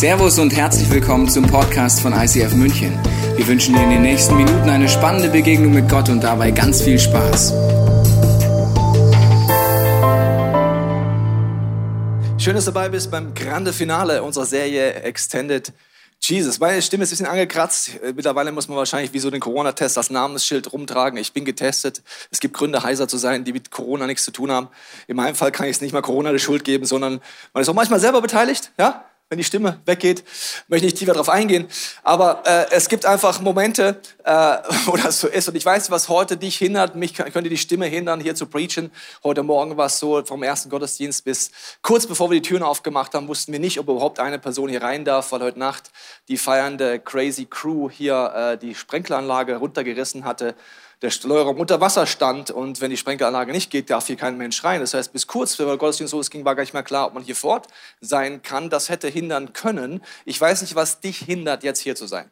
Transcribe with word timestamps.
Servus 0.00 0.38
und 0.38 0.56
herzlich 0.56 0.88
willkommen 0.88 1.28
zum 1.28 1.46
Podcast 1.46 2.00
von 2.00 2.14
ICF 2.14 2.54
München. 2.54 2.98
Wir 3.36 3.46
wünschen 3.46 3.74
dir 3.74 3.82
in 3.82 3.90
den 3.90 4.00
nächsten 4.00 4.34
Minuten 4.34 4.70
eine 4.70 4.88
spannende 4.88 5.28
Begegnung 5.28 5.74
mit 5.74 5.90
Gott 5.90 6.08
und 6.08 6.24
dabei 6.24 6.52
ganz 6.52 6.80
viel 6.80 6.98
Spaß. 6.98 7.50
Schön, 12.38 12.54
dass 12.54 12.64
du 12.64 12.70
dabei 12.72 12.88
bist 12.88 13.10
beim 13.10 13.34
Grande 13.34 13.74
Finale 13.74 14.22
unserer 14.22 14.46
Serie 14.46 14.94
Extended 15.02 15.70
Jesus. 16.18 16.60
Meine 16.60 16.80
Stimme 16.80 17.02
ist 17.02 17.10
ein 17.10 17.12
bisschen 17.12 17.26
angekratzt. 17.26 17.90
Mittlerweile 18.16 18.52
muss 18.52 18.68
man 18.68 18.78
wahrscheinlich 18.78 19.12
wie 19.12 19.18
so 19.18 19.30
den 19.30 19.40
Corona-Test 19.40 19.98
das 19.98 20.08
Namensschild 20.08 20.72
rumtragen. 20.72 21.18
Ich 21.18 21.34
bin 21.34 21.44
getestet. 21.44 22.02
Es 22.30 22.40
gibt 22.40 22.54
Gründe, 22.54 22.82
heiser 22.82 23.06
zu 23.06 23.18
sein, 23.18 23.44
die 23.44 23.52
mit 23.52 23.70
Corona 23.70 24.06
nichts 24.06 24.24
zu 24.24 24.30
tun 24.30 24.50
haben. 24.50 24.68
In 25.08 25.16
meinem 25.16 25.34
Fall 25.34 25.52
kann 25.52 25.66
ich 25.66 25.72
es 25.72 25.82
nicht 25.82 25.92
mal 25.92 26.00
Corona 26.00 26.32
die 26.32 26.38
Schuld 26.38 26.64
geben, 26.64 26.86
sondern 26.86 27.20
man 27.52 27.60
ist 27.60 27.68
auch 27.68 27.74
manchmal 27.74 28.00
selber 28.00 28.22
beteiligt. 28.22 28.72
Ja? 28.78 29.04
Wenn 29.30 29.38
die 29.38 29.44
Stimme 29.44 29.80
weggeht, 29.86 30.24
möchte 30.66 30.86
ich 30.86 30.92
nicht 30.92 30.98
tiefer 30.98 31.12
darauf 31.12 31.28
eingehen. 31.28 31.68
Aber 32.02 32.42
äh, 32.44 32.66
es 32.72 32.88
gibt 32.88 33.06
einfach 33.06 33.40
Momente, 33.40 34.00
äh, 34.24 34.32
wo 34.86 34.96
das 34.96 35.20
so 35.20 35.28
ist. 35.28 35.48
Und 35.48 35.54
ich 35.54 35.64
weiß, 35.64 35.92
was 35.92 36.08
heute 36.08 36.36
dich 36.36 36.56
hindert. 36.56 36.96
Mich 36.96 37.14
könnte 37.14 37.48
die 37.48 37.56
Stimme 37.56 37.86
hindern, 37.86 38.20
hier 38.20 38.34
zu 38.34 38.46
preachen. 38.46 38.90
Heute 39.22 39.44
Morgen 39.44 39.76
war 39.76 39.86
es 39.86 40.00
so, 40.00 40.24
vom 40.24 40.42
ersten 40.42 40.68
Gottesdienst 40.68 41.24
bis 41.24 41.52
kurz 41.80 42.08
bevor 42.08 42.28
wir 42.28 42.40
die 42.40 42.48
Türen 42.48 42.64
aufgemacht 42.64 43.14
haben, 43.14 43.28
wussten 43.28 43.52
wir 43.52 43.60
nicht, 43.60 43.78
ob 43.78 43.88
überhaupt 43.88 44.18
eine 44.18 44.40
Person 44.40 44.68
hier 44.68 44.82
rein 44.82 45.04
darf, 45.04 45.30
weil 45.30 45.42
heute 45.42 45.60
Nacht 45.60 45.92
die 46.26 46.36
feiernde 46.36 46.98
Crazy 46.98 47.46
Crew 47.46 47.88
hier 47.88 48.32
äh, 48.34 48.58
die 48.58 48.74
Sprenkleranlage 48.74 49.56
runtergerissen 49.56 50.24
hatte 50.24 50.56
der 51.02 51.10
Steuerraum 51.10 51.58
unter 51.58 51.80
Wasser 51.80 52.06
stand 52.06 52.50
und 52.50 52.80
wenn 52.80 52.90
die 52.90 52.96
Sprenkelanlage 52.96 53.52
nicht 53.52 53.70
geht, 53.70 53.88
darf 53.88 54.06
hier 54.06 54.16
kein 54.16 54.36
Mensch 54.36 54.62
rein. 54.64 54.80
Das 54.80 54.92
heißt, 54.92 55.12
bis 55.12 55.26
kurz 55.26 55.56
bevor 55.56 55.72
der 55.72 55.78
Gottesdienst 55.78 56.12
losging, 56.12 56.44
war 56.44 56.54
gar 56.54 56.62
nicht 56.62 56.74
mehr 56.74 56.82
klar, 56.82 57.06
ob 57.06 57.14
man 57.14 57.22
hier 57.22 57.36
fort 57.36 57.68
sein 58.00 58.42
kann. 58.42 58.68
Das 58.68 58.90
hätte 58.90 59.08
hindern 59.08 59.52
können. 59.52 60.02
Ich 60.26 60.38
weiß 60.38 60.60
nicht, 60.60 60.74
was 60.74 61.00
dich 61.00 61.18
hindert, 61.18 61.64
jetzt 61.64 61.80
hier 61.80 61.96
zu 61.96 62.06
sein. 62.06 62.30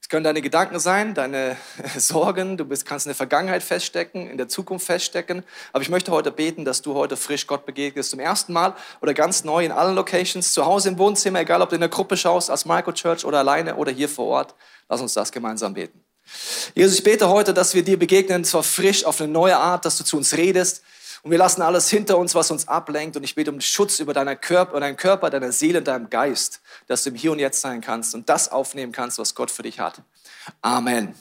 Es 0.00 0.08
können 0.08 0.22
deine 0.22 0.40
Gedanken 0.40 0.78
sein, 0.78 1.12
deine 1.12 1.56
Sorgen, 1.96 2.56
du 2.56 2.64
bist, 2.64 2.86
kannst 2.86 3.06
in 3.06 3.10
der 3.10 3.16
Vergangenheit 3.16 3.64
feststecken, 3.64 4.30
in 4.30 4.38
der 4.38 4.48
Zukunft 4.48 4.86
feststecken. 4.86 5.42
Aber 5.72 5.82
ich 5.82 5.88
möchte 5.88 6.12
heute 6.12 6.30
beten, 6.30 6.64
dass 6.64 6.82
du 6.82 6.94
heute 6.94 7.16
frisch 7.16 7.48
Gott 7.48 7.66
begegnest, 7.66 8.10
zum 8.10 8.20
ersten 8.20 8.52
Mal 8.52 8.74
oder 9.00 9.12
ganz 9.12 9.42
neu 9.42 9.64
in 9.64 9.72
allen 9.72 9.96
Locations, 9.96 10.52
zu 10.52 10.64
Hause 10.64 10.90
im 10.90 10.98
Wohnzimmer, 10.98 11.40
egal 11.40 11.62
ob 11.62 11.70
du 11.70 11.74
in 11.74 11.80
der 11.80 11.90
Gruppe 11.90 12.16
schaust, 12.16 12.48
als 12.48 12.64
Microchurch 12.64 13.24
oder 13.24 13.38
alleine 13.40 13.74
oder 13.74 13.90
hier 13.90 14.08
vor 14.08 14.26
Ort. 14.26 14.54
Lass 14.88 15.00
uns 15.00 15.14
das 15.14 15.32
gemeinsam 15.32 15.74
beten. 15.74 16.07
Jesus, 16.74 16.98
ich 16.98 17.04
bete 17.04 17.28
heute, 17.28 17.54
dass 17.54 17.74
wir 17.74 17.82
dir 17.82 17.98
begegnen, 17.98 18.44
zwar 18.44 18.62
frisch, 18.62 19.04
auf 19.04 19.20
eine 19.20 19.30
neue 19.32 19.56
Art, 19.56 19.84
dass 19.84 19.98
du 19.98 20.04
zu 20.04 20.16
uns 20.16 20.36
redest. 20.36 20.82
Und 21.22 21.30
wir 21.30 21.38
lassen 21.38 21.62
alles 21.62 21.88
hinter 21.88 22.16
uns, 22.18 22.34
was 22.34 22.50
uns 22.50 22.68
ablenkt. 22.68 23.16
Und 23.16 23.24
ich 23.24 23.34
bete 23.34 23.50
um 23.50 23.60
Schutz 23.60 23.98
über 23.98 24.14
deinen 24.14 24.40
Körper, 24.40 24.78
deinen 24.80 24.96
Körper, 24.96 25.30
deiner 25.30 25.52
Seele, 25.52 25.82
deinem 25.82 26.10
Geist, 26.10 26.60
dass 26.86 27.02
du 27.02 27.10
im 27.10 27.16
Hier 27.16 27.32
und 27.32 27.38
Jetzt 27.38 27.60
sein 27.60 27.80
kannst 27.80 28.14
und 28.14 28.28
das 28.28 28.50
aufnehmen 28.50 28.92
kannst, 28.92 29.18
was 29.18 29.34
Gott 29.34 29.50
für 29.50 29.62
dich 29.62 29.80
hat. 29.80 30.02
Amen. 30.62 31.14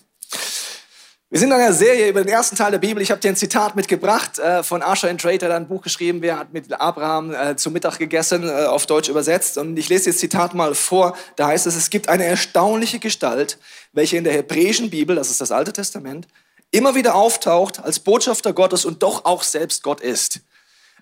Wir 1.29 1.39
sind 1.39 1.49
in 1.49 1.55
einer 1.55 1.73
Serie 1.73 2.07
über 2.07 2.23
den 2.23 2.29
ersten 2.29 2.55
Teil 2.55 2.71
der 2.71 2.77
Bibel. 2.77 3.03
Ich 3.03 3.11
habe 3.11 3.19
dir 3.19 3.27
ein 3.27 3.35
Zitat 3.35 3.75
mitgebracht 3.75 4.39
äh, 4.39 4.63
von 4.63 4.81
Asher 4.81 5.09
and 5.09 5.19
Trader, 5.19 5.47
der 5.47 5.57
ein 5.57 5.67
Buch 5.67 5.81
geschrieben, 5.81 6.21
wer 6.21 6.39
hat 6.39 6.53
mit 6.53 6.71
Abraham 6.71 7.33
äh, 7.33 7.57
zu 7.57 7.69
Mittag 7.69 7.97
gegessen, 7.97 8.47
äh, 8.47 8.63
auf 8.63 8.85
Deutsch 8.85 9.09
übersetzt. 9.09 9.57
Und 9.57 9.75
ich 9.75 9.89
lese 9.89 10.09
das 10.09 10.19
Zitat 10.19 10.53
mal 10.53 10.73
vor. 10.73 11.17
Da 11.35 11.47
heißt 11.47 11.67
es, 11.67 11.75
es 11.75 11.89
gibt 11.89 12.07
eine 12.07 12.23
erstaunliche 12.23 12.99
Gestalt, 12.99 13.57
welche 13.91 14.15
in 14.15 14.23
der 14.23 14.31
hebräischen 14.31 14.89
Bibel, 14.89 15.17
das 15.17 15.29
ist 15.29 15.41
das 15.41 15.51
Alte 15.51 15.73
Testament, 15.73 16.29
immer 16.71 16.95
wieder 16.95 17.13
auftaucht 17.13 17.83
als 17.83 17.99
Botschafter 17.99 18.53
Gottes 18.53 18.85
und 18.85 19.03
doch 19.03 19.25
auch 19.25 19.43
selbst 19.43 19.83
Gott 19.83 19.99
ist. 19.99 20.39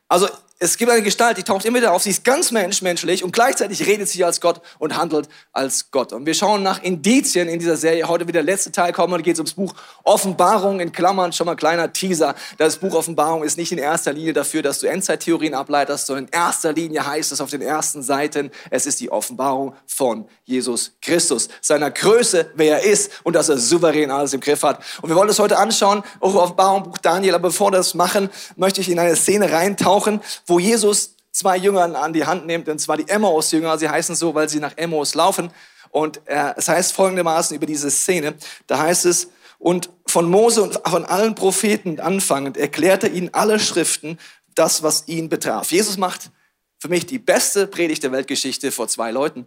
Also 0.08 0.28
es 0.58 0.78
gibt 0.78 0.89
eine 0.89 1.02
Gestalt, 1.02 1.38
die 1.38 1.44
taucht 1.44 1.66
immer 1.66 1.80
wieder 1.80 1.92
auf, 1.92 2.03
sie 2.03 2.11
ist 2.11 2.23
ganz 2.23 2.52
mensch, 2.52 2.81
menschlich 2.81 3.25
und 3.25 3.34
gleichzeitig 3.34 3.86
redet 3.86 4.08
sie 4.08 4.23
als 4.23 4.39
Gott 4.39 4.62
und 4.80 4.95
handelt 4.95 5.28
als 5.52 5.92
Gott. 5.92 6.14
Und 6.14 6.25
wir 6.25 6.34
schauen 6.34 6.64
nach 6.64 6.81
Indizien 6.81 7.50
in 7.50 7.59
dieser 7.59 7.75
Serie. 7.75 8.08
Heute 8.08 8.25
wieder 8.25 8.42
der 8.42 8.44
letzte 8.44 8.72
Teil 8.72 8.94
kommen 8.94 9.14
und 9.14 9.23
geht 9.23 9.34
es 9.34 9.39
ums 9.39 9.53
Buch 9.53 9.73
Offenbarung 10.03 10.80
in 10.80 10.94
Klammern, 10.94 11.34
schon 11.34 11.46
mal 11.46 11.56
kleiner 11.56 11.91
Teaser. 11.91 12.35
Das 12.57 12.78
Buch 12.78 12.96
Offenbarung 12.96 13.44
ist 13.44 13.57
nicht 13.57 13.74
in 13.74 13.78
erster 13.78 14.13
Linie 14.13 14.31
dafür, 14.31 14.62
dass 14.62 14.80
du 14.80 14.88
Endzeittheorien 14.88 15.53
ableitest, 15.53 16.07
sondern 16.07 16.25
in 16.25 16.31
erster 16.31 16.72
Linie 16.72 17.06
heißt 17.06 17.34
es 17.34 17.41
auf 17.41 17.50
den 17.50 17.62
ersten 17.62 18.01
Seiten, 18.01 18.50
es 18.69 18.85
ist 18.85 19.01
die 19.01 19.12
Offenbarung 19.12 19.75
von 19.88 20.25
Jesus 20.46 20.94
Christus, 21.01 21.50
seiner 21.59 21.91
Größe, 21.91 22.51
wer 22.56 22.80
er 22.80 22.90
ist 22.90 23.12
und 23.24 23.35
dass 23.35 23.50
er 23.50 23.57
souverän 23.57 24.09
alles 24.09 24.34
im 24.34 24.40
Griff 24.40 24.63
hat. 24.63 24.80
Und 25.01 25.09
wir 25.09 25.18
wollen 25.18 25.28
das 25.28 25.40
heute 25.40 25.57
anschauen, 25.57 26.01
auch 26.22 26.34
Offenbarung, 26.34 26.84
Buch 26.84 26.97
Daniel. 26.97 27.35
Aber 27.35 27.50
bevor 27.50 27.68
wir 27.68 27.78
das 27.78 27.94
machen, 27.94 28.30
möchte 28.56 28.80
ich 28.80 28.90
in 28.90 29.00
eine 29.00 29.18
Szene 29.18 29.51
reintauchen, 29.51 30.22
wo 30.45 30.59
Jesus 30.59 31.16
zwei 31.31 31.57
Jüngern 31.57 31.95
an 31.95 32.13
die 32.13 32.25
Hand 32.25 32.45
nimmt, 32.45 32.69
und 32.69 32.79
zwar 32.79 32.97
die 32.97 33.07
Emmaus-Jünger. 33.07 33.78
Sie 33.78 33.89
heißen 33.89 34.16
so, 34.16 34.35
weil 34.35 34.47
sie 34.47 34.59
nach 34.59 34.78
Emmaus 34.78 35.16
laufen. 35.16 35.51
Und 35.89 36.22
äh, 36.25 36.53
es 36.56 36.67
heißt 36.67 36.94
folgendermaßen 36.94 37.56
über 37.56 37.66
diese 37.66 37.91
Szene, 37.91 38.35
da 38.67 38.79
heißt 38.79 39.06
es, 39.06 39.29
und 39.57 39.89
von 40.06 40.29
Mose 40.29 40.61
und 40.61 40.79
von 40.85 41.06
allen 41.06 41.35
Propheten 41.35 42.00
anfangend 42.00 42.57
erklärte 42.57 43.07
ihnen 43.07 43.33
alle 43.33 43.59
Schriften 43.59 44.19
das, 44.53 44.83
was 44.83 45.07
ihn 45.07 45.29
betraf. 45.29 45.72
Jesus 45.72 45.97
macht 45.97 46.31
für 46.77 46.89
mich 46.89 47.06
die 47.06 47.19
beste 47.19 47.66
Predigt 47.67 48.03
der 48.03 48.12
Weltgeschichte 48.12 48.72
vor 48.72 48.88
zwei 48.88 49.12
Leuten. 49.12 49.45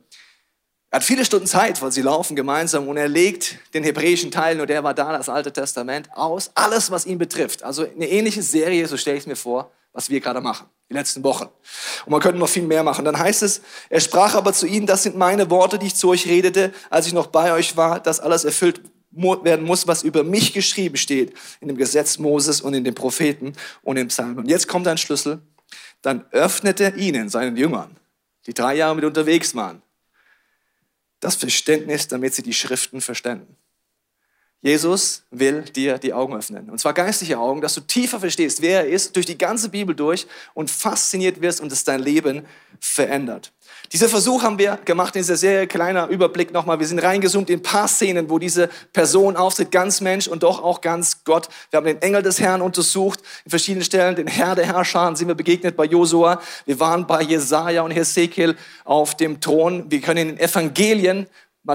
Er 0.90 0.96
hat 0.96 1.04
viele 1.04 1.24
Stunden 1.24 1.46
Zeit, 1.46 1.82
weil 1.82 1.92
sie 1.92 2.00
laufen 2.00 2.34
gemeinsam 2.34 2.88
und 2.88 2.96
er 2.96 3.08
legt 3.08 3.58
den 3.74 3.84
hebräischen 3.84 4.30
Teil, 4.30 4.56
nur 4.56 4.66
der 4.66 4.82
war 4.82 4.94
da, 4.94 5.12
das 5.12 5.28
Alte 5.28 5.52
Testament, 5.52 6.08
aus. 6.14 6.50
Alles, 6.54 6.90
was 6.90 7.04
ihn 7.04 7.18
betrifft. 7.18 7.62
Also 7.62 7.84
eine 7.84 8.08
ähnliche 8.08 8.42
Serie, 8.42 8.88
so 8.88 8.96
stelle 8.96 9.18
ich 9.18 9.24
es 9.24 9.26
mir 9.26 9.36
vor, 9.36 9.70
was 9.92 10.08
wir 10.08 10.20
gerade 10.20 10.40
machen, 10.40 10.66
die 10.88 10.94
letzten 10.94 11.22
Wochen. 11.22 11.48
Und 12.06 12.12
man 12.12 12.20
könnte 12.20 12.38
noch 12.38 12.48
viel 12.48 12.62
mehr 12.62 12.82
machen. 12.82 13.04
Dann 13.04 13.18
heißt 13.18 13.42
es, 13.42 13.60
er 13.90 14.00
sprach 14.00 14.34
aber 14.34 14.52
zu 14.52 14.66
ihnen, 14.66 14.86
das 14.86 15.02
sind 15.02 15.16
meine 15.16 15.50
Worte, 15.50 15.78
die 15.78 15.86
ich 15.86 15.96
zu 15.96 16.08
euch 16.08 16.26
redete, 16.26 16.72
als 16.88 17.06
ich 17.06 17.12
noch 17.12 17.26
bei 17.26 17.52
euch 17.52 17.76
war, 17.76 18.00
dass 18.00 18.20
alles 18.20 18.44
erfüllt 18.44 18.80
werden 19.10 19.66
muss, 19.66 19.86
was 19.86 20.02
über 20.02 20.22
mich 20.22 20.52
geschrieben 20.52 20.96
steht 20.96 21.34
in 21.60 21.68
dem 21.68 21.76
Gesetz 21.76 22.18
Moses 22.18 22.60
und 22.60 22.74
in 22.74 22.84
den 22.84 22.94
Propheten 22.94 23.52
und 23.82 23.96
im 23.96 24.08
Psalm. 24.08 24.38
Und 24.38 24.48
jetzt 24.48 24.68
kommt 24.68 24.86
ein 24.86 24.98
Schlüssel. 24.98 25.40
Dann 26.02 26.24
öffnete 26.30 26.84
er 26.84 26.96
ihnen, 26.96 27.28
seinen 27.28 27.56
Jüngern, 27.56 27.96
die 28.46 28.54
drei 28.54 28.76
Jahre 28.76 28.94
mit 28.94 29.04
unterwegs 29.04 29.54
waren, 29.54 29.82
das 31.20 31.34
Verständnis, 31.34 32.08
damit 32.08 32.34
sie 32.34 32.42
die 32.42 32.54
Schriften 32.54 33.00
verständen. 33.00 33.57
Jesus 34.60 35.22
will 35.30 35.62
dir 35.62 35.98
die 35.98 36.12
Augen 36.12 36.36
öffnen. 36.36 36.68
Und 36.68 36.80
zwar 36.80 36.92
geistliche 36.92 37.38
Augen, 37.38 37.60
dass 37.60 37.74
du 37.74 37.80
tiefer 37.80 38.18
verstehst, 38.18 38.60
wer 38.60 38.80
er 38.80 38.88
ist, 38.88 39.14
durch 39.14 39.26
die 39.26 39.38
ganze 39.38 39.68
Bibel 39.68 39.94
durch 39.94 40.26
und 40.52 40.68
fasziniert 40.68 41.40
wirst 41.40 41.60
und 41.60 41.70
es 41.70 41.84
dein 41.84 42.00
Leben 42.00 42.44
verändert. 42.80 43.52
Dieser 43.92 44.08
Versuch 44.08 44.42
haben 44.42 44.58
wir 44.58 44.78
gemacht 44.84 45.14
in 45.14 45.22
dieser 45.22 45.36
Serie. 45.36 45.66
Kleiner 45.66 46.08
Überblick 46.08 46.52
nochmal. 46.52 46.80
Wir 46.80 46.86
sind 46.86 46.98
reingezoomt 46.98 47.48
in 47.50 47.60
ein 47.60 47.62
paar 47.62 47.86
Szenen, 47.86 48.28
wo 48.28 48.38
diese 48.38 48.68
Person 48.92 49.36
auftritt, 49.36 49.70
ganz 49.70 50.00
Mensch 50.00 50.26
und 50.26 50.42
doch 50.42 50.62
auch 50.62 50.80
ganz 50.80 51.24
Gott. 51.24 51.48
Wir 51.70 51.78
haben 51.78 51.86
den 51.86 52.02
Engel 52.02 52.22
des 52.22 52.40
Herrn 52.40 52.60
untersucht, 52.60 53.20
in 53.44 53.50
verschiedenen 53.50 53.84
Stellen, 53.84 54.16
den 54.16 54.26
Herr 54.26 54.56
der 54.56 54.66
Herrscher 54.66 55.14
sind 55.14 55.28
wir 55.28 55.34
begegnet 55.36 55.76
bei 55.76 55.84
Josua. 55.84 56.40
Wir 56.66 56.80
waren 56.80 57.06
bei 57.06 57.22
Jesaja 57.22 57.82
und 57.82 57.92
Hesekiel 57.92 58.56
auf 58.84 59.16
dem 59.16 59.40
Thron. 59.40 59.90
Wir 59.90 60.00
können 60.00 60.30
in 60.30 60.36
den 60.36 60.38
Evangelien 60.38 61.26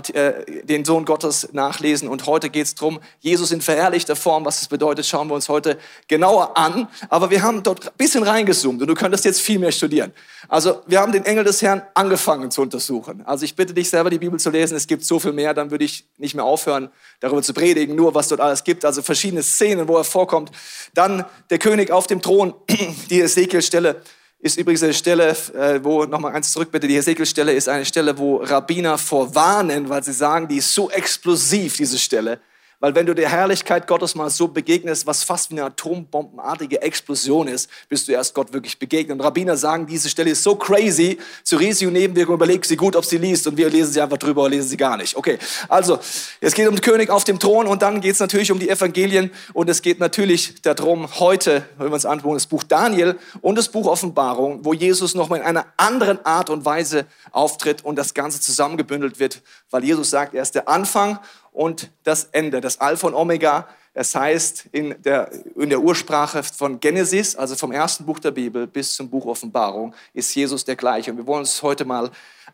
den 0.02 0.86
Sohn 0.86 1.06
Gottes 1.06 1.50
nachlesen. 1.52 2.08
Und 2.08 2.26
heute 2.26 2.50
geht 2.50 2.66
es 2.66 2.76
darum, 2.76 3.00
Jesus 3.20 3.52
in 3.52 3.62
verherrlichter 3.62 4.16
Form, 4.16 4.46
was 4.46 4.60
das 4.60 4.68
bedeutet, 4.68 5.06
schauen 5.06 5.28
wir 5.28 5.36
uns 5.36 5.50
heute 5.50 5.78
genauer 6.08 6.58
an. 6.58 6.88
Aber 7.10 7.30
wir 7.30 7.44
haben 7.44 7.64
dort 7.64 7.88
ein 7.88 7.94
bisschen 7.98 8.24
reingezoomt 8.24 8.82
und 8.82 8.88
du 8.88 8.96
könntest 8.96 9.26
jetzt 9.26 9.42
viel 9.42 9.60
mehr 9.60 9.72
studieren. 9.72 10.14
Also 10.48 10.82
wir 10.88 11.00
haben 11.00 11.12
den 11.12 11.26
Engel 11.26 11.44
des 11.44 11.62
Herrn 11.62 11.84
angefangen 11.94 12.52
zu 12.52 12.62
untersuchen. 12.62 13.24
Also 13.26 13.46
ich 13.46 13.56
bitte 13.56 13.74
dich 13.74 13.90
selber, 13.90 14.10
die 14.10 14.20
Bibel 14.20 14.40
zu 14.40 14.50
lesen. 14.50 14.76
Es 14.76 14.88
gibt 14.88 15.06
so 15.06 15.20
viel 15.20 15.34
mehr, 15.34 15.54
dann 15.54 15.72
würde 15.72 15.86
ich 15.86 16.06
nicht 16.18 16.36
mehr 16.36 16.46
aufhören, 16.46 16.90
darüber 17.20 17.42
zu 17.42 17.54
predigen, 17.54 17.96
nur 17.96 18.16
was 18.16 18.28
dort 18.28 18.42
alles 18.42 18.64
gibt. 18.64 18.86
Also 18.86 19.02
verschiedene 19.02 19.44
Szenen, 19.44 19.88
wo 19.88 19.98
er 19.98 20.04
vorkommt. 20.04 20.52
Dann 20.94 21.26
der 21.50 21.60
König 21.60 21.92
auf 21.92 22.08
dem 22.08 22.22
Thron, 22.22 22.54
die 23.10 23.22
Ezekiel-Stelle 23.22 24.02
ist 24.44 24.58
übrigens 24.58 24.84
eine 24.84 24.94
Stelle, 24.94 25.30
äh, 25.30 25.80
wo, 25.82 26.04
nochmal 26.04 26.34
eins 26.34 26.52
zurück 26.52 26.70
bitte, 26.70 26.86
die 26.86 26.96
Hesekiel-Stelle 26.96 27.54
ist 27.54 27.70
eine 27.70 27.86
Stelle, 27.86 28.18
wo 28.18 28.36
Rabbiner 28.36 28.98
vorwarnen, 28.98 29.88
weil 29.88 30.04
sie 30.04 30.12
sagen, 30.12 30.50
die 30.50 30.58
ist 30.58 30.74
so 30.74 30.92
explosiv, 30.92 31.78
diese 31.78 31.98
Stelle. 31.98 32.40
Weil 32.84 32.96
wenn 32.96 33.06
du 33.06 33.16
der 33.16 33.30
Herrlichkeit 33.30 33.88
Gottes 33.88 34.14
mal 34.14 34.30
so 34.30 34.50
begegnest, 34.50 35.08
was 35.08 35.24
fast 35.24 35.50
wie 35.50 35.54
eine 35.54 35.64
atombombenartige 35.68 36.82
Explosion 36.82 37.48
ist, 37.48 37.70
bist 37.88 38.10
du 38.10 38.12
erst 38.12 38.34
Gott 38.34 38.52
wirklich 38.52 38.78
begegnet. 38.78 39.18
Und 39.18 39.26
Rabbiner 39.26 39.56
sagen, 39.56 39.88
diese 39.88 40.10
Stelle 40.10 40.32
ist 40.32 40.44
so 40.44 40.58
crazy, 40.58 41.18
zu 41.46 41.56
Risiko 41.56 41.90
Nebenwirkung, 41.90 42.36
überleg 42.36 42.66
sie 42.66 42.76
gut, 42.76 42.98
ob 42.98 43.06
sie 43.06 43.20
liest 43.20 43.48
und 43.48 43.56
wir 43.56 43.70
lesen 43.70 43.94
sie 43.94 44.02
einfach 44.02 44.18
drüber 44.18 44.42
oder 44.42 44.50
lesen 44.50 44.68
sie 44.68 44.76
gar 44.76 44.98
nicht. 44.98 45.16
Okay, 45.16 45.40
also 45.70 45.98
es 46.42 46.54
geht 46.54 46.68
um 46.68 46.76
den 46.76 46.82
König 46.82 47.10
auf 47.10 47.24
dem 47.24 47.40
Thron 47.40 47.68
und 47.68 47.82
dann 47.82 48.02
geht 48.02 48.16
es 48.16 48.20
natürlich 48.20 48.52
um 48.52 48.60
die 48.60 48.68
Evangelien 48.68 49.32
und 49.54 49.70
es 49.70 49.82
geht 49.82 50.02
natürlich 50.02 50.62
darum, 50.62 51.08
heute, 51.22 51.64
wenn 51.78 51.88
wir 51.88 51.94
uns 51.94 52.06
anschauen, 52.06 52.34
das 52.34 52.48
Buch 52.48 52.64
Daniel 52.64 53.18
und 53.40 53.58
das 53.58 53.70
Buch 53.70 53.88
Offenbarung, 53.88 54.66
wo 54.66 54.74
Jesus 54.74 55.16
nochmal 55.16 55.40
in 55.40 55.46
einer 55.46 55.68
anderen 55.78 56.26
Art 56.26 56.50
und 56.50 56.66
Weise 56.66 57.06
auftritt 57.32 57.86
und 57.86 57.96
das 57.96 58.14
Ganze 58.14 58.42
zusammengebündelt 58.42 59.20
wird, 59.20 59.42
weil 59.72 59.86
Jesus 59.86 60.10
sagt, 60.10 60.34
er 60.34 60.44
ist 60.44 60.54
der 60.54 60.68
Anfang 60.68 61.20
und 61.54 61.92
das 62.04 62.26
Ende, 62.26 62.60
das 62.62 62.82
Alpha 62.82 63.08
und 63.08 63.14
Omega. 63.14 63.68
Es 63.94 64.16
heißt 64.16 64.70
in 64.72 64.96
der, 65.04 65.32
in 65.56 65.70
der 65.70 65.80
Ursprache 65.80 66.42
von 66.42 66.80
Genesis, 66.80 67.36
also 67.36 67.56
vom 67.56 67.72
ersten 67.72 68.06
Buch 68.06 68.20
der 68.20 68.32
Bibel 68.32 68.66
bis 68.66 68.96
zum 68.96 69.10
Buch 69.10 69.28
Offenbarung, 69.28 69.94
ist 70.14 70.34
Jesus 70.34 70.66
der 70.66 70.76
gleiche. 70.76 71.12
Und 71.12 71.18
wir 71.18 71.28
wollen 71.28 71.42
uns 71.42 71.62
heute 71.62 71.86
mal 71.86 72.10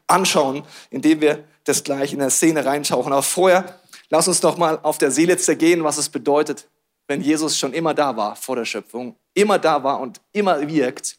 anschauen, 0.06 0.63
indem 0.90 1.22
wir 1.22 1.44
das 1.63 1.84
gleich 1.84 2.12
in 2.12 2.19
der 2.19 2.30
Szene 2.30 2.66
reinschauen. 2.66 3.13
Aber 3.13 3.24
vorher, 3.24 3.80
lass 4.10 4.28
uns 4.28 4.42
doch 4.42 4.57
mal 4.57 4.80
auf 4.84 4.98
der 4.98 5.12
Seele 5.12 5.38
zergehen, 5.38 5.84
was 5.84 5.98
es 5.98 6.10
bedeutet, 6.10 6.68
wenn 7.07 7.22
Jesus 7.22 7.57
schon 7.57 7.74
immer 7.74 7.94
da 7.94 8.16
war 8.18 8.36
vor 8.36 8.57
der 8.57 8.66
Schöpfung, 8.66 9.16
immer 9.34 9.57
da 9.57 9.84
war 9.84 10.00
und 10.00 10.19
immer 10.34 10.68
wirkt 10.68 11.18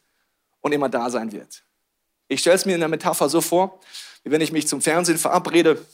und 0.60 0.72
immer 0.72 0.88
da 0.88 1.08
sein 1.08 1.32
wird. 1.32 1.64
Ich 2.28 2.40
stelle 2.40 2.56
es 2.56 2.66
mir 2.66 2.74
in 2.74 2.80
der 2.80 2.88
Metapher 2.88 3.28
so 3.28 3.40
vor, 3.40 3.80
wie 4.22 4.30
wenn 4.30 4.40
ich 4.40 4.52
mich 4.52 4.68
zum 4.68 4.82
Fernsehen 4.82 5.18
verabrede 5.18 5.84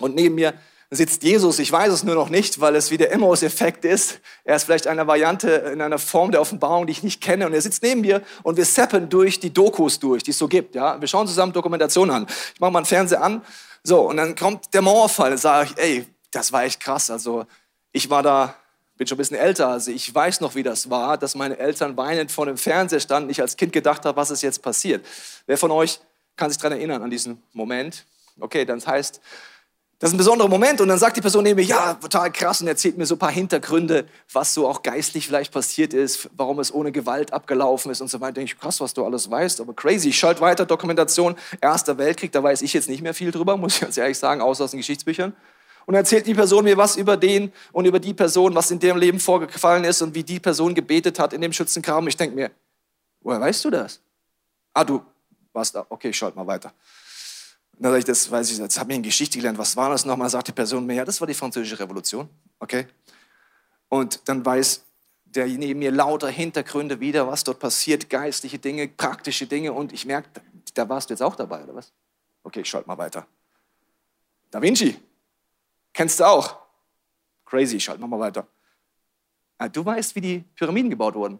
und 0.00 0.14
neben 0.14 0.34
mir 0.34 0.54
sitzt 0.90 1.22
Jesus. 1.22 1.58
Ich 1.58 1.70
weiß 1.70 1.92
es 1.92 2.04
nur 2.04 2.14
noch 2.14 2.28
nicht, 2.28 2.60
weil 2.60 2.76
es 2.76 2.90
wie 2.90 2.96
der 2.96 3.12
Emmaus-Effekt 3.12 3.84
ist. 3.84 4.20
Er 4.44 4.56
ist 4.56 4.64
vielleicht 4.64 4.86
eine 4.86 5.06
Variante 5.06 5.50
in 5.50 5.80
einer 5.80 5.98
Form 5.98 6.30
der 6.30 6.40
Offenbarung, 6.40 6.86
die 6.86 6.92
ich 6.92 7.02
nicht 7.02 7.20
kenne. 7.20 7.46
Und 7.46 7.54
er 7.54 7.60
sitzt 7.60 7.82
neben 7.82 8.02
mir 8.02 8.22
und 8.42 8.56
wir 8.56 8.64
seppen 8.64 9.08
durch 9.08 9.40
die 9.40 9.52
Dokus 9.52 9.98
durch, 9.98 10.22
die 10.22 10.30
es 10.30 10.38
so 10.38 10.46
gibt. 10.46 10.74
Ja? 10.74 11.00
Wir 11.00 11.08
schauen 11.08 11.26
zusammen 11.26 11.52
Dokumentation 11.52 12.10
an. 12.10 12.26
Ich 12.54 12.60
mache 12.60 12.70
mal 12.70 12.80
einen 12.80 12.86
Fernseher 12.86 13.22
an. 13.22 13.42
So, 13.82 14.08
und 14.08 14.16
dann 14.16 14.36
kommt 14.36 14.72
der 14.74 14.82
Mauerfall. 14.82 15.30
Dann 15.30 15.38
sage 15.38 15.70
ich, 15.70 15.82
ey, 15.82 16.06
das 16.30 16.52
war 16.52 16.64
echt 16.64 16.80
krass. 16.80 17.10
Also 17.10 17.46
ich 17.92 18.08
war 18.08 18.22
da, 18.22 18.54
bin 18.96 19.06
schon 19.06 19.16
ein 19.16 19.18
bisschen 19.18 19.38
älter. 19.38 19.68
Also 19.68 19.90
ich 19.90 20.14
weiß 20.14 20.40
noch, 20.40 20.54
wie 20.54 20.62
das 20.62 20.88
war, 20.88 21.18
dass 21.18 21.34
meine 21.34 21.58
Eltern 21.58 21.96
weinend 21.96 22.30
vor 22.30 22.46
dem 22.46 22.58
Fernseher 22.58 23.00
standen. 23.00 23.30
Ich 23.30 23.40
als 23.40 23.56
Kind 23.56 23.72
gedacht 23.72 24.04
habe, 24.04 24.16
was 24.16 24.30
ist 24.30 24.42
jetzt 24.42 24.62
passiert. 24.62 25.04
Wer 25.46 25.58
von 25.58 25.72
euch 25.72 25.98
kann 26.36 26.50
sich 26.50 26.58
daran 26.58 26.78
erinnern, 26.78 27.02
an 27.02 27.10
diesen 27.10 27.42
Moment? 27.52 28.04
Okay, 28.38 28.64
dann 28.64 28.84
heißt, 28.84 29.20
das 29.98 30.10
ist 30.10 30.14
ein 30.14 30.18
besonderer 30.18 30.48
Moment 30.48 30.82
und 30.82 30.88
dann 30.88 30.98
sagt 30.98 31.16
die 31.16 31.22
Person 31.22 31.44
neben 31.44 31.56
mir, 31.56 31.64
ja, 31.64 31.94
total 31.94 32.30
krass 32.30 32.60
und 32.60 32.68
erzählt 32.68 32.98
mir 32.98 33.06
so 33.06 33.14
ein 33.14 33.18
paar 33.18 33.30
Hintergründe, 33.30 34.06
was 34.30 34.52
so 34.52 34.68
auch 34.68 34.82
geistlich 34.82 35.26
vielleicht 35.26 35.52
passiert 35.52 35.94
ist, 35.94 36.28
warum 36.36 36.58
es 36.60 36.72
ohne 36.72 36.92
Gewalt 36.92 37.32
abgelaufen 37.32 37.90
ist 37.90 38.02
und 38.02 38.08
so 38.08 38.20
weiter. 38.20 38.34
Denke 38.34 38.52
ich, 38.52 38.60
krass, 38.60 38.78
was 38.80 38.92
du 38.92 39.06
alles 39.06 39.30
weißt, 39.30 39.58
aber 39.62 39.72
crazy. 39.72 40.10
Ich 40.10 40.18
schalte 40.18 40.42
weiter, 40.42 40.66
Dokumentation, 40.66 41.34
Erster 41.62 41.96
Weltkrieg, 41.96 42.30
da 42.30 42.42
weiß 42.42 42.60
ich 42.60 42.74
jetzt 42.74 42.90
nicht 42.90 43.00
mehr 43.00 43.14
viel 43.14 43.30
drüber, 43.30 43.56
muss 43.56 43.76
ich 43.76 43.80
ganz 43.80 43.96
ehrlich 43.96 44.18
sagen, 44.18 44.42
außer 44.42 44.64
aus 44.64 44.72
den 44.72 44.78
Geschichtsbüchern. 44.80 45.34
Und 45.86 45.94
erzählt 45.94 46.26
die 46.26 46.34
Person 46.34 46.64
mir 46.64 46.76
was 46.76 46.96
über 46.96 47.16
den 47.16 47.50
und 47.72 47.86
über 47.86 47.98
die 47.98 48.12
Person, 48.12 48.54
was 48.54 48.70
in 48.70 48.78
deren 48.78 48.98
Leben 48.98 49.18
vorgefallen 49.18 49.84
ist 49.84 50.02
und 50.02 50.14
wie 50.14 50.24
die 50.24 50.40
Person 50.40 50.74
gebetet 50.74 51.18
hat 51.18 51.32
in 51.32 51.40
dem 51.40 51.54
Schützengraben. 51.54 52.06
Ich 52.08 52.18
denke 52.18 52.34
mir, 52.34 52.50
woher 53.20 53.40
weißt 53.40 53.64
du 53.64 53.70
das? 53.70 54.00
Ah, 54.74 54.84
du 54.84 55.00
warst 55.54 55.74
da. 55.74 55.86
Okay, 55.88 56.12
schalte 56.12 56.36
mal 56.36 56.46
weiter. 56.46 56.72
Dann 57.78 57.90
sage 57.90 57.98
ich, 57.98 58.04
das 58.04 58.30
weiß 58.30 58.50
ich, 58.50 58.58
jetzt 58.58 58.78
habe 58.78 58.92
ich 58.92 58.96
in 58.96 59.02
Geschichte 59.02 59.38
gelernt, 59.38 59.58
was 59.58 59.76
war 59.76 59.90
das 59.90 60.04
nochmal? 60.04 60.30
Sagt 60.30 60.48
die 60.48 60.52
Person 60.52 60.86
mir, 60.86 60.94
ja, 60.94 61.04
das 61.04 61.20
war 61.20 61.26
die 61.26 61.34
französische 61.34 61.78
Revolution. 61.78 62.28
Okay. 62.58 62.86
Und 63.88 64.28
dann 64.28 64.44
weiß 64.44 64.82
der 65.26 65.46
neben 65.46 65.78
mir 65.78 65.90
lauter 65.90 66.28
Hintergründe 66.28 66.98
wieder, 67.00 67.26
was 67.28 67.44
dort 67.44 67.58
passiert, 67.58 68.08
geistliche 68.08 68.58
Dinge, 68.58 68.88
praktische 68.88 69.46
Dinge. 69.46 69.72
Und 69.72 69.92
ich 69.92 70.06
merke, 70.06 70.28
da 70.74 70.88
warst 70.88 71.10
du 71.10 71.14
jetzt 71.14 71.20
auch 71.20 71.36
dabei, 71.36 71.62
oder 71.62 71.74
was? 71.74 71.92
Okay, 72.42 72.60
ich 72.60 72.68
schalte 72.68 72.88
mal 72.88 72.96
weiter. 72.96 73.26
Da 74.50 74.62
Vinci, 74.62 74.96
kennst 75.92 76.20
du 76.20 76.24
auch? 76.24 76.56
Crazy, 77.44 77.78
schalt 77.78 78.00
mal 78.00 78.18
weiter. 78.18 78.46
Ah, 79.58 79.68
du 79.68 79.84
weißt, 79.84 80.14
wie 80.16 80.20
die 80.20 80.44
Pyramiden 80.54 80.90
gebaut 80.90 81.14
wurden. 81.14 81.38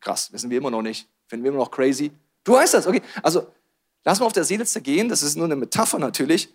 Krass, 0.00 0.32
wissen 0.32 0.50
wir 0.50 0.58
immer 0.58 0.70
noch 0.70 0.82
nicht. 0.82 1.08
Finden 1.26 1.44
wir 1.44 1.50
immer 1.50 1.60
noch 1.60 1.70
crazy. 1.70 2.10
Du 2.42 2.54
weißt 2.54 2.74
das, 2.74 2.86
okay. 2.86 3.02
Also 3.22 3.52
Lass 4.04 4.20
mal 4.20 4.26
auf 4.26 4.32
der 4.32 4.44
Seele 4.44 4.64
zergehen, 4.64 5.08
das 5.08 5.22
ist 5.22 5.36
nur 5.36 5.44
eine 5.44 5.56
Metapher 5.56 5.98
natürlich, 5.98 6.48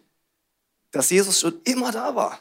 dass 0.91 1.09
Jesus 1.09 1.39
schon 1.39 1.59
immer 1.63 1.91
da 1.91 2.15
war. 2.15 2.39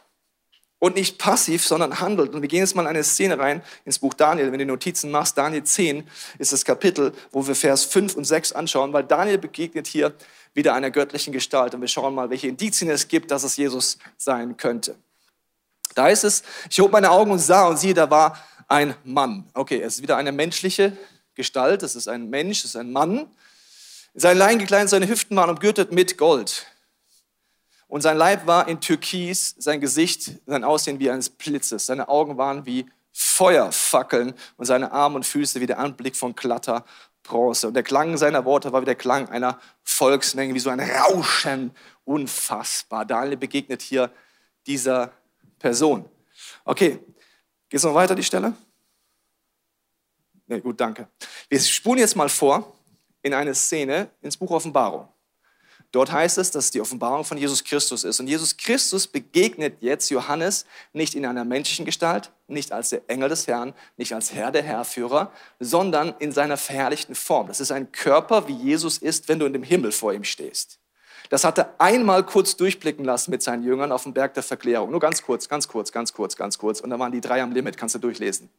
Und 0.78 0.96
nicht 0.96 1.18
passiv, 1.18 1.66
sondern 1.66 2.00
handelt. 2.00 2.34
Und 2.34 2.42
wir 2.42 2.48
gehen 2.48 2.58
jetzt 2.58 2.74
mal 2.74 2.82
in 2.82 2.88
eine 2.88 3.04
Szene 3.04 3.38
rein 3.38 3.62
ins 3.86 3.98
Buch 3.98 4.12
Daniel. 4.12 4.52
Wenn 4.52 4.58
du 4.58 4.66
Notizen 4.66 5.10
machst, 5.10 5.38
Daniel 5.38 5.64
10 5.64 6.06
ist 6.38 6.52
das 6.52 6.62
Kapitel, 6.62 7.14
wo 7.30 7.46
wir 7.46 7.54
Vers 7.54 7.84
5 7.84 8.14
und 8.16 8.24
6 8.24 8.52
anschauen, 8.52 8.92
weil 8.92 9.04
Daniel 9.04 9.38
begegnet 9.38 9.86
hier 9.86 10.14
wieder 10.52 10.74
einer 10.74 10.90
göttlichen 10.90 11.32
Gestalt. 11.32 11.74
Und 11.74 11.80
wir 11.80 11.88
schauen 11.88 12.14
mal, 12.14 12.28
welche 12.28 12.48
Indizien 12.48 12.90
es 12.90 13.08
gibt, 13.08 13.30
dass 13.30 13.44
es 13.44 13.56
Jesus 13.56 13.98
sein 14.18 14.58
könnte. 14.58 14.96
Da 15.94 16.08
ist 16.08 16.24
es, 16.24 16.42
ich 16.68 16.80
hob 16.80 16.92
meine 16.92 17.10
Augen 17.10 17.30
und 17.30 17.38
sah 17.38 17.66
und 17.66 17.78
siehe, 17.78 17.94
da 17.94 18.10
war 18.10 18.38
ein 18.68 18.94
Mann. 19.04 19.48
Okay, 19.54 19.80
es 19.80 19.96
ist 19.96 20.02
wieder 20.02 20.16
eine 20.16 20.32
menschliche 20.32 20.96
Gestalt. 21.34 21.82
Es 21.82 21.96
ist 21.96 22.08
ein 22.08 22.28
Mensch, 22.28 22.58
es 22.58 22.66
ist 22.66 22.76
ein 22.76 22.92
Mann. 22.92 23.26
Sein 24.16 24.38
Lein 24.38 24.60
gekleidet, 24.60 24.90
seine 24.90 25.08
Hüften 25.08 25.36
waren 25.36 25.50
umgürtet 25.50 25.90
mit 25.90 26.16
Gold. 26.16 26.66
Und 27.88 28.02
sein 28.02 28.16
Leib 28.16 28.46
war 28.46 28.68
in 28.68 28.80
Türkis, 28.80 29.56
sein 29.58 29.80
Gesicht, 29.80 30.32
sein 30.46 30.62
Aussehen 30.62 31.00
wie 31.00 31.10
eines 31.10 31.30
Blitzes. 31.30 31.86
Seine 31.86 32.08
Augen 32.08 32.38
waren 32.38 32.64
wie 32.64 32.86
Feuerfackeln 33.12 34.34
und 34.56 34.66
seine 34.66 34.92
Arme 34.92 35.16
und 35.16 35.26
Füße 35.26 35.60
wie 35.60 35.66
der 35.66 35.78
Anblick 35.78 36.16
von 36.16 36.34
glatter 36.34 36.84
Bronze. 37.24 37.68
Und 37.68 37.74
der 37.74 37.82
Klang 37.82 38.16
seiner 38.16 38.44
Worte 38.44 38.72
war 38.72 38.82
wie 38.82 38.86
der 38.86 38.94
Klang 38.94 39.28
einer 39.30 39.60
Volksmenge, 39.82 40.54
wie 40.54 40.60
so 40.60 40.70
ein 40.70 40.80
Rauschen. 40.80 41.72
Unfassbar. 42.04 43.04
Daniel 43.04 43.36
begegnet 43.36 43.82
hier 43.82 44.10
dieser 44.66 45.12
Person. 45.58 46.08
Okay, 46.64 47.00
geht 47.68 47.78
es 47.78 47.84
noch 47.84 47.94
weiter, 47.94 48.14
die 48.14 48.22
Stelle? 48.22 48.54
Nee, 50.46 50.60
gut, 50.60 50.80
danke. 50.80 51.08
Wir 51.48 51.58
spulen 51.60 51.98
jetzt 51.98 52.16
mal 52.16 52.28
vor 52.28 52.76
in 53.24 53.34
eine 53.34 53.54
Szene 53.54 54.10
ins 54.22 54.36
Buch 54.36 54.52
Offenbarung. 54.52 55.08
Dort 55.90 56.10
heißt 56.10 56.38
es, 56.38 56.50
dass 56.50 56.66
es 56.66 56.70
die 56.72 56.80
Offenbarung 56.80 57.24
von 57.24 57.38
Jesus 57.38 57.62
Christus 57.62 58.02
ist. 58.02 58.18
Und 58.18 58.26
Jesus 58.26 58.56
Christus 58.56 59.06
begegnet 59.06 59.76
jetzt 59.80 60.10
Johannes 60.10 60.66
nicht 60.92 61.14
in 61.14 61.24
einer 61.24 61.44
menschlichen 61.44 61.84
Gestalt, 61.84 62.32
nicht 62.48 62.72
als 62.72 62.90
der 62.90 63.02
Engel 63.06 63.28
des 63.28 63.46
Herrn, 63.46 63.74
nicht 63.96 64.12
als 64.12 64.32
Herr 64.34 64.50
der 64.50 64.64
Herrführer, 64.64 65.30
sondern 65.60 66.14
in 66.18 66.32
seiner 66.32 66.56
verherrlichten 66.56 67.14
Form. 67.14 67.46
Das 67.46 67.60
ist 67.60 67.70
ein 67.70 67.92
Körper, 67.92 68.48
wie 68.48 68.54
Jesus 68.54 68.98
ist, 68.98 69.28
wenn 69.28 69.38
du 69.38 69.46
in 69.46 69.52
dem 69.52 69.62
Himmel 69.62 69.92
vor 69.92 70.12
ihm 70.12 70.24
stehst. 70.24 70.80
Das 71.30 71.44
hat 71.44 71.58
er 71.58 71.74
einmal 71.78 72.26
kurz 72.26 72.56
durchblicken 72.56 73.04
lassen 73.04 73.30
mit 73.30 73.42
seinen 73.44 73.62
Jüngern 73.62 73.92
auf 73.92 74.02
dem 74.02 74.14
Berg 74.14 74.34
der 74.34 74.42
Verklärung. 74.42 74.90
Nur 74.90 75.00
ganz 75.00 75.22
kurz, 75.22 75.48
ganz 75.48 75.68
kurz, 75.68 75.92
ganz 75.92 76.12
kurz, 76.12 76.36
ganz 76.36 76.58
kurz. 76.58 76.80
Und 76.80 76.90
da 76.90 76.98
waren 76.98 77.12
die 77.12 77.20
drei 77.20 77.40
am 77.40 77.52
Limit, 77.52 77.76
kannst 77.76 77.94
du 77.94 78.00
durchlesen. 78.00 78.50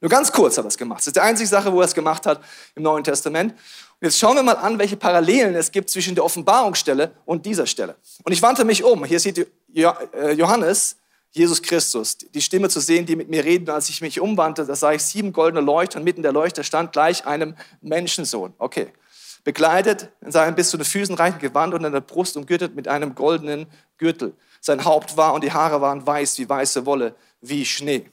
Nur 0.00 0.10
ganz 0.10 0.30
kurz 0.32 0.58
hat 0.58 0.64
er 0.64 0.68
es 0.68 0.76
gemacht. 0.76 0.98
Das 0.98 1.08
ist 1.08 1.16
die 1.16 1.20
einzige 1.20 1.48
Sache, 1.48 1.72
wo 1.72 1.80
er 1.80 1.86
es 1.86 1.94
gemacht 1.94 2.26
hat 2.26 2.40
im 2.74 2.82
Neuen 2.82 3.04
Testament. 3.04 3.52
Und 3.52 3.58
jetzt 4.00 4.18
schauen 4.18 4.36
wir 4.36 4.42
mal 4.42 4.56
an, 4.56 4.78
welche 4.78 4.96
Parallelen 4.96 5.54
es 5.54 5.70
gibt 5.70 5.88
zwischen 5.88 6.14
der 6.14 6.24
Offenbarungsstelle 6.24 7.12
und 7.24 7.46
dieser 7.46 7.66
Stelle. 7.66 7.96
Und 8.22 8.32
ich 8.32 8.42
wandte 8.42 8.64
mich 8.64 8.84
um. 8.84 9.04
Hier 9.04 9.20
sieht 9.20 9.38
äh, 9.38 10.32
Johannes, 10.32 10.96
Jesus 11.30 11.62
Christus, 11.62 12.18
die 12.18 12.42
Stimme 12.42 12.68
zu 12.68 12.80
sehen, 12.80 13.06
die 13.06 13.16
mit 13.16 13.28
mir 13.28 13.44
redet. 13.44 13.68
Und 13.68 13.74
als 13.74 13.88
ich 13.88 14.00
mich 14.00 14.20
umwandte, 14.20 14.64
da 14.64 14.76
sah 14.76 14.92
ich 14.92 15.02
sieben 15.02 15.32
goldene 15.32 15.64
Leuchter 15.64 15.98
und 15.98 16.04
mitten 16.04 16.22
der 16.22 16.32
Leuchter 16.32 16.62
stand 16.62 16.92
gleich 16.92 17.26
einem 17.26 17.56
Menschensohn. 17.80 18.52
Okay. 18.58 18.92
Bekleidet 19.42 20.10
in 20.20 20.32
seinem 20.32 20.54
bis 20.54 20.70
zu 20.70 20.76
den 20.76 20.86
Füßen 20.86 21.14
reichen 21.16 21.38
Gewand 21.38 21.74
und 21.74 21.84
an 21.84 21.92
der 21.92 22.00
Brust 22.00 22.36
umgürtet 22.36 22.74
mit 22.74 22.88
einem 22.88 23.14
goldenen 23.14 23.66
Gürtel. 23.98 24.34
Sein 24.60 24.84
Haupt 24.84 25.16
war 25.16 25.34
und 25.34 25.44
die 25.44 25.52
Haare 25.52 25.80
waren 25.80 26.06
weiß 26.06 26.38
wie 26.38 26.48
weiße 26.48 26.86
Wolle, 26.86 27.14
wie 27.42 27.66
Schnee. 27.66 28.08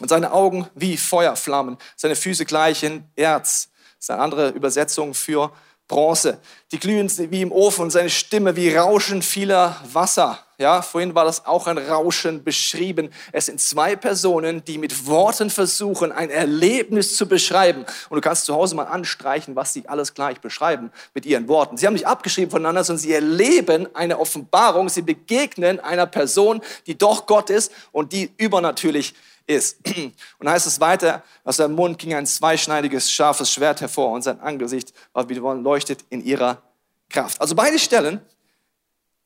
Und 0.00 0.08
seine 0.08 0.32
Augen 0.32 0.68
wie 0.74 0.96
Feuerflammen, 0.96 1.78
seine 1.96 2.16
Füße 2.16 2.44
gleich 2.44 2.82
in 2.82 3.04
Erz. 3.16 3.70
Das 3.96 4.04
ist 4.06 4.10
eine 4.10 4.22
andere 4.22 4.50
Übersetzung 4.50 5.14
für 5.14 5.52
Bronze. 5.88 6.38
Die 6.72 6.78
glühen 6.78 7.10
wie 7.30 7.42
im 7.42 7.52
Ofen 7.52 7.82
und 7.82 7.90
seine 7.90 8.10
Stimme 8.10 8.56
wie 8.56 8.74
Rauschen 8.74 9.22
vieler 9.22 9.80
Wasser. 9.92 10.45
Ja, 10.58 10.80
vorhin 10.80 11.14
war 11.14 11.26
das 11.26 11.44
auch 11.44 11.66
ein 11.66 11.76
Rauschen 11.76 12.42
beschrieben. 12.42 13.10
Es 13.30 13.46
sind 13.46 13.60
zwei 13.60 13.94
Personen, 13.94 14.64
die 14.64 14.78
mit 14.78 15.06
Worten 15.06 15.50
versuchen, 15.50 16.12
ein 16.12 16.30
Erlebnis 16.30 17.14
zu 17.14 17.28
beschreiben. 17.28 17.84
Und 18.08 18.16
du 18.16 18.20
kannst 18.22 18.46
zu 18.46 18.54
Hause 18.54 18.74
mal 18.74 18.84
anstreichen, 18.84 19.54
was 19.54 19.74
sie 19.74 19.86
alles 19.86 20.14
gleich 20.14 20.40
beschreiben 20.40 20.90
mit 21.12 21.26
ihren 21.26 21.46
Worten. 21.46 21.76
Sie 21.76 21.86
haben 21.86 21.92
nicht 21.92 22.06
abgeschrieben 22.06 22.50
voneinander, 22.50 22.84
sondern 22.84 23.02
sie 23.02 23.12
erleben 23.12 23.86
eine 23.94 24.18
Offenbarung. 24.18 24.88
Sie 24.88 25.02
begegnen 25.02 25.78
einer 25.78 26.06
Person, 26.06 26.62
die 26.86 26.96
doch 26.96 27.26
Gott 27.26 27.50
ist 27.50 27.70
und 27.92 28.14
die 28.14 28.32
übernatürlich 28.38 29.14
ist. 29.46 29.78
Und 30.38 30.48
heißt 30.48 30.66
es 30.66 30.80
weiter, 30.80 31.22
aus 31.44 31.58
seinem 31.58 31.76
Mund 31.76 31.98
ging 31.98 32.14
ein 32.14 32.26
zweischneidiges, 32.26 33.12
scharfes 33.12 33.50
Schwert 33.50 33.80
hervor 33.80 34.10
und 34.10 34.22
sein 34.22 34.40
Angesicht 34.40 34.92
war 35.12 35.28
wie 35.28 35.34
leuchtet 35.34 36.04
in 36.10 36.24
ihrer 36.24 36.62
Kraft. 37.08 37.40
Also 37.40 37.54
beide 37.54 37.78
Stellen 37.78 38.20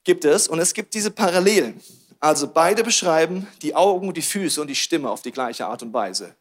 gibt 0.04 0.24
es 0.24 0.48
und 0.48 0.58
es 0.58 0.74
gibt 0.74 0.94
diese 0.94 1.10
Parallelen. 1.10 1.80
Also 2.18 2.48
beide 2.48 2.84
beschreiben 2.84 3.48
die 3.62 3.74
Augen, 3.74 4.12
die 4.12 4.22
Füße 4.22 4.60
und 4.60 4.66
die 4.68 4.74
Stimme 4.74 5.10
auf 5.10 5.22
die 5.22 5.32
gleiche 5.32 5.66
Art 5.66 5.82
und 5.82 5.92
Weise. 5.92 6.34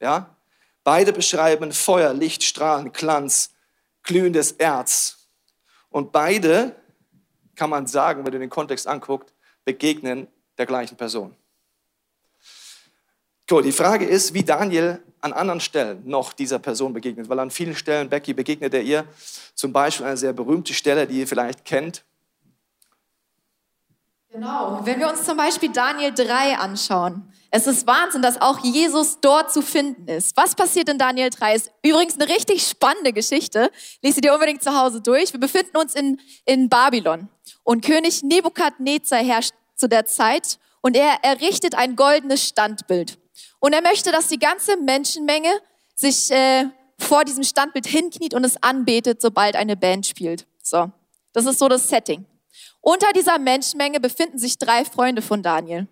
Ja? 0.00 0.34
Beide 0.82 1.12
beschreiben 1.12 1.72
Feuer, 1.72 2.12
Licht, 2.12 2.42
Strahlen, 2.42 2.92
Glanz, 2.92 3.50
glühendes 4.02 4.52
Erz. 4.52 5.28
Und 5.90 6.12
beide, 6.12 6.74
kann 7.54 7.70
man 7.70 7.86
sagen, 7.86 8.24
wenn 8.24 8.32
du 8.32 8.38
den 8.38 8.50
Kontext 8.50 8.86
anguckst, 8.86 9.32
begegnen 9.64 10.26
der 10.58 10.66
gleichen 10.66 10.96
Person. 10.96 11.34
Cool, 13.50 13.62
die 13.62 13.72
Frage 13.72 14.04
ist, 14.04 14.34
wie 14.34 14.42
Daniel 14.42 15.02
an 15.20 15.32
anderen 15.32 15.60
Stellen 15.60 16.02
noch 16.06 16.32
dieser 16.32 16.58
Person 16.58 16.92
begegnet, 16.92 17.28
weil 17.28 17.38
an 17.38 17.50
vielen 17.50 17.76
Stellen, 17.76 18.08
Becky, 18.08 18.34
begegnet 18.34 18.74
er 18.74 18.82
ihr. 18.82 19.06
Zum 19.54 19.72
Beispiel 19.72 20.06
eine 20.06 20.16
sehr 20.16 20.32
berühmte 20.32 20.74
Stelle, 20.74 21.06
die 21.06 21.20
ihr 21.20 21.28
vielleicht 21.28 21.64
kennt. 21.64 22.04
Genau. 24.34 24.80
Wenn 24.82 24.98
wir 24.98 25.08
uns 25.08 25.22
zum 25.22 25.36
Beispiel 25.36 25.68
Daniel 25.68 26.12
3 26.12 26.58
anschauen, 26.58 27.22
es 27.52 27.68
ist 27.68 27.86
Wahnsinn, 27.86 28.20
dass 28.20 28.40
auch 28.40 28.58
Jesus 28.64 29.20
dort 29.20 29.52
zu 29.52 29.62
finden 29.62 30.08
ist. 30.08 30.36
Was 30.36 30.56
passiert 30.56 30.88
in 30.88 30.98
Daniel 30.98 31.30
3? 31.30 31.54
Ist 31.54 31.70
übrigens 31.84 32.16
eine 32.16 32.28
richtig 32.28 32.66
spannende 32.66 33.12
Geschichte. 33.12 33.70
Lese 34.02 34.20
dir 34.20 34.34
unbedingt 34.34 34.60
zu 34.60 34.76
Hause 34.76 35.00
durch. 35.00 35.32
Wir 35.32 35.38
befinden 35.38 35.76
uns 35.76 35.94
in, 35.94 36.20
in 36.46 36.68
Babylon 36.68 37.28
und 37.62 37.84
König 37.84 38.24
Nebukadnezar 38.24 39.20
herrscht 39.20 39.54
zu 39.76 39.88
der 39.88 40.04
Zeit 40.04 40.58
und 40.80 40.96
er 40.96 41.22
errichtet 41.22 41.76
ein 41.76 41.94
goldenes 41.94 42.42
Standbild. 42.42 43.18
Und 43.60 43.72
er 43.72 43.82
möchte, 43.82 44.10
dass 44.10 44.26
die 44.26 44.40
ganze 44.40 44.76
Menschenmenge 44.78 45.60
sich 45.94 46.32
äh, 46.32 46.64
vor 46.98 47.24
diesem 47.24 47.44
Standbild 47.44 47.86
hinkniet 47.86 48.34
und 48.34 48.42
es 48.42 48.60
anbetet, 48.60 49.22
sobald 49.22 49.54
eine 49.54 49.76
Band 49.76 50.06
spielt. 50.06 50.44
So, 50.60 50.90
das 51.32 51.46
ist 51.46 51.60
so 51.60 51.68
das 51.68 51.88
Setting. 51.88 52.26
Unter 52.84 53.14
dieser 53.14 53.38
Menschenmenge 53.38 53.98
befinden 53.98 54.38
sich 54.38 54.58
drei 54.58 54.84
Freunde 54.84 55.22
von 55.22 55.42
Daniel. 55.42 55.88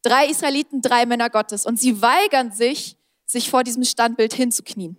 Drei 0.00 0.28
Israeliten, 0.28 0.80
drei 0.80 1.04
Männer 1.04 1.28
Gottes. 1.28 1.66
Und 1.66 1.78
sie 1.78 2.00
weigern 2.00 2.50
sich, 2.50 2.96
sich 3.26 3.50
vor 3.50 3.62
diesem 3.62 3.84
Standbild 3.84 4.32
hinzuknien. 4.32 4.98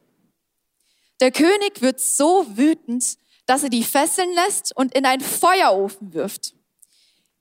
Der 1.19 1.31
König 1.31 1.81
wird 1.81 1.99
so 1.99 2.45
wütend, 2.55 3.17
dass 3.47 3.63
er 3.63 3.71
die 3.71 3.83
fesseln 3.83 4.31
lässt 4.35 4.77
und 4.77 4.93
in 4.93 5.07
einen 5.07 5.23
Feuerofen 5.23 6.13
wirft. 6.13 6.53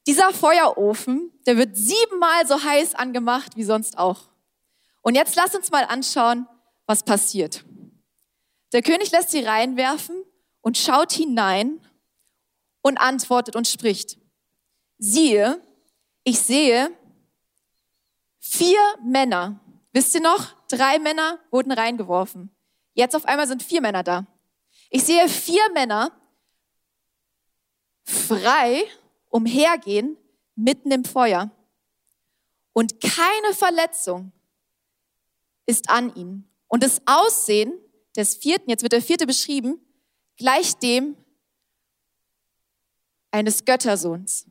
Dieser 0.06 0.32
Feuerofen, 0.32 1.30
der 1.46 1.58
wird 1.58 1.76
siebenmal 1.76 2.46
so 2.46 2.64
heiß 2.64 2.94
angemacht 2.94 3.54
wie 3.56 3.64
sonst 3.64 3.98
auch. 3.98 4.30
Und 5.02 5.14
jetzt 5.14 5.37
lass 5.37 5.54
uns 5.54 5.70
mal 5.70 5.84
anschauen, 5.84 6.48
was 6.87 7.02
passiert. 7.02 7.66
Der 8.72 8.80
König 8.80 9.10
lässt 9.10 9.28
sie 9.28 9.44
reinwerfen 9.44 10.25
und 10.62 10.78
schaut 10.78 11.12
hinein 11.12 11.82
und 12.88 12.99
antwortet 12.99 13.54
und 13.54 13.68
spricht. 13.68 14.18
Siehe, 14.99 15.62
ich 16.25 16.40
sehe 16.40 16.90
vier 18.40 18.80
Männer. 19.04 19.61
Wisst 19.92 20.14
ihr 20.14 20.21
noch? 20.21 20.54
Drei 20.68 20.99
Männer 20.99 21.38
wurden 21.50 21.71
reingeworfen. 21.73 22.50
Jetzt 22.95 23.14
auf 23.14 23.26
einmal 23.26 23.47
sind 23.47 23.62
vier 23.62 23.80
Männer 23.80 24.02
da. 24.02 24.26
Ich 24.90 25.04
sehe 25.04 25.28
vier 25.28 25.62
Männer 25.73 26.12
frei 28.04 28.83
umhergehen 29.28 30.16
mitten 30.57 30.90
im 30.90 31.04
Feuer. 31.04 31.50
Und 32.73 33.00
keine 33.00 33.54
Verletzung 33.54 34.33
ist 35.66 35.90
an 35.90 36.14
ihnen. 36.14 36.50
Und 36.66 36.83
das 36.83 37.02
Aussehen 37.07 37.73
des 38.16 38.37
vierten, 38.37 38.71
jetzt 38.71 38.83
wird 38.83 38.92
der 38.92 39.02
vierte 39.02 39.26
beschrieben, 39.26 39.80
gleich 40.37 40.76
dem 40.76 41.16
eines 43.30 43.64
Göttersohns. 43.64 44.47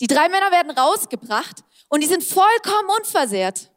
Die 0.00 0.06
drei 0.06 0.28
Männer 0.28 0.50
werden 0.50 0.70
rausgebracht 0.70 1.64
und 1.88 2.02
die 2.02 2.06
sind 2.06 2.22
vollkommen 2.22 2.88
unversehrt. 2.98 3.70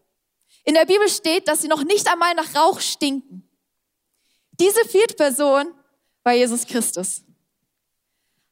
In 0.63 0.75
der 0.75 0.86
Bibel 0.86 1.10
steht, 1.10 1.48
dass 1.48 1.62
sie 1.62 1.67
noch 1.67 1.84
nicht 1.84 2.08
einmal 2.08 2.36
nach 2.36 2.55
Rauch 2.55 2.79
stinken. 2.79 3.50
Diese 4.60 4.86
vierte 4.86 5.15
Person 5.15 5.74
war 6.24 6.34
Jesus 6.34 6.67
Christus. 6.67 7.24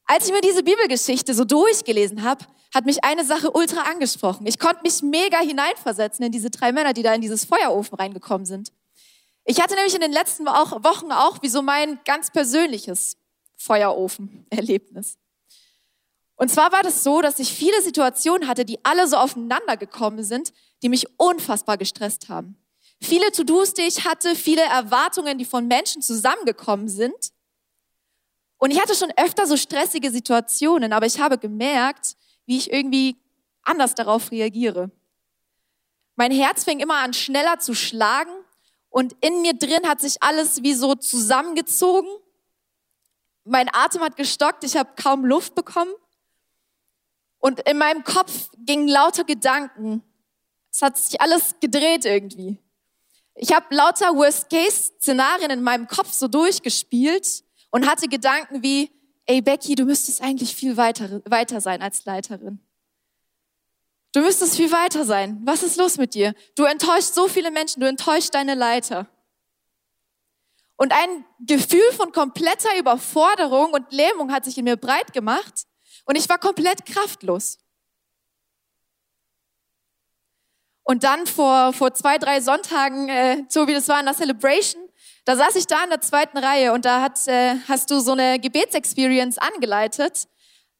Als 0.05 0.25
ich 0.25 0.31
mir 0.31 0.41
diese 0.41 0.63
Bibelgeschichte 0.63 1.35
so 1.35 1.45
durchgelesen 1.45 2.23
habe, 2.23 2.45
hat 2.73 2.85
mich 2.85 3.03
eine 3.03 3.23
Sache 3.23 3.51
ultra 3.51 3.83
angesprochen. 3.83 4.47
Ich 4.47 4.57
konnte 4.57 4.81
mich 4.81 5.03
mega 5.03 5.39
hineinversetzen 5.39 6.25
in 6.25 6.31
diese 6.31 6.49
drei 6.49 6.71
Männer, 6.71 6.93
die 6.93 7.03
da 7.03 7.13
in 7.13 7.21
dieses 7.21 7.45
Feuerofen 7.45 7.95
reingekommen 7.95 8.45
sind. 8.45 8.71
Ich 9.45 9.61
hatte 9.61 9.75
nämlich 9.75 9.93
in 9.93 10.01
den 10.01 10.11
letzten 10.11 10.47
Wochen 10.47 11.11
auch 11.11 11.43
wie 11.43 11.49
so 11.49 11.61
mein 11.61 11.99
ganz 12.05 12.31
persönliches 12.31 13.18
Feuerofen-Erlebnis. 13.59 15.17
Und 16.35 16.49
zwar 16.49 16.71
war 16.71 16.81
das 16.81 17.03
so, 17.03 17.21
dass 17.21 17.39
ich 17.39 17.53
viele 17.53 17.81
Situationen 17.81 18.47
hatte, 18.47 18.63
die 18.63 18.83
alle 18.83 19.07
so 19.07 19.17
aufeinander 19.17 19.75
gekommen 19.75 20.23
sind, 20.23 20.53
die 20.81 20.89
mich 20.89 21.05
unfassbar 21.19 21.77
gestresst 21.77 22.29
haben. 22.29 22.57
Viele 23.01 23.31
To-Dos, 23.31 23.73
die 23.73 23.81
ich 23.81 24.05
hatte, 24.05 24.35
viele 24.35 24.61
Erwartungen, 24.61 25.37
die 25.37 25.45
von 25.45 25.67
Menschen 25.67 26.01
zusammengekommen 26.01 26.87
sind. 26.87 27.33
Und 28.57 28.71
ich 28.71 28.81
hatte 28.81 28.95
schon 28.95 29.11
öfter 29.17 29.47
so 29.47 29.57
stressige 29.57 30.11
Situationen, 30.11 30.93
aber 30.93 31.05
ich 31.05 31.19
habe 31.19 31.37
gemerkt, 31.37 32.15
wie 32.45 32.57
ich 32.57 32.71
irgendwie 32.71 33.17
anders 33.63 33.95
darauf 33.95 34.31
reagiere. 34.31 34.91
Mein 36.15 36.31
Herz 36.31 36.63
fing 36.63 36.79
immer 36.79 36.95
an 36.95 37.13
schneller 37.13 37.59
zu 37.59 37.73
schlagen 37.73 38.31
und 38.89 39.15
in 39.21 39.41
mir 39.41 39.53
drin 39.53 39.87
hat 39.87 40.01
sich 40.01 40.21
alles 40.21 40.63
wie 40.63 40.73
so 40.73 40.95
zusammengezogen. 40.95 42.09
Mein 43.43 43.69
Atem 43.73 44.01
hat 44.01 44.15
gestockt, 44.15 44.63
ich 44.63 44.75
habe 44.75 44.91
kaum 45.01 45.25
Luft 45.25 45.55
bekommen. 45.55 45.91
Und 47.39 47.61
in 47.61 47.77
meinem 47.77 48.03
Kopf 48.03 48.49
gingen 48.57 48.87
lauter 48.87 49.23
Gedanken. 49.23 50.03
Es 50.71 50.81
hat 50.81 50.97
sich 50.97 51.19
alles 51.21 51.55
gedreht 51.59 52.05
irgendwie. 52.05 52.57
Ich 53.35 53.53
habe 53.53 53.73
lauter 53.73 54.15
Worst-Case-Szenarien 54.15 55.49
in 55.49 55.63
meinem 55.63 55.87
Kopf 55.87 56.11
so 56.11 56.27
durchgespielt 56.27 57.43
und 57.71 57.87
hatte 57.87 58.07
Gedanken 58.07 58.61
wie, 58.63 58.91
ey 59.25 59.41
Becky, 59.41 59.75
du 59.75 59.85
müsstest 59.85 60.21
eigentlich 60.21 60.55
viel 60.55 60.75
weiter, 60.75 61.21
weiter 61.25 61.61
sein 61.61 61.81
als 61.81 62.03
Leiterin. 62.05 62.59
Du 64.11 64.21
müsstest 64.21 64.55
viel 64.55 64.71
weiter 64.71 65.05
sein. 65.05 65.39
Was 65.45 65.63
ist 65.63 65.77
los 65.77 65.97
mit 65.97 66.15
dir? 66.15 66.33
Du 66.55 66.63
enttäuschst 66.63 67.13
so 67.13 67.27
viele 67.27 67.51
Menschen, 67.51 67.79
du 67.79 67.87
enttäuschst 67.87 68.33
deine 68.33 68.55
Leiter. 68.55 69.07
Und 70.79 70.93
ein 70.93 71.25
Gefühl 71.45 71.91
von 71.91 72.13
kompletter 72.13 72.69
Überforderung 72.79 73.73
und 73.73 73.91
Lähmung 73.91 74.31
hat 74.31 74.45
sich 74.45 74.57
in 74.57 74.63
mir 74.63 74.77
breit 74.77 75.11
gemacht 75.11 75.65
und 76.05 76.17
ich 76.17 76.29
war 76.29 76.37
komplett 76.37 76.85
kraftlos. 76.85 77.57
Und 80.83 81.03
dann 81.03 81.27
vor, 81.27 81.73
vor 81.73 81.93
zwei, 81.93 82.17
drei 82.17 82.39
Sonntagen, 82.39 83.09
äh, 83.09 83.43
so 83.49 83.67
wie 83.67 83.73
das 83.73 83.89
war 83.89 83.99
in 83.99 84.05
der 84.05 84.15
Celebration, 84.15 84.81
da 85.25 85.35
saß 85.35 85.57
ich 85.57 85.67
da 85.67 85.83
in 85.83 85.89
der 85.89 85.99
zweiten 85.99 86.37
Reihe 86.37 86.71
und 86.71 86.85
da 86.85 87.01
hat, 87.01 87.27
äh, 87.27 87.57
hast 87.67 87.91
du 87.91 87.99
so 87.99 88.13
eine 88.13 88.39
Gebetsexperience 88.39 89.37
angeleitet. 89.37 90.29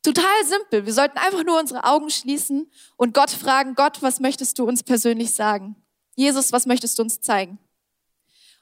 Total 0.01 0.45
simpel. 0.45 0.85
Wir 0.85 0.93
sollten 0.93 1.17
einfach 1.17 1.43
nur 1.43 1.59
unsere 1.59 1.83
Augen 1.83 2.09
schließen 2.09 2.71
und 2.95 3.13
Gott 3.13 3.31
fragen, 3.31 3.75
Gott, 3.75 4.01
was 4.01 4.21
möchtest 4.21 4.59
du 4.59 4.63
uns 4.63 4.81
persönlich 4.81 5.35
sagen? 5.35 5.75
Jesus, 6.15 6.53
was 6.53 6.65
möchtest 6.65 6.97
du 6.97 7.03
uns 7.03 7.19
zeigen? 7.19 7.59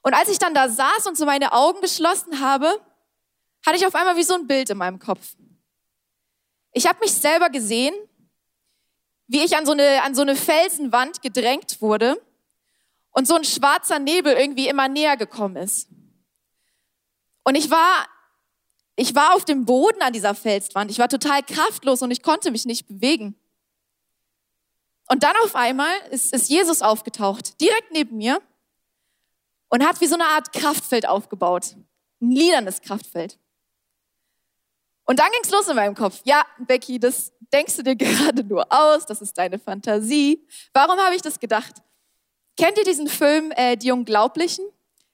Und 0.01 0.13
als 0.13 0.29
ich 0.29 0.39
dann 0.39 0.53
da 0.53 0.69
saß 0.69 1.07
und 1.07 1.17
so 1.17 1.25
meine 1.25 1.51
Augen 1.53 1.81
geschlossen 1.81 2.39
habe, 2.39 2.79
hatte 3.65 3.77
ich 3.77 3.85
auf 3.85 3.95
einmal 3.95 4.15
wie 4.15 4.23
so 4.23 4.35
ein 4.35 4.47
Bild 4.47 4.69
in 4.69 4.77
meinem 4.77 4.99
Kopf. 4.99 5.35
Ich 6.71 6.87
habe 6.87 6.99
mich 6.99 7.11
selber 7.13 7.49
gesehen, 7.49 7.93
wie 9.27 9.43
ich 9.43 9.57
an 9.57 9.65
so, 9.65 9.73
eine, 9.73 10.03
an 10.03 10.15
so 10.15 10.21
eine 10.21 10.35
Felsenwand 10.35 11.21
gedrängt 11.21 11.81
wurde 11.81 12.21
und 13.11 13.27
so 13.27 13.35
ein 13.35 13.43
schwarzer 13.43 13.99
Nebel 13.99 14.33
irgendwie 14.33 14.67
immer 14.67 14.87
näher 14.87 15.17
gekommen 15.17 15.57
ist. 15.57 15.89
Und 17.43 17.55
ich 17.55 17.69
war, 17.69 18.07
ich 18.95 19.15
war 19.15 19.33
auf 19.33 19.43
dem 19.43 19.65
Boden 19.65 20.01
an 20.01 20.13
dieser 20.13 20.35
Felswand. 20.35 20.91
Ich 20.91 20.99
war 20.99 21.09
total 21.09 21.43
kraftlos 21.43 22.01
und 22.01 22.11
ich 22.11 22.21
konnte 22.21 22.51
mich 22.51 22.65
nicht 22.65 22.87
bewegen. 22.87 23.35
Und 25.09 25.23
dann 25.23 25.35
auf 25.43 25.55
einmal 25.55 25.93
ist, 26.11 26.33
ist 26.33 26.49
Jesus 26.49 26.81
aufgetaucht, 26.81 27.59
direkt 27.59 27.91
neben 27.91 28.17
mir 28.17 28.41
und 29.69 29.85
hat 29.85 30.01
wie 30.01 30.07
so 30.07 30.15
eine 30.15 30.25
Art 30.25 30.53
Kraftfeld 30.53 31.07
aufgebaut. 31.07 31.75
Ein 32.21 32.31
liedernes 32.31 32.81
Kraftfeld. 32.81 33.37
Und 35.05 35.19
dann 35.19 35.31
ging's 35.31 35.51
los 35.51 35.67
in 35.67 35.75
meinem 35.75 35.95
Kopf. 35.95 36.21
Ja, 36.25 36.45
Becky, 36.59 36.99
das 36.99 37.31
denkst 37.53 37.77
du 37.77 37.83
dir 37.83 37.95
gerade 37.97 38.43
nur 38.43 38.65
aus, 38.69 39.05
das 39.05 39.21
ist 39.21 39.37
deine 39.37 39.57
Fantasie. 39.59 40.45
Warum 40.73 40.99
habe 40.99 41.15
ich 41.15 41.21
das 41.21 41.39
gedacht? 41.39 41.75
Kennt 42.57 42.77
ihr 42.77 42.83
diesen 42.83 43.07
Film 43.07 43.51
äh, 43.55 43.77
Die 43.77 43.91
Unglaublichen? 43.91 44.65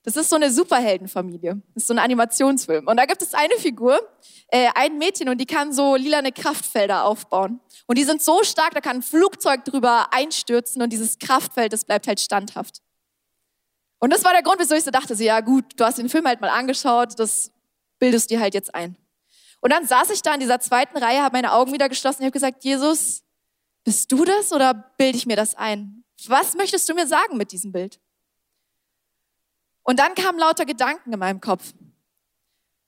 Das 0.04 0.18
ist 0.18 0.30
so 0.30 0.36
eine 0.36 0.52
Superheldenfamilie. 0.52 1.62
Das 1.74 1.84
ist 1.84 1.88
so 1.88 1.94
ein 1.94 2.00
Animationsfilm. 2.00 2.88
Und 2.88 2.98
da 2.98 3.06
gibt 3.06 3.22
es 3.22 3.34
eine 3.34 3.56
Figur, 3.56 3.98
äh, 4.48 4.68
ein 4.76 4.98
Mädchen, 4.98 5.30
und 5.30 5.40
die 5.40 5.46
kann 5.46 5.72
so 5.72 5.96
lilane 5.96 6.34
Kraftfelder 6.34 7.06
aufbauen. 7.06 7.62
Und 7.88 7.98
die 7.98 8.04
sind 8.04 8.22
so 8.22 8.44
stark, 8.44 8.74
da 8.74 8.82
kann 8.82 8.98
ein 8.98 9.02
Flugzeug 9.02 9.64
drüber 9.64 10.08
einstürzen 10.12 10.82
und 10.82 10.92
dieses 10.92 11.20
Kraftfeld, 11.20 11.72
das 11.72 11.86
bleibt 11.86 12.08
halt 12.08 12.20
standhaft. 12.20 12.82
Und 14.04 14.12
das 14.12 14.26
war 14.26 14.34
der 14.34 14.44
Grund, 14.44 14.60
wieso 14.60 14.76
ich 14.76 14.84
so 14.84 14.92
dachte, 14.92 15.16
so, 15.16 15.24
ja 15.24 15.40
gut, 15.40 15.64
du 15.78 15.86
hast 15.86 15.98
den 15.98 16.10
Film 16.10 16.28
halt 16.28 16.42
mal 16.42 16.50
angeschaut, 16.50 17.18
das 17.18 17.54
bildest 18.00 18.30
dir 18.30 18.42
halt 18.42 18.54
jetzt 18.54 18.76
ein. 18.76 18.98
Und 19.62 19.72
dann 19.72 19.88
saß 19.88 20.10
ich 20.10 20.22
da 20.22 20.34
in 20.34 20.42
dieser 20.42 20.60
zweiten 20.60 20.98
Reihe, 20.98 21.24
habe 21.24 21.38
meine 21.38 21.54
Augen 21.54 21.72
wieder 21.72 21.88
geschlossen 21.88 22.18
und 22.18 22.26
habe 22.26 22.34
gesagt, 22.34 22.66
Jesus, 22.66 23.24
bist 23.86 24.12
du 24.12 24.26
das 24.26 24.52
oder 24.52 24.74
bilde 24.98 25.18
ich 25.18 25.26
mir 25.26 25.38
das 25.38 25.56
ein? 25.56 26.04
Was 26.28 26.54
möchtest 26.54 26.90
du 26.90 26.94
mir 26.94 27.08
sagen 27.08 27.38
mit 27.38 27.54
diesem 27.54 27.72
Bild? 27.72 28.02
Und 29.84 30.00
dann 30.00 30.16
kamen 30.16 30.38
lauter 30.38 30.66
Gedanken 30.66 31.14
in 31.14 31.20
meinem 31.20 31.40
Kopf. 31.40 31.74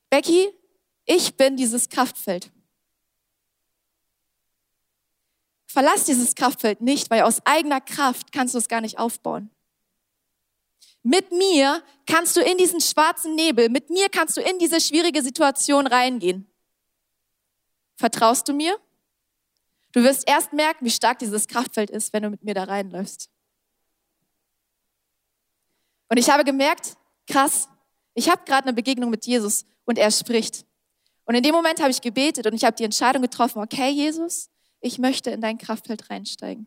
Becky, 0.10 0.50
ich 1.06 1.38
bin 1.38 1.56
dieses 1.56 1.88
Kraftfeld. 1.88 2.52
Verlass 5.66 6.04
dieses 6.04 6.36
Kraftfeld 6.36 6.82
nicht, 6.82 7.10
weil 7.10 7.22
aus 7.22 7.40
eigener 7.46 7.80
Kraft 7.80 8.34
kannst 8.34 8.54
du 8.54 8.58
es 8.58 8.68
gar 8.68 8.82
nicht 8.82 9.00
aufbauen. 9.00 9.50
Mit 11.08 11.32
mir 11.32 11.84
kannst 12.08 12.36
du 12.36 12.42
in 12.42 12.58
diesen 12.58 12.82
schwarzen 12.82 13.36
Nebel, 13.36 13.70
mit 13.70 13.92
mir 13.92 14.10
kannst 14.10 14.38
du 14.38 14.42
in 14.42 14.58
diese 14.58 14.82
schwierige 14.82 15.22
Situation 15.22 15.86
reingehen. 15.86 16.52
Vertraust 17.96 18.48
du 18.48 18.54
mir? 18.54 18.76
Du 19.92 20.02
wirst 20.02 20.28
erst 20.28 20.52
merken, 20.52 20.84
wie 20.84 20.90
stark 20.90 21.20
dieses 21.20 21.48
Kraftfeld 21.48 21.92
ist, 21.92 22.12
wenn 22.12 22.24
du 22.24 22.32
mit 22.32 22.44
mir 22.44 22.56
da 22.56 22.64
reinläufst. 22.64 23.30
Und 26.10 26.18
ich 26.18 26.28
habe 26.32 26.44
gemerkt, 26.44 26.98
krass, 27.30 27.70
ich 28.16 28.28
habe 28.28 28.42
gerade 28.44 28.64
eine 28.64 28.74
Begegnung 28.74 29.12
mit 29.12 29.28
Jesus 29.28 29.64
und 29.86 30.00
er 30.00 30.10
spricht. 30.10 30.66
Und 31.26 31.36
in 31.36 31.44
dem 31.44 31.54
Moment 31.54 31.80
habe 31.82 31.92
ich 31.92 32.02
gebetet 32.02 32.48
und 32.48 32.56
ich 32.56 32.64
habe 32.64 32.76
die 32.76 32.84
Entscheidung 32.84 33.22
getroffen, 33.22 33.62
okay, 33.62 33.92
Jesus, 33.92 34.50
ich 34.82 34.98
möchte 34.98 35.30
in 35.30 35.42
dein 35.42 35.60
Kraftfeld 35.60 36.10
reinsteigen. 36.10 36.66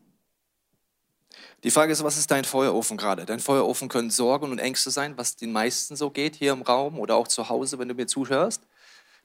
Die 1.63 1.71
Frage 1.71 1.91
ist, 1.91 2.03
was 2.03 2.17
ist 2.17 2.31
dein 2.31 2.45
Feuerofen 2.45 2.97
gerade? 2.97 3.25
Dein 3.25 3.39
Feuerofen 3.39 3.89
können 3.89 4.09
Sorgen 4.09 4.51
und 4.51 4.59
Ängste 4.59 4.91
sein, 4.91 5.17
was 5.17 5.35
den 5.35 5.51
meisten 5.51 5.95
so 5.95 6.09
geht 6.09 6.35
hier 6.35 6.53
im 6.53 6.61
Raum 6.61 6.99
oder 6.99 7.15
auch 7.15 7.27
zu 7.27 7.49
Hause, 7.49 7.79
wenn 7.79 7.87
du 7.87 7.93
mir 7.93 8.07
zuhörst. 8.07 8.61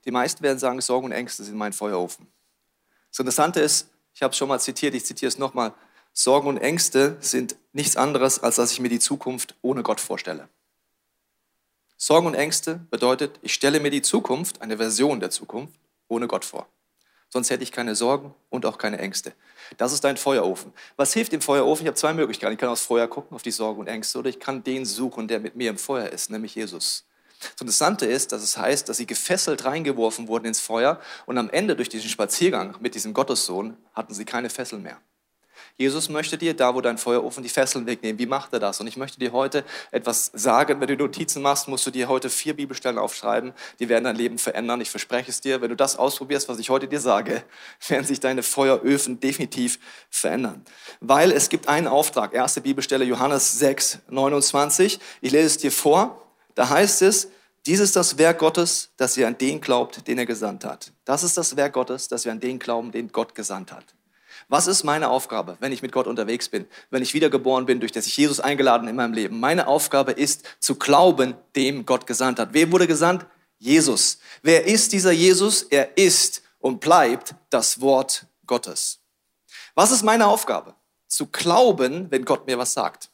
Die 0.04 0.10
meisten 0.10 0.42
werden 0.42 0.58
sagen, 0.58 0.80
Sorgen 0.80 1.06
und 1.06 1.12
Ängste 1.12 1.44
sind 1.44 1.56
mein 1.56 1.72
Feuerofen. 1.72 2.26
Das 3.10 3.20
Interessante 3.20 3.60
ist, 3.60 3.88
ich 4.14 4.22
habe 4.22 4.32
es 4.32 4.36
schon 4.36 4.48
mal 4.48 4.60
zitiert, 4.60 4.94
ich 4.94 5.04
zitiere 5.04 5.28
es 5.28 5.38
nochmal, 5.38 5.72
Sorgen 6.12 6.48
und 6.48 6.58
Ängste 6.58 7.16
sind 7.20 7.56
nichts 7.72 7.96
anderes, 7.96 8.38
als 8.40 8.56
dass 8.56 8.72
ich 8.72 8.80
mir 8.80 8.88
die 8.88 9.00
Zukunft 9.00 9.56
ohne 9.62 9.82
Gott 9.82 10.00
vorstelle. 10.00 10.48
Sorgen 11.96 12.26
und 12.26 12.34
Ängste 12.34 12.80
bedeutet, 12.90 13.38
ich 13.42 13.54
stelle 13.54 13.80
mir 13.80 13.90
die 13.90 14.02
Zukunft, 14.02 14.60
eine 14.62 14.76
Version 14.76 15.20
der 15.20 15.30
Zukunft, 15.30 15.78
ohne 16.08 16.28
Gott 16.28 16.44
vor. 16.44 16.68
Sonst 17.34 17.50
hätte 17.50 17.64
ich 17.64 17.72
keine 17.72 17.96
Sorgen 17.96 18.32
und 18.48 18.64
auch 18.64 18.78
keine 18.78 19.00
Ängste. 19.00 19.32
Das 19.76 19.92
ist 19.92 20.04
dein 20.04 20.16
Feuerofen. 20.16 20.72
Was 20.94 21.12
hilft 21.12 21.32
dem 21.32 21.40
Feuerofen? 21.40 21.82
Ich 21.84 21.88
habe 21.88 21.96
zwei 21.96 22.14
Möglichkeiten. 22.14 22.52
Ich 22.52 22.60
kann 22.60 22.68
aufs 22.68 22.86
Feuer 22.86 23.08
gucken, 23.08 23.34
auf 23.34 23.42
die 23.42 23.50
Sorgen 23.50 23.80
und 23.80 23.88
Ängste, 23.88 24.20
oder 24.20 24.30
ich 24.30 24.38
kann 24.38 24.62
den 24.62 24.84
suchen, 24.84 25.26
der 25.26 25.40
mit 25.40 25.56
mir 25.56 25.70
im 25.70 25.76
Feuer 25.76 26.10
ist, 26.10 26.30
nämlich 26.30 26.54
Jesus. 26.54 27.08
Das 27.40 27.60
Interessante 27.60 28.06
ist, 28.06 28.30
dass 28.30 28.40
es 28.40 28.56
heißt, 28.56 28.88
dass 28.88 28.98
sie 28.98 29.06
gefesselt 29.06 29.64
reingeworfen 29.64 30.28
wurden 30.28 30.46
ins 30.46 30.60
Feuer 30.60 31.00
und 31.26 31.36
am 31.36 31.50
Ende 31.50 31.74
durch 31.74 31.88
diesen 31.88 32.08
Spaziergang 32.08 32.76
mit 32.78 32.94
diesem 32.94 33.14
Gottessohn 33.14 33.76
hatten 33.94 34.14
sie 34.14 34.24
keine 34.24 34.48
Fesseln 34.48 34.84
mehr. 34.84 35.00
Jesus 35.76 36.08
möchte 36.08 36.38
dir, 36.38 36.54
da 36.54 36.76
wo 36.76 36.80
dein 36.80 36.98
Feuerofen 36.98 37.42
die 37.42 37.48
Fesseln 37.48 37.84
wegnehmen. 37.86 38.16
Wie 38.20 38.26
macht 38.26 38.52
er 38.52 38.60
das? 38.60 38.80
Und 38.80 38.86
ich 38.86 38.96
möchte 38.96 39.18
dir 39.18 39.32
heute 39.32 39.64
etwas 39.90 40.30
sagen. 40.32 40.80
Wenn 40.80 40.86
du 40.86 40.96
Notizen 40.96 41.42
machst, 41.42 41.66
musst 41.66 41.84
du 41.84 41.90
dir 41.90 42.06
heute 42.06 42.30
vier 42.30 42.54
Bibelstellen 42.54 42.96
aufschreiben. 42.96 43.52
Die 43.80 43.88
werden 43.88 44.04
dein 44.04 44.14
Leben 44.14 44.38
verändern. 44.38 44.80
Ich 44.80 44.90
verspreche 44.90 45.32
es 45.32 45.40
dir. 45.40 45.62
Wenn 45.62 45.70
du 45.70 45.76
das 45.76 45.96
ausprobierst, 45.96 46.48
was 46.48 46.60
ich 46.60 46.70
heute 46.70 46.86
dir 46.86 47.00
sage, 47.00 47.42
werden 47.88 48.04
sich 48.04 48.20
deine 48.20 48.44
Feueröfen 48.44 49.18
definitiv 49.18 49.80
verändern. 50.10 50.64
Weil 51.00 51.32
es 51.32 51.48
gibt 51.48 51.68
einen 51.68 51.88
Auftrag. 51.88 52.34
Erste 52.34 52.60
Bibelstelle 52.60 53.04
Johannes 53.04 53.58
6, 53.58 53.98
29. 54.10 55.00
Ich 55.22 55.32
lese 55.32 55.46
es 55.46 55.58
dir 55.58 55.72
vor. 55.72 56.22
Da 56.54 56.68
heißt 56.68 57.02
es, 57.02 57.30
dies 57.66 57.80
ist 57.80 57.96
das 57.96 58.16
Werk 58.16 58.38
Gottes, 58.38 58.90
dass 58.96 59.16
ihr 59.16 59.26
an 59.26 59.38
den 59.38 59.60
glaubt, 59.60 60.06
den 60.06 60.18
er 60.18 60.26
gesandt 60.26 60.64
hat. 60.64 60.92
Das 61.04 61.24
ist 61.24 61.36
das 61.36 61.56
Werk 61.56 61.72
Gottes, 61.72 62.06
dass 62.06 62.24
wir 62.24 62.30
an 62.30 62.38
den 62.38 62.60
glauben, 62.60 62.92
den 62.92 63.10
Gott 63.10 63.34
gesandt 63.34 63.72
hat. 63.72 63.86
Was 64.48 64.66
ist 64.66 64.84
meine 64.84 65.08
Aufgabe, 65.08 65.56
wenn 65.60 65.72
ich 65.72 65.82
mit 65.82 65.92
Gott 65.92 66.06
unterwegs 66.06 66.48
bin, 66.48 66.66
wenn 66.90 67.02
ich 67.02 67.14
wiedergeboren 67.14 67.66
bin, 67.66 67.80
durch 67.80 67.92
das 67.92 68.06
ich 68.06 68.16
Jesus 68.16 68.40
eingeladen 68.40 68.88
in 68.88 68.96
meinem 68.96 69.12
Leben? 69.12 69.40
Meine 69.40 69.66
Aufgabe 69.66 70.12
ist 70.12 70.44
zu 70.60 70.76
glauben, 70.76 71.34
dem 71.56 71.86
Gott 71.86 72.06
gesandt 72.06 72.38
hat. 72.38 72.52
Wem 72.52 72.72
wurde 72.72 72.86
gesandt? 72.86 73.26
Jesus. 73.58 74.18
Wer 74.42 74.66
ist 74.66 74.92
dieser 74.92 75.12
Jesus? 75.12 75.62
Er 75.62 75.96
ist 75.96 76.42
und 76.58 76.80
bleibt 76.80 77.34
das 77.50 77.80
Wort 77.80 78.26
Gottes. 78.46 79.00
Was 79.74 79.90
ist 79.90 80.02
meine 80.02 80.26
Aufgabe? 80.26 80.74
Zu 81.06 81.26
glauben, 81.26 82.10
wenn 82.10 82.24
Gott 82.24 82.46
mir 82.46 82.58
was 82.58 82.74
sagt. 82.74 83.10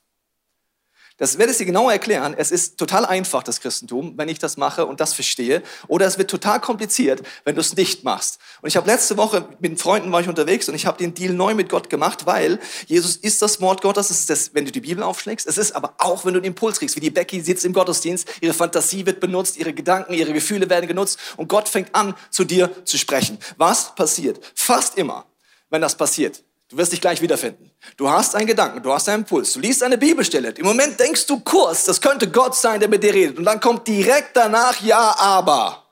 Das 1.21 1.37
werde 1.37 1.53
ich 1.53 1.59
dir 1.59 1.67
genauer 1.67 1.93
erklären. 1.93 2.35
Es 2.35 2.51
ist 2.51 2.79
total 2.79 3.05
einfach, 3.05 3.43
das 3.43 3.61
Christentum, 3.61 4.15
wenn 4.17 4.31
ich 4.31 4.39
das 4.39 4.57
mache 4.57 4.87
und 4.87 5.01
das 5.01 5.13
verstehe. 5.13 5.63
Oder 5.87 6.07
es 6.07 6.17
wird 6.17 6.31
total 6.31 6.61
kompliziert, 6.61 7.23
wenn 7.45 7.55
du 7.55 7.61
es 7.61 7.77
nicht 7.77 8.05
machst. 8.05 8.39
Und 8.63 8.69
ich 8.69 8.77
habe 8.79 8.87
letzte 8.87 9.19
Woche 9.19 9.47
mit 9.59 9.79
Freunden 9.79 10.11
war 10.13 10.23
ich 10.23 10.29
unterwegs 10.29 10.67
und 10.71 10.75
ich 10.75 10.87
habe 10.87 10.97
den 10.97 11.13
Deal 11.13 11.35
neu 11.35 11.55
mit 11.55 11.69
Gott 11.69 11.91
gemacht, 11.91 12.25
weil 12.25 12.59
Jesus 12.87 13.17
ist 13.17 13.43
das 13.43 13.61
Wort 13.61 13.83
Gottes. 13.83 14.09
Es 14.09 14.21
ist 14.21 14.31
das, 14.31 14.55
wenn 14.55 14.65
du 14.65 14.73
die 14.73 14.81
Bibel 14.81 15.05
aufschlägst. 15.05 15.47
Es 15.47 15.59
ist 15.59 15.73
aber 15.73 15.93
auch, 15.99 16.25
wenn 16.25 16.33
du 16.33 16.41
den 16.41 16.47
Impuls 16.49 16.79
kriegst, 16.79 16.97
wie 16.97 17.01
die 17.01 17.11
Becky 17.11 17.43
sitzt 17.43 17.67
im 17.67 17.75
Gottesdienst. 17.75 18.27
Ihre 18.41 18.55
Fantasie 18.55 19.05
wird 19.05 19.21
benutzt, 19.21 19.59
ihre 19.59 19.75
Gedanken, 19.75 20.15
ihre 20.15 20.33
Gefühle 20.33 20.71
werden 20.71 20.89
genutzt 20.89 21.19
und 21.37 21.49
Gott 21.49 21.69
fängt 21.69 21.95
an, 21.95 22.15
zu 22.31 22.45
dir 22.45 22.71
zu 22.87 22.97
sprechen. 22.97 23.37
Was 23.59 23.95
passiert? 23.95 24.41
Fast 24.55 24.97
immer, 24.97 25.27
wenn 25.69 25.83
das 25.83 25.99
passiert, 25.99 26.43
Du 26.71 26.77
wirst 26.77 26.93
dich 26.93 27.01
gleich 27.01 27.21
wiederfinden. 27.21 27.73
Du 27.97 28.09
hast 28.09 28.37
einen 28.37 28.47
Gedanken, 28.47 28.81
du 28.81 28.93
hast 28.93 29.09
einen 29.09 29.23
Impuls, 29.23 29.53
du 29.53 29.61
liest 29.61 29.83
eine 29.83 29.99
Bibelstelle. 29.99 30.51
Im 30.51 30.65
Moment 30.65 31.01
denkst 31.01 31.27
du 31.27 31.41
kurz, 31.41 31.85
das 31.85 32.01
könnte 32.01 32.31
Gott 32.31 32.55
sein, 32.55 32.79
der 32.79 32.89
mit 32.89 33.03
dir 33.03 33.13
redet. 33.13 33.39
Und 33.39 33.45
dann 33.45 33.59
kommt 33.59 33.89
direkt 33.89 34.37
danach, 34.37 34.81
ja, 34.81 35.17
aber. 35.19 35.90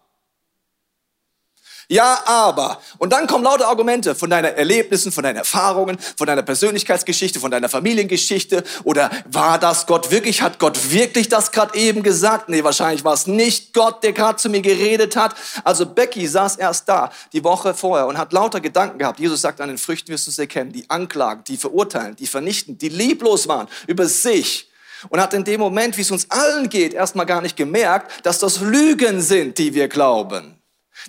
Ja, 1.91 2.21
aber. 2.27 2.83
Und 2.99 3.15
dann 3.15 3.27
kommen 3.27 3.45
lauter 3.45 3.67
Argumente 3.67 4.15
von 4.15 4.29
deinen 4.29 4.55
Erlebnissen, 4.55 5.11
von 5.11 5.25
deinen 5.25 5.37
Erfahrungen, 5.37 5.97
von 6.19 6.27
deiner 6.27 6.43
Persönlichkeitsgeschichte, 6.43 7.41
von 7.41 7.51
deiner 7.51 7.71
Familiengeschichte. 7.71 8.63
Oder 8.85 9.11
war 9.27 9.59
das 9.59 9.87
Gott 9.87 10.11
wirklich? 10.11 10.43
Hat 10.43 10.59
Gott 10.59 10.93
wirklich 10.93 11.31
das 11.31 11.51
gerade 11.51 11.79
eben 11.79 12.03
gesagt? 12.03 12.51
Nee, 12.51 12.63
wahrscheinlich 12.63 13.05
war 13.05 13.15
es 13.15 13.27
nicht 13.27 13.73
Gott, 13.73 14.03
der 14.03 14.13
gerade 14.13 14.37
zu 14.37 14.51
mir 14.51 14.61
geredet 14.61 15.17
hat. 15.17 15.35
Also 15.65 15.87
Becky 15.87 16.29
saß 16.29 16.57
erst 16.57 16.91
da 16.91 17.11
die 17.33 17.43
Woche 17.43 17.73
vorher 17.73 18.07
und 18.07 18.19
hat 18.19 18.35
lauter 18.35 18.61
Gedanken 18.61 18.99
gehabt. 18.99 19.19
Jesus 19.19 19.41
sagt, 19.41 19.59
an 19.63 19.69
den 19.69 19.79
Früchten 19.79 20.13
wirst 20.13 20.27
du 20.27 20.31
es 20.31 20.39
erkennen. 20.39 20.73
Die 20.73 20.91
anklagen, 20.91 21.43
die 21.45 21.57
verurteilen, 21.57 22.17
die 22.17 22.27
vernichten, 22.27 22.77
die 22.77 22.91
lieblos 22.91 23.49
waren 23.49 23.67
über 23.87 24.05
sich. 24.05 24.71
Und 25.09 25.23
hat 25.23 25.33
in 25.33 25.45
dem 25.45 25.61
Moment, 25.61 25.97
wie 25.97 26.03
es 26.03 26.11
uns 26.11 26.31
allen 26.31 26.69
geht, 26.69 26.93
erstmal 26.93 27.25
gar 27.25 27.41
nicht 27.41 27.57
gemerkt, 27.57 28.27
dass 28.27 28.41
das 28.41 28.61
Lügen 28.61 29.23
sind, 29.23 29.57
die 29.57 29.73
wir 29.73 29.89
glauben. 29.89 30.58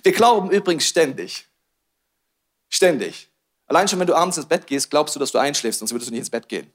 Wir 0.02 0.12
glauben 0.12 0.50
übrigens 0.50 0.86
ständig. 0.86 1.46
Ständig. 2.68 3.28
Allein 3.66 3.88
schon, 3.88 3.98
wenn 3.98 4.06
du 4.06 4.14
abends 4.14 4.36
ins 4.36 4.46
Bett 4.46 4.66
gehst, 4.66 4.90
glaubst 4.90 5.14
du, 5.14 5.20
dass 5.20 5.32
du 5.32 5.38
einschläfst, 5.38 5.80
sonst 5.80 5.92
würdest 5.92 6.08
du 6.08 6.12
nicht 6.12 6.20
ins 6.20 6.30
Bett 6.30 6.48
gehen. 6.48 6.72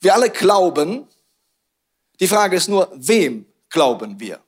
Wir 0.00 0.14
alle 0.14 0.30
glauben. 0.30 1.06
Die 2.18 2.28
Frage 2.28 2.56
ist 2.56 2.68
nur, 2.68 2.90
wem 2.94 3.46
glauben 3.68 4.18
wir? 4.18 4.40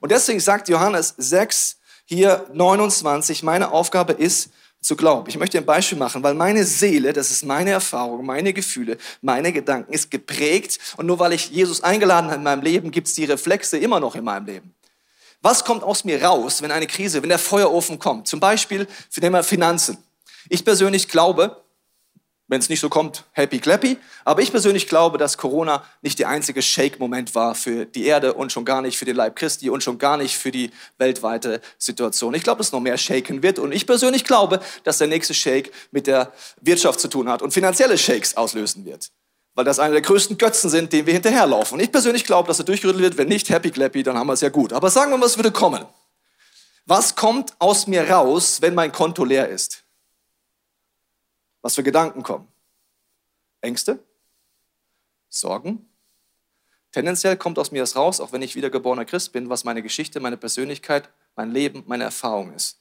Und 0.00 0.12
deswegen 0.12 0.40
sagt 0.40 0.68
Johannes 0.68 1.14
6, 1.16 1.78
hier 2.04 2.46
29, 2.52 3.42
meine 3.42 3.70
Aufgabe 3.70 4.12
ist, 4.12 4.50
zu 4.80 4.94
glauben. 4.94 5.28
Ich 5.28 5.36
möchte 5.36 5.58
ein 5.58 5.66
Beispiel 5.66 5.98
machen, 5.98 6.22
weil 6.22 6.34
meine 6.34 6.64
Seele, 6.64 7.12
das 7.12 7.30
ist 7.30 7.44
meine 7.44 7.70
Erfahrung, 7.70 8.24
meine 8.24 8.52
Gefühle, 8.52 8.96
meine 9.20 9.52
Gedanken, 9.52 9.92
ist 9.92 10.10
geprägt. 10.10 10.78
Und 10.96 11.06
nur 11.06 11.18
weil 11.18 11.32
ich 11.32 11.50
Jesus 11.50 11.82
eingeladen 11.82 12.26
habe 12.26 12.36
in 12.36 12.42
meinem 12.44 12.62
Leben, 12.62 12.90
gibt 12.90 13.08
es 13.08 13.14
die 13.14 13.24
Reflexe 13.24 13.76
immer 13.76 13.98
noch 13.98 14.14
in 14.14 14.24
meinem 14.24 14.46
Leben. 14.46 14.74
Was 15.40 15.64
kommt 15.64 15.84
aus 15.84 16.04
mir 16.04 16.22
raus, 16.22 16.62
wenn 16.62 16.72
eine 16.72 16.86
Krise, 16.86 17.22
wenn 17.22 17.28
der 17.28 17.38
Feuerofen 17.38 17.98
kommt? 17.98 18.26
Zum 18.26 18.40
Beispiel 18.40 18.88
für 19.08 19.20
den 19.20 19.42
Finanzen. 19.42 19.98
Ich 20.48 20.64
persönlich 20.64 21.08
glaube, 21.08 21.62
wenn 22.48 22.60
es 22.60 22.70
nicht 22.70 22.80
so 22.80 22.88
kommt, 22.88 23.24
happy 23.32 23.58
clappy. 23.58 23.98
Aber 24.24 24.40
ich 24.40 24.50
persönlich 24.50 24.88
glaube, 24.88 25.18
dass 25.18 25.36
Corona 25.36 25.84
nicht 26.00 26.18
der 26.18 26.28
einzige 26.28 26.62
Shake-Moment 26.62 27.34
war 27.34 27.54
für 27.54 27.84
die 27.84 28.06
Erde 28.06 28.34
und 28.34 28.50
schon 28.50 28.64
gar 28.64 28.82
nicht 28.82 28.98
für 28.98 29.04
den 29.04 29.16
Leib 29.16 29.36
Christi 29.36 29.68
und 29.70 29.82
schon 29.82 29.98
gar 29.98 30.16
nicht 30.16 30.36
für 30.36 30.50
die 30.50 30.70
weltweite 30.96 31.60
Situation. 31.76 32.34
Ich 32.34 32.42
glaube, 32.42 32.58
dass 32.58 32.72
noch 32.72 32.80
mehr 32.80 32.96
shaken 32.96 33.42
wird. 33.42 33.58
Und 33.58 33.72
ich 33.72 33.86
persönlich 33.86 34.24
glaube, 34.24 34.60
dass 34.82 34.98
der 34.98 35.08
nächste 35.08 35.34
Shake 35.34 35.70
mit 35.90 36.06
der 36.06 36.32
Wirtschaft 36.60 37.00
zu 37.00 37.08
tun 37.08 37.28
hat 37.28 37.42
und 37.42 37.52
finanzielle 37.52 37.98
Shakes 37.98 38.36
auslösen 38.36 38.84
wird 38.86 39.10
weil 39.58 39.64
das 39.64 39.80
einer 39.80 39.94
der 39.94 40.02
größten 40.02 40.38
Götzen 40.38 40.70
sind, 40.70 40.92
denen 40.92 41.08
wir 41.08 41.14
hinterherlaufen. 41.14 41.74
Und 41.74 41.80
ich 41.80 41.90
persönlich 41.90 42.24
glaube, 42.24 42.46
dass 42.46 42.60
er 42.60 42.64
durchgerüttelt 42.64 43.02
wird. 43.02 43.16
Wenn 43.16 43.26
nicht 43.26 43.50
Happy 43.50 43.72
Clappy, 43.72 44.04
dann 44.04 44.16
haben 44.16 44.28
wir 44.28 44.34
es 44.34 44.40
ja 44.40 44.50
gut. 44.50 44.72
Aber 44.72 44.88
sagen 44.88 45.10
wir 45.10 45.18
mal, 45.18 45.26
es 45.26 45.36
würde 45.36 45.50
kommen. 45.50 45.84
Was 46.86 47.16
kommt 47.16 47.56
aus 47.58 47.88
mir 47.88 48.08
raus, 48.08 48.62
wenn 48.62 48.76
mein 48.76 48.92
Konto 48.92 49.24
leer 49.24 49.48
ist? 49.48 49.82
Was 51.60 51.74
für 51.74 51.82
Gedanken 51.82 52.22
kommen? 52.22 52.46
Ängste? 53.60 53.98
Sorgen? 55.28 55.90
Tendenziell 56.92 57.36
kommt 57.36 57.58
aus 57.58 57.72
mir 57.72 57.82
das 57.82 57.96
raus, 57.96 58.20
auch 58.20 58.30
wenn 58.30 58.42
ich 58.42 58.54
wiedergeborener 58.54 59.06
Christ 59.06 59.32
bin, 59.32 59.50
was 59.50 59.64
meine 59.64 59.82
Geschichte, 59.82 60.20
meine 60.20 60.36
Persönlichkeit, 60.36 61.08
mein 61.34 61.50
Leben, 61.50 61.82
meine 61.88 62.04
Erfahrung 62.04 62.54
ist. 62.54 62.78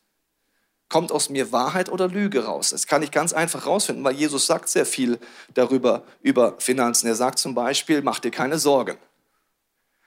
Kommt 0.89 1.11
aus 1.11 1.29
mir 1.29 1.51
Wahrheit 1.51 1.89
oder 1.89 2.07
Lüge 2.07 2.45
raus? 2.45 2.69
Das 2.69 2.87
kann 2.87 3.03
ich 3.03 3.11
ganz 3.11 3.33
einfach 3.33 3.65
rausfinden, 3.65 4.03
weil 4.05 4.15
Jesus 4.15 4.45
sagt 4.45 4.69
sehr 4.69 4.85
viel 4.85 5.19
darüber, 5.53 6.03
über 6.21 6.55
Finanzen. 6.59 7.07
Er 7.07 7.15
sagt 7.15 7.39
zum 7.39 7.53
Beispiel, 7.53 8.01
mach 8.01 8.19
dir 8.19 8.31
keine 8.31 8.57
Sorgen. 8.57 8.97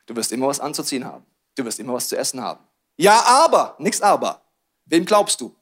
Du 0.06 0.16
wirst 0.16 0.32
immer 0.32 0.46
was 0.46 0.58
anzuziehen 0.58 1.04
haben. 1.04 1.24
Du 1.54 1.64
wirst 1.64 1.78
immer 1.78 1.92
was 1.92 2.08
zu 2.08 2.16
essen 2.16 2.40
haben. 2.40 2.60
Ja, 2.96 3.22
aber, 3.26 3.76
nichts 3.78 4.00
aber. 4.00 4.40
Wem 4.86 5.04
glaubst 5.04 5.40
du? 5.40 5.54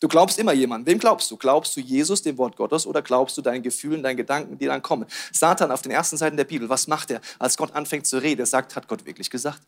Du 0.00 0.08
glaubst 0.08 0.38
immer 0.38 0.52
jemandem. 0.52 0.92
Wem 0.92 0.98
glaubst 0.98 1.30
du? 1.30 1.36
Glaubst 1.36 1.76
du 1.76 1.80
Jesus, 1.80 2.22
dem 2.22 2.38
Wort 2.38 2.56
Gottes, 2.56 2.86
oder 2.86 3.02
glaubst 3.02 3.36
du 3.36 3.42
deinen 3.42 3.62
Gefühlen, 3.62 4.02
deinen 4.02 4.16
Gedanken, 4.16 4.58
die 4.58 4.66
dann 4.66 4.82
kommen? 4.82 5.06
Satan 5.32 5.70
auf 5.70 5.82
den 5.82 5.90
ersten 5.92 6.16
Seiten 6.16 6.36
der 6.36 6.44
Bibel, 6.44 6.68
was 6.68 6.86
macht 6.88 7.10
er, 7.10 7.20
als 7.38 7.56
Gott 7.56 7.74
anfängt 7.74 8.06
zu 8.06 8.18
reden? 8.18 8.40
Er 8.40 8.46
sagt, 8.46 8.76
hat 8.76 8.86
Gott 8.88 9.06
wirklich 9.06 9.30
gesagt? 9.30 9.62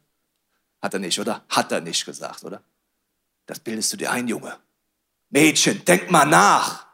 Hat 0.81 0.95
er 0.95 1.01
nicht, 1.01 1.19
oder? 1.19 1.45
Hat 1.49 1.73
er 1.73 1.81
nicht 1.81 2.05
gesagt, 2.05 2.45
oder? 2.45 2.63
Das 3.51 3.59
bildest 3.59 3.93
du 3.93 3.97
dir 3.97 4.13
ein, 4.13 4.29
Junge. 4.29 4.57
Mädchen, 5.29 5.85
denk 5.85 6.09
mal 6.09 6.25
nach. 6.25 6.87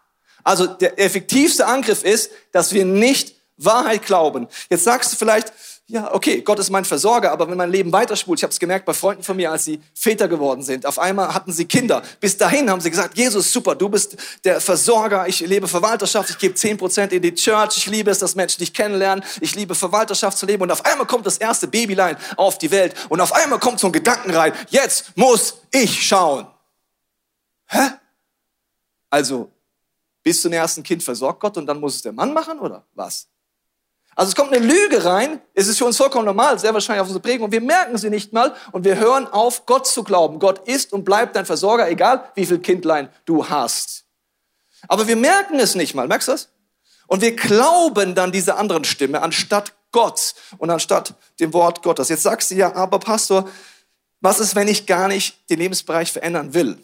Also 0.43 0.67
der 0.67 0.99
effektivste 0.99 1.67
Angriff 1.67 2.03
ist, 2.03 2.31
dass 2.51 2.73
wir 2.73 2.87
nicht 2.87 3.37
Wahrheit 3.59 4.07
glauben. 4.07 4.49
Jetzt 4.71 4.85
sagst 4.85 5.13
du 5.13 5.19
vielleicht, 5.19 5.53
ja, 5.89 6.13
okay, 6.13 6.41
Gott 6.41 6.59
ist 6.59 6.71
mein 6.71 6.85
Versorger, 6.85 7.31
aber 7.31 7.49
wenn 7.49 7.57
mein 7.57 7.71
Leben 7.71 7.93
weiterspult, 7.93 8.41
ich 8.41 8.43
habe 8.43 8.51
es 8.51 8.59
gemerkt 8.59 8.87
bei 8.87 8.93
Freunden 8.93 9.23
von 9.23 9.37
mir, 9.37 9.53
als 9.53 9.67
sie 9.67 9.81
Väter 9.95 10.27
geworden 10.27 10.63
sind, 10.63 10.85
auf 10.85 10.99
einmal 10.99 11.33
hatten 11.33 11.53
sie 11.53 11.65
Kinder. 11.65 12.03
Bis 12.19 12.37
dahin 12.37 12.69
haben 12.69 12.81
sie 12.81 12.91
gesagt, 12.91 13.17
Jesus, 13.17 13.53
super, 13.53 13.77
du 13.77 13.89
bist 13.89 14.17
der 14.43 14.61
Versorger, 14.61 15.29
ich 15.29 15.39
lebe 15.41 15.69
Verwalterschaft, 15.69 16.31
ich 16.31 16.39
gebe 16.39 16.57
10% 16.57 17.11
in 17.11 17.23
die 17.23 17.33
Church, 17.35 17.77
ich 17.77 17.87
liebe 17.87 18.11
es, 18.11 18.19
dass 18.19 18.35
Menschen 18.35 18.59
dich 18.59 18.75
kennenlernen, 18.75 19.25
ich 19.41 19.55
liebe 19.55 19.77
Verwalterschaft 19.77 20.37
zu 20.37 20.45
leben 20.45 20.65
und 20.65 20.73
auf 20.73 20.85
einmal 20.85 21.07
kommt 21.07 21.25
das 21.25 21.39
erste 21.39 21.69
Babylein 21.69 22.17
auf 22.37 22.59
die 22.59 22.73
Welt 22.73 22.93
und 23.09 23.21
auf 23.21 23.33
einmal 23.33 23.61
kommt 23.61 23.79
so 23.79 23.87
ein 23.87 23.93
Gedanken 23.93 24.33
rein, 24.33 24.53
jetzt 24.71 25.17
muss 25.17 25.63
ich 25.71 26.05
schauen. 26.05 26.49
Hä? 27.67 27.91
Also, 29.09 29.53
bis 30.25 30.43
zum 30.43 30.53
ersten 30.53 30.83
Kind 30.83 31.05
versorgt 31.05 31.39
Gott 31.39 31.57
und 31.57 31.67
dann 31.67 31.79
muss 31.79 31.95
es 31.95 32.03
der 32.03 32.13
Mann 32.13 32.33
machen 32.33 32.59
oder 32.59 32.85
was? 32.95 33.29
Also 34.19 34.31
es 34.31 34.35
kommt 34.35 34.53
eine 34.53 34.65
Lüge 34.65 35.05
rein, 35.05 35.41
es 35.53 35.69
ist 35.69 35.77
für 35.77 35.85
uns 35.85 35.99
vollkommen 35.99 36.25
normal, 36.25 36.59
sehr 36.59 36.73
wahrscheinlich 36.73 37.03
auf 37.03 37.09
unsere 37.09 37.21
Prägung, 37.21 37.45
und 37.45 37.53
wir 37.53 37.61
merken 37.61 37.99
sie 37.99 38.09
nicht 38.09 38.33
mal 38.33 38.57
und 38.73 38.85
wir 38.87 38.97
hören 38.97 39.27
auf, 39.27 39.67
Gott 39.67 39.87
zu 39.87 40.03
glauben. 40.03 40.39
Gott 40.39 40.67
ist 40.67 40.95
und 40.95 41.05
bleibt 41.05 41.37
dein 41.37 41.45
Versorger, 41.45 41.89
egal 41.91 42.25
wie 42.35 42.47
viel 42.47 42.59
Kindlein 42.59 43.11
du 43.27 43.47
hast. 43.47 44.07
Aber 44.89 45.07
wir 45.07 45.17
merken 45.17 45.61
es 45.61 45.75
nicht 45.75 45.95
mal, 45.95 46.09
merkst 46.09 46.29
du 46.29 46.33
das? 46.33 46.49
Und 47.07 47.21
wir 47.21 47.37
glauben 47.37 48.15
dann 48.15 48.33
diese 48.33 48.57
anderen 48.57 48.85
Stimme 48.85 49.21
anstatt 49.21 49.75
Gott 49.93 50.35
und 50.57 50.71
anstatt 50.71 51.15
dem 51.39 51.53
Wort 51.53 51.83
Gottes. 51.83 52.09
Jetzt 52.09 52.23
sagst 52.23 52.51
du 52.51 52.55
ja, 52.55 52.75
aber 52.75 52.99
Pastor, 52.99 53.49
was 54.23 54.41
ist, 54.41 54.57
wenn 54.57 54.67
ich 54.67 54.87
gar 54.87 55.09
nicht 55.09 55.49
den 55.51 55.59
Lebensbereich 55.59 56.11
verändern 56.11 56.55
will? 56.55 56.79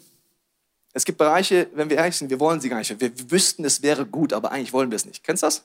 Es 0.93 1.03
gibt 1.03 1.17
Bereiche, 1.17 1.67
wenn 1.73 1.89
wir 1.89 1.97
ehrlich 1.97 2.15
sind, 2.15 2.29
wir 2.29 2.39
wollen 2.39 2.61
sie 2.61 2.69
gar 2.69 2.77
nicht. 2.77 2.99
Wir 3.01 3.31
wüssten, 3.31 3.65
es 3.65 3.81
wäre 3.81 4.05
gut, 4.05 4.33
aber 4.33 4.51
eigentlich 4.51 4.71
wollen 4.71 4.91
wir 4.91 4.95
es 4.95 5.05
nicht. 5.05 5.23
Kennst 5.23 5.41
du 5.41 5.47
das? 5.47 5.63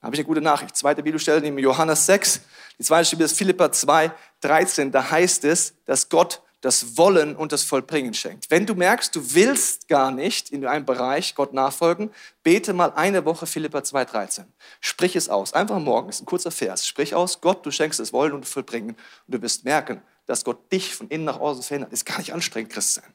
Da 0.00 0.06
habe 0.06 0.14
ich 0.14 0.20
eine 0.20 0.26
gute 0.26 0.40
Nachricht. 0.40 0.76
Zweite 0.76 1.02
Bibelstelle 1.02 1.40
neben 1.40 1.58
Johannes 1.58 2.06
6. 2.06 2.40
Die 2.78 2.84
zweite 2.84 3.06
Stelle 3.06 3.24
ist 3.24 3.36
Philippa 3.36 3.72
2, 3.72 4.12
13. 4.40 4.92
Da 4.92 5.10
heißt 5.10 5.44
es, 5.44 5.74
dass 5.86 6.08
Gott 6.08 6.42
das 6.60 6.96
Wollen 6.96 7.36
und 7.36 7.52
das 7.52 7.62
Vollbringen 7.62 8.14
schenkt. 8.14 8.50
Wenn 8.50 8.66
du 8.66 8.74
merkst, 8.74 9.14
du 9.14 9.34
willst 9.34 9.86
gar 9.88 10.10
nicht 10.10 10.50
in 10.50 10.66
einem 10.66 10.84
Bereich 10.84 11.34
Gott 11.34 11.52
nachfolgen, 11.52 12.10
bete 12.42 12.72
mal 12.72 12.92
eine 12.94 13.24
Woche 13.24 13.46
Philippa 13.46 13.84
2, 13.84 14.04
13. 14.04 14.44
Sprich 14.80 15.14
es 15.14 15.28
aus. 15.28 15.52
Einfach 15.52 15.78
morgen, 15.78 16.08
ist 16.08 16.20
ein 16.20 16.26
kurzer 16.26 16.50
Vers. 16.50 16.86
Sprich 16.86 17.14
aus, 17.14 17.40
Gott, 17.40 17.64
du 17.64 17.70
schenkst 17.70 18.00
das 18.00 18.12
Wollen 18.12 18.32
und 18.32 18.44
das 18.44 18.52
Vollbringen. 18.52 18.90
Und 18.90 19.34
du 19.34 19.42
wirst 19.42 19.64
merken, 19.64 20.02
dass 20.26 20.44
Gott 20.44 20.70
dich 20.72 20.94
von 20.94 21.08
innen 21.08 21.24
nach 21.24 21.38
außen 21.38 21.62
verändert. 21.62 21.92
Ist 21.92 22.06
gar 22.06 22.18
nicht 22.18 22.32
anstrengend, 22.32 22.72
Christ 22.72 22.94
sein. 22.94 23.14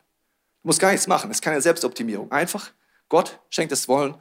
Du 0.62 0.68
musst 0.68 0.80
gar 0.80 0.92
nichts 0.92 1.08
machen. 1.08 1.30
Es 1.30 1.38
ist 1.38 1.42
keine 1.42 1.62
Selbstoptimierung. 1.62 2.32
Einfach, 2.32 2.72
Gott 3.10 3.40
schenkt 3.50 3.72
das 3.72 3.88
Wollen 3.88 4.16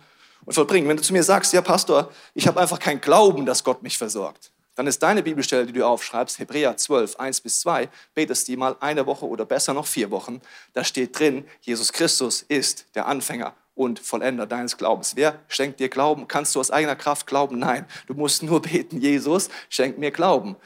und 0.44 0.54
vollbringen. 0.54 0.88
Wenn 0.88 0.96
du 0.96 1.02
zu 1.02 1.12
mir 1.12 1.22
sagst, 1.22 1.52
ja 1.52 1.60
Pastor, 1.60 2.10
ich 2.34 2.46
habe 2.46 2.60
einfach 2.60 2.78
keinen 2.78 3.00
Glauben, 3.00 3.46
dass 3.46 3.64
Gott 3.64 3.82
mich 3.82 3.98
versorgt, 3.98 4.52
dann 4.74 4.86
ist 4.86 5.02
deine 5.02 5.22
Bibelstelle, 5.22 5.66
die 5.66 5.72
du 5.72 5.86
aufschreibst, 5.86 6.38
Hebräer 6.38 6.76
12, 6.76 7.16
1 7.16 7.40
bis 7.42 7.60
2, 7.60 7.88
betest 8.14 8.48
die 8.48 8.56
mal 8.56 8.76
eine 8.80 9.04
Woche 9.06 9.26
oder 9.26 9.44
besser 9.44 9.74
noch 9.74 9.86
vier 9.86 10.10
Wochen. 10.10 10.40
Da 10.72 10.82
steht 10.82 11.18
drin, 11.18 11.44
Jesus 11.60 11.92
Christus 11.92 12.42
ist 12.42 12.86
der 12.94 13.06
Anfänger 13.06 13.54
und 13.74 13.98
Vollender 13.98 14.46
deines 14.46 14.76
Glaubens. 14.76 15.14
Wer 15.16 15.38
schenkt 15.48 15.80
dir 15.80 15.88
Glauben? 15.88 16.26
Kannst 16.26 16.54
du 16.54 16.60
aus 16.60 16.70
eigener 16.70 16.96
Kraft 16.96 17.26
glauben? 17.26 17.58
Nein, 17.58 17.86
du 18.06 18.14
musst 18.14 18.42
nur 18.42 18.62
beten, 18.62 19.00
Jesus, 19.00 19.50
schenk 19.68 19.98
mir 19.98 20.10
Glauben. 20.10 20.56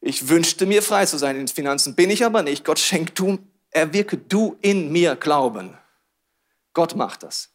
Ich 0.00 0.28
wünschte 0.28 0.66
mir 0.66 0.82
frei 0.82 1.06
zu 1.06 1.18
sein 1.18 1.36
in 1.36 1.46
den 1.46 1.48
Finanzen, 1.48 1.94
bin 1.94 2.10
ich 2.10 2.24
aber 2.24 2.42
nicht. 2.42 2.64
Gott 2.64 2.78
schenkt 2.78 3.18
du, 3.18 3.38
erwirke 3.70 4.16
du 4.16 4.56
in 4.60 4.90
mir 4.92 5.16
Glauben. 5.16 5.76
Gott 6.72 6.96
macht 6.96 7.22
das. 7.22 7.53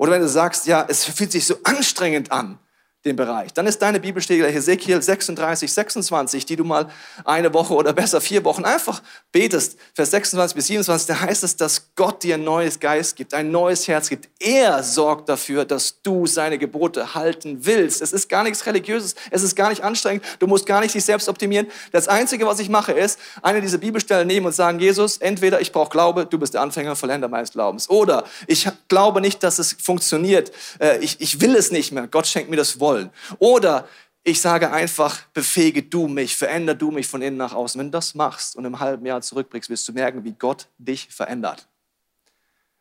Oder 0.00 0.12
wenn 0.12 0.22
du 0.22 0.30
sagst, 0.30 0.66
ja, 0.66 0.86
es 0.88 1.04
fühlt 1.04 1.30
sich 1.30 1.46
so 1.46 1.56
anstrengend 1.62 2.32
an, 2.32 2.58
den 3.06 3.16
Bereich. 3.16 3.54
Dann 3.54 3.66
ist 3.66 3.80
deine 3.80 3.98
Bibelstelle 3.98 4.48
Hesekiel 4.48 5.00
36, 5.00 5.72
26, 5.72 6.44
die 6.44 6.56
du 6.56 6.64
mal 6.64 6.90
eine 7.24 7.52
Woche 7.54 7.72
oder 7.72 7.94
besser 7.94 8.20
vier 8.20 8.44
Wochen 8.44 8.66
einfach 8.66 9.00
betest. 9.32 9.78
Vers 9.94 10.10
26 10.10 10.54
bis 10.54 10.66
27, 10.66 11.06
da 11.06 11.20
heißt 11.20 11.42
es, 11.42 11.56
dass 11.56 11.94
Gott 11.96 12.22
dir 12.22 12.34
ein 12.34 12.44
neues 12.44 12.78
Geist 12.78 13.16
gibt, 13.16 13.32
ein 13.32 13.50
neues 13.50 13.88
Herz 13.88 14.10
gibt. 14.10 14.28
Er 14.38 14.82
sorgt 14.82 15.30
dafür, 15.30 15.64
dass 15.64 16.02
du 16.02 16.26
seine 16.26 16.58
Gebote 16.58 17.14
halten 17.14 17.64
willst. 17.64 18.02
Es 18.02 18.12
ist 18.12 18.28
gar 18.28 18.44
nichts 18.44 18.66
Religiöses, 18.66 19.14
es 19.30 19.42
ist 19.42 19.56
gar 19.56 19.70
nicht 19.70 19.82
anstrengend, 19.82 20.22
du 20.38 20.46
musst 20.46 20.66
gar 20.66 20.82
nicht 20.82 20.94
dich 20.94 21.04
selbst 21.04 21.30
optimieren. 21.30 21.68
Das 21.92 22.06
Einzige, 22.06 22.44
was 22.44 22.60
ich 22.60 22.68
mache, 22.68 22.92
ist, 22.92 23.18
eine 23.40 23.62
dieser 23.62 23.78
Bibelstellen 23.78 24.26
nehmen 24.26 24.44
und 24.44 24.52
sagen, 24.52 24.78
Jesus, 24.78 25.16
entweder 25.16 25.62
ich 25.62 25.72
brauche 25.72 25.88
Glaube, 25.88 26.26
du 26.26 26.38
bist 26.38 26.52
der 26.52 26.60
Anfänger, 26.60 26.94
Vollender 26.96 27.28
meines 27.28 27.52
Glaubens. 27.52 27.88
Oder 27.88 28.24
ich 28.46 28.68
glaube 28.88 29.22
nicht, 29.22 29.42
dass 29.42 29.58
es 29.58 29.72
funktioniert, 29.72 30.52
äh, 30.80 30.98
ich, 30.98 31.18
ich 31.20 31.40
will 31.40 31.56
es 31.56 31.70
nicht 31.70 31.92
mehr, 31.92 32.06
Gott 32.06 32.26
schenkt 32.26 32.50
mir 32.50 32.56
das 32.56 32.78
Wort 32.78 32.89
wollen. 32.90 33.10
Oder 33.38 33.88
ich 34.22 34.40
sage 34.40 34.70
einfach, 34.70 35.22
befähige 35.32 35.82
du 35.82 36.06
mich, 36.08 36.36
veränder 36.36 36.74
du 36.74 36.90
mich 36.90 37.06
von 37.06 37.22
innen 37.22 37.38
nach 37.38 37.54
außen. 37.54 37.78
Wenn 37.78 37.86
du 37.86 37.92
das 37.92 38.14
machst 38.14 38.56
und 38.56 38.64
im 38.64 38.80
halben 38.80 39.06
Jahr 39.06 39.22
zurückblickst, 39.22 39.70
wirst 39.70 39.88
du 39.88 39.92
merken, 39.92 40.24
wie 40.24 40.32
Gott 40.32 40.66
dich 40.78 41.08
verändert. 41.10 41.66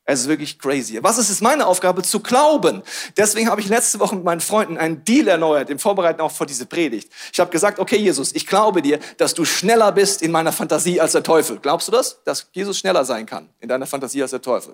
Es 0.03 0.21
ist 0.21 0.27
wirklich 0.27 0.57
crazy. 0.57 0.97
Was 1.03 1.19
ist 1.19 1.29
es 1.29 1.39
meine 1.39 1.67
Aufgabe? 1.67 2.01
Zu 2.01 2.19
glauben. 2.19 2.81
Deswegen 3.15 3.47
habe 3.47 3.61
ich 3.61 3.69
letzte 3.69 3.99
Woche 3.99 4.15
mit 4.15 4.25
meinen 4.25 4.41
Freunden 4.41 4.75
einen 4.75 5.03
Deal 5.03 5.27
erneuert, 5.27 5.69
im 5.69 5.77
Vorbereiten 5.77 6.19
auch 6.19 6.31
vor 6.31 6.47
diese 6.47 6.65
Predigt. 6.65 7.11
Ich 7.31 7.39
habe 7.39 7.51
gesagt, 7.51 7.77
okay 7.77 7.97
Jesus, 7.97 8.33
ich 8.33 8.47
glaube 8.47 8.81
dir, 8.81 8.99
dass 9.17 9.35
du 9.35 9.45
schneller 9.45 9.91
bist 9.91 10.23
in 10.23 10.31
meiner 10.31 10.51
Fantasie 10.51 10.99
als 10.99 11.11
der 11.11 11.21
Teufel. 11.21 11.59
Glaubst 11.59 11.87
du 11.87 11.91
das? 11.91 12.23
Dass 12.23 12.49
Jesus 12.53 12.79
schneller 12.79 13.05
sein 13.05 13.27
kann 13.27 13.49
in 13.59 13.69
deiner 13.69 13.85
Fantasie 13.85 14.23
als 14.23 14.31
der 14.31 14.41
Teufel? 14.41 14.73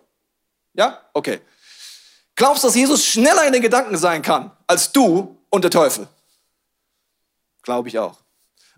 Ja? 0.73 1.01
Okay. 1.13 1.41
Glaubst 2.35 2.63
du, 2.63 2.67
dass 2.67 2.75
Jesus 2.75 3.05
schneller 3.05 3.47
in 3.47 3.53
den 3.53 3.61
Gedanken 3.61 3.97
sein 3.97 4.21
kann 4.21 4.51
als 4.67 4.91
du 4.91 5.37
und 5.49 5.63
der 5.63 5.71
Teufel? 5.71 6.07
Glaube 7.61 7.87
ich 7.87 7.97
auch. 7.97 8.17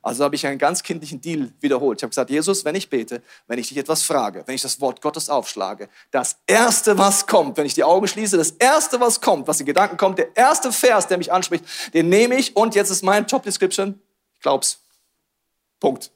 Also 0.03 0.23
habe 0.23 0.35
ich 0.35 0.45
einen 0.45 0.59
ganz 0.59 0.83
kindlichen 0.83 1.19
Deal 1.19 1.51
wiederholt. 1.59 1.99
Ich 1.99 2.03
habe 2.03 2.11
gesagt, 2.11 2.29
Jesus, 2.29 2.63
wenn 2.63 2.75
ich 2.75 2.89
bete, 2.89 3.21
wenn 3.47 3.59
ich 3.59 3.67
dich 3.67 3.77
etwas 3.77 4.03
frage, 4.03 4.43
wenn 4.45 4.55
ich 4.55 4.61
das 4.61 4.79
Wort 4.79 5.01
Gottes 5.01 5.29
aufschlage, 5.29 5.89
das 6.11 6.37
Erste, 6.45 6.97
was 6.97 7.27
kommt, 7.27 7.57
wenn 7.57 7.65
ich 7.65 7.73
die 7.73 7.83
Augen 7.83 8.07
schließe, 8.07 8.37
das 8.37 8.51
Erste, 8.51 9.01
was 9.01 9.19
kommt, 9.19 9.47
was 9.47 9.59
in 9.59 9.65
Gedanken 9.65 9.97
kommt, 9.97 10.19
der 10.19 10.33
erste 10.37 10.71
Vers, 10.71 11.07
der 11.07 11.17
mich 11.17 11.33
anspricht, 11.33 11.65
den 11.93 12.07
nehme 12.07 12.35
ich 12.35 12.55
und 12.55 12.75
jetzt 12.75 12.89
ist 12.89 13.03
mein 13.03 13.25
Job 13.25 13.43
Description, 13.43 13.99
ich 14.35 14.41
glaub's. 14.41 14.79
Punkt. 15.79 16.11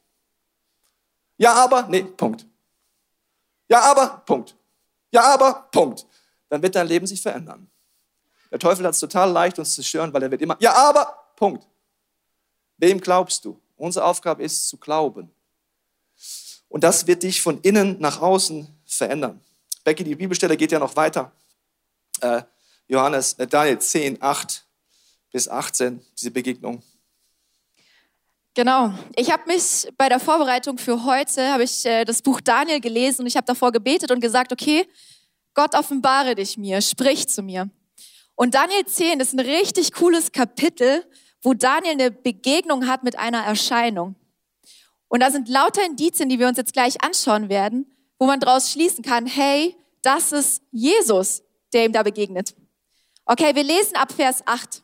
Ja, 1.38 1.54
aber, 1.54 1.88
nee, 1.90 2.04
Punkt. 2.04 2.46
Ja, 3.68 3.82
aber, 3.82 4.22
Punkt. 4.26 4.56
Ja, 5.12 5.34
aber, 5.34 5.68
Punkt 5.72 6.06
dann 6.52 6.62
wird 6.62 6.76
dein 6.76 6.88
Leben 6.88 7.08
sich 7.08 7.22
verändern. 7.22 7.72
Der 8.52 8.60
Teufel 8.60 8.86
hat 8.86 8.94
es 8.94 9.00
total 9.00 9.32
leicht, 9.32 9.58
uns 9.58 9.74
zu 9.74 9.82
stören, 9.82 10.12
weil 10.12 10.22
er 10.22 10.32
wird 10.32 10.42
immer, 10.42 10.58
ja, 10.60 10.74
aber, 10.74 11.32
Punkt. 11.38 11.66
Wem 12.76 13.00
glaubst 13.00 13.46
du? 13.46 13.58
Unsere 13.78 14.04
Aufgabe 14.04 14.44
ist 14.44 14.68
zu 14.68 14.76
glauben. 14.76 15.32
Und 16.68 16.84
das 16.84 17.08
wird 17.08 17.24
dich 17.24 17.42
von 17.42 17.62
innen 17.62 17.96
nach 18.02 18.22
außen 18.22 18.68
verändern. 18.86 19.40
Becky, 19.86 20.04
die 20.04 20.16
Bibelstelle 20.16 20.58
geht 20.58 20.74
ja 20.74 20.80
noch 20.80 20.94
weiter. 20.98 21.32
Äh, 22.20 22.44
Johannes, 22.90 23.34
äh, 23.34 23.48
Daniel 23.48 23.80
10, 23.80 24.22
8 24.22 24.66
bis 25.32 25.48
18, 25.48 26.06
diese 26.20 26.32
Begegnung. 26.32 26.84
Genau. 28.56 28.94
Ich 29.16 29.32
habe 29.32 29.44
mich 29.48 29.88
bei 29.98 30.10
der 30.10 30.20
Vorbereitung 30.20 30.78
für 30.78 31.06
heute, 31.06 31.54
habe 31.54 31.64
ich 31.64 31.86
äh, 31.86 32.04
das 32.04 32.22
Buch 32.22 32.42
Daniel 32.42 32.82
gelesen 32.82 33.22
und 33.22 33.28
ich 33.28 33.38
habe 33.38 33.46
davor 33.46 33.72
gebetet 33.72 34.12
und 34.12 34.20
gesagt, 34.20 34.52
okay, 34.52 34.86
Gott 35.54 35.76
offenbare 35.76 36.36
dich 36.36 36.58
mir, 36.58 36.82
sprich 36.82 37.28
zu 37.28 37.42
mir. 37.42 37.70
Und 38.36 38.56
Daniel 38.56 38.86
10 38.86 39.20
ist 39.20 39.34
ein 39.34 39.40
richtig 39.40 39.94
cooles 39.94 40.32
Kapitel, 40.32 41.06
wo 41.42 41.54
Daniel 41.54 41.94
eine 41.94 42.12
Begegnung 42.12 42.88
hat 42.88 43.04
mit 43.04 43.18
einer 43.18 43.44
Erscheinung. 43.44 44.16
Und 45.08 45.20
da 45.20 45.30
sind 45.30 45.50
lauter 45.50 45.86
Indizien, 45.86 46.30
die 46.30 46.40
wir 46.40 46.48
uns 46.48 46.58
jetzt 46.58 46.74
gleich 46.74 47.04
anschauen 47.04 47.50
werden, 47.50 47.86
wo 48.18 48.26
man 48.26 48.40
daraus 48.40 48.72
schließen 48.72 49.04
kann, 49.04 49.26
hey, 49.26 49.76
das 50.04 50.32
ist 50.32 50.64
Jesus, 50.72 51.44
der 51.74 51.86
ihm 51.86 51.92
da 51.92 52.04
begegnet. 52.04 52.56
Okay, 53.26 53.56
wir 53.56 53.64
lesen 53.64 53.96
ab 53.96 54.12
Vers 54.12 54.42
8. 54.46 54.82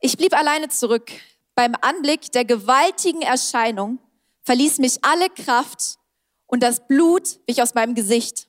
Ich 0.00 0.16
blieb 0.16 0.34
alleine 0.34 0.68
zurück. 0.68 1.10
Beim 1.54 1.74
Anblick 1.80 2.32
der 2.32 2.44
gewaltigen 2.44 3.22
Erscheinung 3.22 3.98
verließ 4.44 4.78
mich 4.78 5.04
alle 5.04 5.28
Kraft 5.30 5.98
und 6.46 6.62
das 6.62 6.86
Blut 6.86 7.40
wich 7.46 7.62
aus 7.62 7.74
meinem 7.74 7.94
Gesicht. 7.94 8.48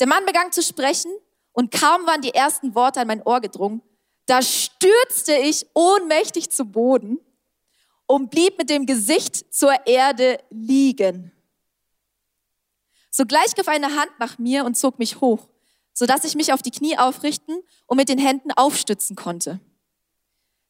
Der 0.00 0.06
Mann 0.06 0.24
begann 0.26 0.52
zu 0.52 0.62
sprechen 0.62 1.10
und 1.52 1.72
kaum 1.72 2.06
waren 2.06 2.20
die 2.20 2.34
ersten 2.34 2.74
Worte 2.74 3.00
an 3.00 3.06
mein 3.06 3.22
Ohr 3.22 3.40
gedrungen, 3.40 3.82
da 4.26 4.42
stürzte 4.42 5.34
ich 5.34 5.66
ohnmächtig 5.74 6.50
zu 6.50 6.64
Boden 6.64 7.18
und 8.06 8.30
blieb 8.30 8.58
mit 8.58 8.70
dem 8.70 8.86
Gesicht 8.86 9.54
zur 9.54 9.86
Erde 9.86 10.38
liegen. 10.50 11.32
Sogleich 13.10 13.54
griff 13.54 13.68
eine 13.68 13.96
Hand 13.96 14.10
nach 14.18 14.38
mir 14.38 14.64
und 14.64 14.76
zog 14.76 14.98
mich 14.98 15.20
hoch, 15.20 15.48
sodass 15.94 16.24
ich 16.24 16.34
mich 16.34 16.52
auf 16.52 16.60
die 16.60 16.70
Knie 16.70 16.98
aufrichten 16.98 17.62
und 17.86 17.96
mit 17.96 18.08
den 18.08 18.18
Händen 18.18 18.52
aufstützen 18.52 19.16
konnte. 19.16 19.60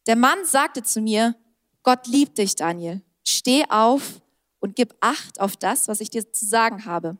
Der 0.06 0.16
Mann 0.16 0.44
sagte 0.44 0.82
zu 0.84 1.00
mir, 1.00 1.34
Gott 1.82 2.06
liebt 2.06 2.38
dich, 2.38 2.54
Daniel. 2.54 3.02
Steh 3.24 3.64
auf 3.68 4.20
und 4.60 4.76
gib 4.76 4.94
Acht 5.00 5.40
auf 5.40 5.56
das, 5.56 5.88
was 5.88 6.00
ich 6.00 6.10
dir 6.10 6.32
zu 6.32 6.46
sagen 6.46 6.84
habe. 6.84 7.16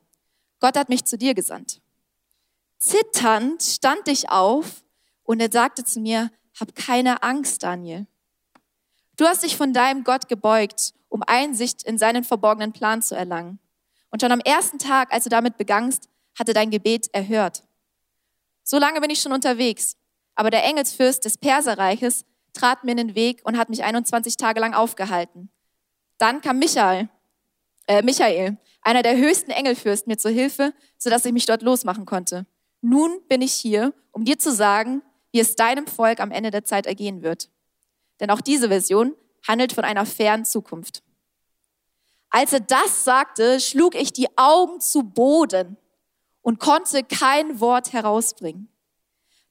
Gott 0.60 0.76
hat 0.76 0.88
mich 0.88 1.04
zu 1.04 1.18
dir 1.18 1.34
gesandt. 1.34 1.80
Zitternd 2.78 3.62
stand 3.62 4.06
ich 4.08 4.30
auf 4.30 4.84
und 5.24 5.40
er 5.40 5.50
sagte 5.50 5.84
zu 5.84 6.00
mir, 6.00 6.30
hab 6.58 6.74
keine 6.74 7.22
Angst, 7.22 7.62
Daniel. 7.62 8.06
Du 9.16 9.24
hast 9.24 9.42
dich 9.42 9.56
von 9.56 9.72
deinem 9.72 10.04
Gott 10.04 10.28
gebeugt, 10.28 10.94
um 11.08 11.22
Einsicht 11.26 11.82
in 11.82 11.98
seinen 11.98 12.24
verborgenen 12.24 12.72
Plan 12.72 13.02
zu 13.02 13.14
erlangen. 13.14 13.58
Und 14.10 14.20
schon 14.20 14.32
am 14.32 14.40
ersten 14.40 14.78
Tag, 14.78 15.12
als 15.12 15.24
du 15.24 15.30
damit 15.30 15.56
begangst, 15.56 16.08
hatte 16.38 16.52
dein 16.52 16.70
Gebet 16.70 17.08
erhört. 17.12 17.64
So 18.62 18.78
lange 18.78 19.00
bin 19.00 19.10
ich 19.10 19.20
schon 19.20 19.32
unterwegs. 19.32 19.96
Aber 20.34 20.50
der 20.50 20.64
Engelsfürst 20.64 21.24
des 21.24 21.38
Perserreiches 21.38 22.24
trat 22.52 22.84
mir 22.84 22.92
in 22.92 22.98
den 22.98 23.14
Weg 23.14 23.40
und 23.44 23.56
hat 23.56 23.70
mich 23.70 23.84
21 23.84 24.36
Tage 24.36 24.60
lang 24.60 24.74
aufgehalten. 24.74 25.50
Dann 26.18 26.40
kam 26.40 26.58
Michael, 26.58 27.08
äh, 27.86 28.02
Michael, 28.02 28.58
einer 28.82 29.02
der 29.02 29.16
höchsten 29.16 29.50
Engelfürsten, 29.50 30.10
mir 30.10 30.18
zur 30.18 30.30
Hilfe, 30.30 30.72
sodass 30.98 31.24
ich 31.24 31.32
mich 31.32 31.46
dort 31.46 31.62
losmachen 31.62 32.06
konnte. 32.06 32.46
Nun 32.80 33.20
bin 33.28 33.42
ich 33.42 33.52
hier, 33.52 33.92
um 34.12 34.24
dir 34.24 34.38
zu 34.38 34.52
sagen, 34.52 35.02
wie 35.32 35.40
es 35.40 35.56
deinem 35.56 35.86
Volk 35.86 36.20
am 36.20 36.30
Ende 36.30 36.50
der 36.50 36.64
Zeit 36.64 36.86
ergehen 36.86 37.22
wird. 37.22 37.50
Denn 38.20 38.30
auch 38.30 38.40
diese 38.40 38.68
Version 38.68 39.14
handelt 39.46 39.72
von 39.72 39.84
einer 39.84 40.06
fernen 40.06 40.44
Zukunft. 40.44 41.02
Als 42.30 42.52
er 42.52 42.60
das 42.60 43.04
sagte, 43.04 43.60
schlug 43.60 43.94
ich 43.94 44.12
die 44.12 44.28
Augen 44.36 44.80
zu 44.80 45.02
Boden 45.02 45.76
und 46.42 46.58
konnte 46.58 47.02
kein 47.02 47.60
Wort 47.60 47.92
herausbringen. 47.92 48.68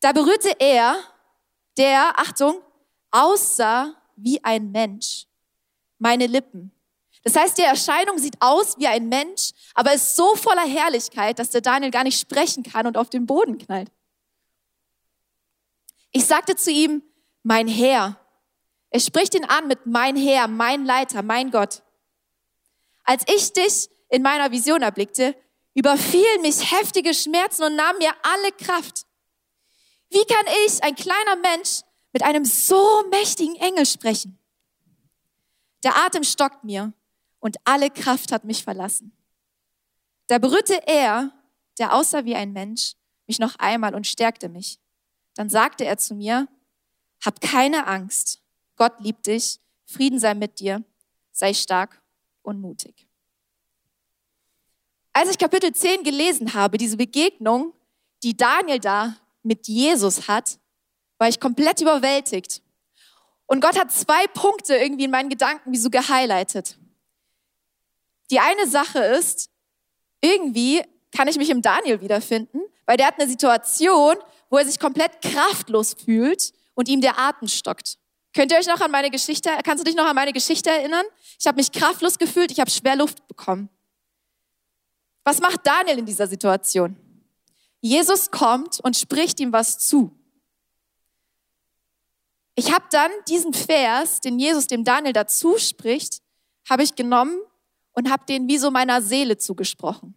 Da 0.02 0.12
berührte 0.12 0.56
er, 0.60 0.98
der, 1.78 2.20
Achtung, 2.20 2.62
aussah 3.12 3.96
wie 4.16 4.44
ein 4.44 4.72
Mensch, 4.72 5.28
meine 5.98 6.28
Lippen. 6.28 6.72
Das 7.26 7.36
heißt, 7.36 7.58
die 7.58 7.64
Erscheinung 7.64 8.20
sieht 8.20 8.40
aus 8.40 8.78
wie 8.78 8.86
ein 8.86 9.10
Mensch, 9.10 9.50
aber 9.74 9.94
ist 9.94 10.16
so 10.16 10.36
voller 10.36 10.66
Herrlichkeit, 10.68 11.40
dass 11.40 11.50
der 11.50 11.62
Daniel 11.62 11.90
gar 11.90 12.04
nicht 12.04 12.20
sprechen 12.20 12.62
kann 12.62 12.86
und 12.86 12.98
auf 12.98 13.10
den 13.10 13.26
Boden 13.26 13.58
knallt. 13.58 13.92
Ich 16.12 16.28
sagte 16.28 16.56
zu 16.56 16.70
ihm, 16.70 17.02
mein 17.42 17.68
Herr. 17.68 18.20
Er 18.92 19.00
spricht 19.00 19.34
ihn 19.34 19.44
an 19.44 19.68
mit 19.68 19.88
mein 19.88 20.16
Herr, 20.16 20.48
mein 20.48 20.86
Leiter, 20.86 21.24
mein 21.24 21.50
Gott. 21.50 21.82
Als 23.04 23.24
ich 23.28 23.52
dich 23.54 23.90
in 24.10 24.22
meiner 24.22 24.52
Vision 24.52 24.84
erblickte, 24.84 25.36
überfielen 25.74 26.44
mich 26.44 26.72
heftige 26.72 27.16
Schmerzen 27.16 27.64
und 27.64 27.76
nahmen 27.76 27.98
mir 27.98 28.14
alle 28.22 28.52
Kraft. 28.52 29.08
Wie 30.12 30.26
kann 30.26 30.46
ich, 30.68 30.84
ein 30.84 30.96
kleiner 30.96 31.38
Mensch, 31.38 31.82
mit 32.14 32.22
einem 32.22 32.46
so 32.46 33.04
mächtigen 33.10 33.56
Engel 33.56 33.88
sprechen? 33.88 34.38
Der 35.84 35.96
Atem 35.98 36.24
stockt 36.24 36.64
mir 36.64 36.94
und 37.46 37.58
alle 37.64 37.92
Kraft 37.92 38.32
hat 38.32 38.44
mich 38.44 38.64
verlassen. 38.64 39.16
Da 40.26 40.40
berührte 40.40 40.82
er, 40.88 41.32
der 41.78 41.94
aussah 41.94 42.26
wie 42.26 42.34
ein 42.34 42.54
Mensch, 42.54 42.94
mich 43.28 43.38
noch 43.38 43.56
einmal 43.60 43.94
und 43.94 44.08
stärkte 44.08 44.50
mich. 44.50 44.80
Dann 45.36 45.52
sagte 45.52 45.86
er 45.86 46.00
zu 46.00 46.16
mir, 46.16 46.48
hab 47.24 47.40
keine 47.42 47.86
Angst, 47.86 48.42
Gott 48.78 48.94
liebt 49.00 49.28
dich, 49.28 49.60
Frieden 49.86 50.18
sei 50.18 50.34
mit 50.34 50.60
dir, 50.60 50.84
sei 51.32 51.54
stark 51.54 52.02
und 52.42 52.62
mutig. 52.62 53.08
Als 55.14 55.30
ich 55.30 55.38
Kapitel 55.38 55.72
10 55.72 56.04
gelesen 56.04 56.56
habe, 56.56 56.80
diese 56.80 56.98
Begegnung, 56.98 57.74
die 58.24 58.36
Daniel 58.36 58.80
da 58.80 59.18
mit 59.44 59.68
Jesus 59.68 60.28
hat, 60.28 60.58
war 61.20 61.30
ich 61.30 61.40
komplett 61.40 61.80
überwältigt. 61.80 62.64
Und 63.46 63.62
Gott 63.62 63.78
hat 63.78 63.92
zwei 63.92 64.26
Punkte 64.34 64.78
irgendwie 64.78 65.04
in 65.04 65.12
meinen 65.12 65.30
Gedanken 65.30 65.72
wie 65.72 65.78
so 65.78 65.92
gehighlightet. 65.92 66.80
Die 68.32 68.40
eine 68.40 68.68
Sache 68.68 69.00
ist, 69.00 69.50
irgendwie 70.22 70.82
kann 71.12 71.28
ich 71.28 71.38
mich 71.38 71.50
im 71.50 71.62
Daniel 71.62 72.02
wiederfinden, 72.02 72.62
weil 72.86 72.98
der 72.98 73.08
hat 73.08 73.20
eine 73.20 73.30
Situation, 73.30 74.16
wo 74.50 74.58
er 74.58 74.66
sich 74.66 74.80
komplett 74.80 75.22
kraftlos 75.22 75.94
fühlt 75.94 76.54
und 76.74 76.90
ihm 76.90 77.02
der 77.02 77.18
Atem 77.20 77.48
stockt. 77.48 77.98
Könnt 78.34 78.52
ihr 78.52 78.58
euch 78.58 78.68
noch 78.68 78.82
an 78.82 78.92
meine 78.92 79.10
Geschichte, 79.10 79.50
kannst 79.64 79.82
du 79.82 79.86
dich 79.86 79.96
noch 79.96 80.06
an 80.06 80.16
meine 80.16 80.34
Geschichte 80.34 80.70
erinnern? 80.70 81.06
Ich 81.40 81.48
habe 81.48 81.56
mich 81.56 81.72
kraftlos 81.72 82.18
gefühlt, 82.18 82.52
ich 82.52 82.60
habe 82.60 82.70
schwer 82.70 82.96
Luft 82.96 83.28
bekommen. 83.28 83.70
Was 85.24 85.40
macht 85.40 85.66
Daniel 85.66 86.00
in 86.00 86.06
dieser 86.06 86.28
Situation? 86.28 86.96
Jesus 87.80 88.32
kommt 88.32 88.80
und 88.82 88.98
spricht 88.98 89.40
ihm 89.40 89.54
was 89.54 89.80
zu. 89.80 90.12
Ich 92.56 92.74
habe 92.74 92.86
dann 92.92 93.12
diesen 93.28 93.54
Vers, 93.54 94.22
den 94.22 94.40
Jesus 94.40 94.68
dem 94.68 94.84
Daniel 94.84 95.14
dazu 95.14 95.58
spricht, 95.58 96.22
habe 96.70 96.84
ich 96.84 96.96
genommen 96.96 97.40
und 97.96 98.12
habe 98.12 98.24
den 98.28 98.48
wie 98.48 98.58
so 98.58 98.70
meiner 98.70 99.02
Seele 99.02 99.38
zugesprochen. 99.38 100.14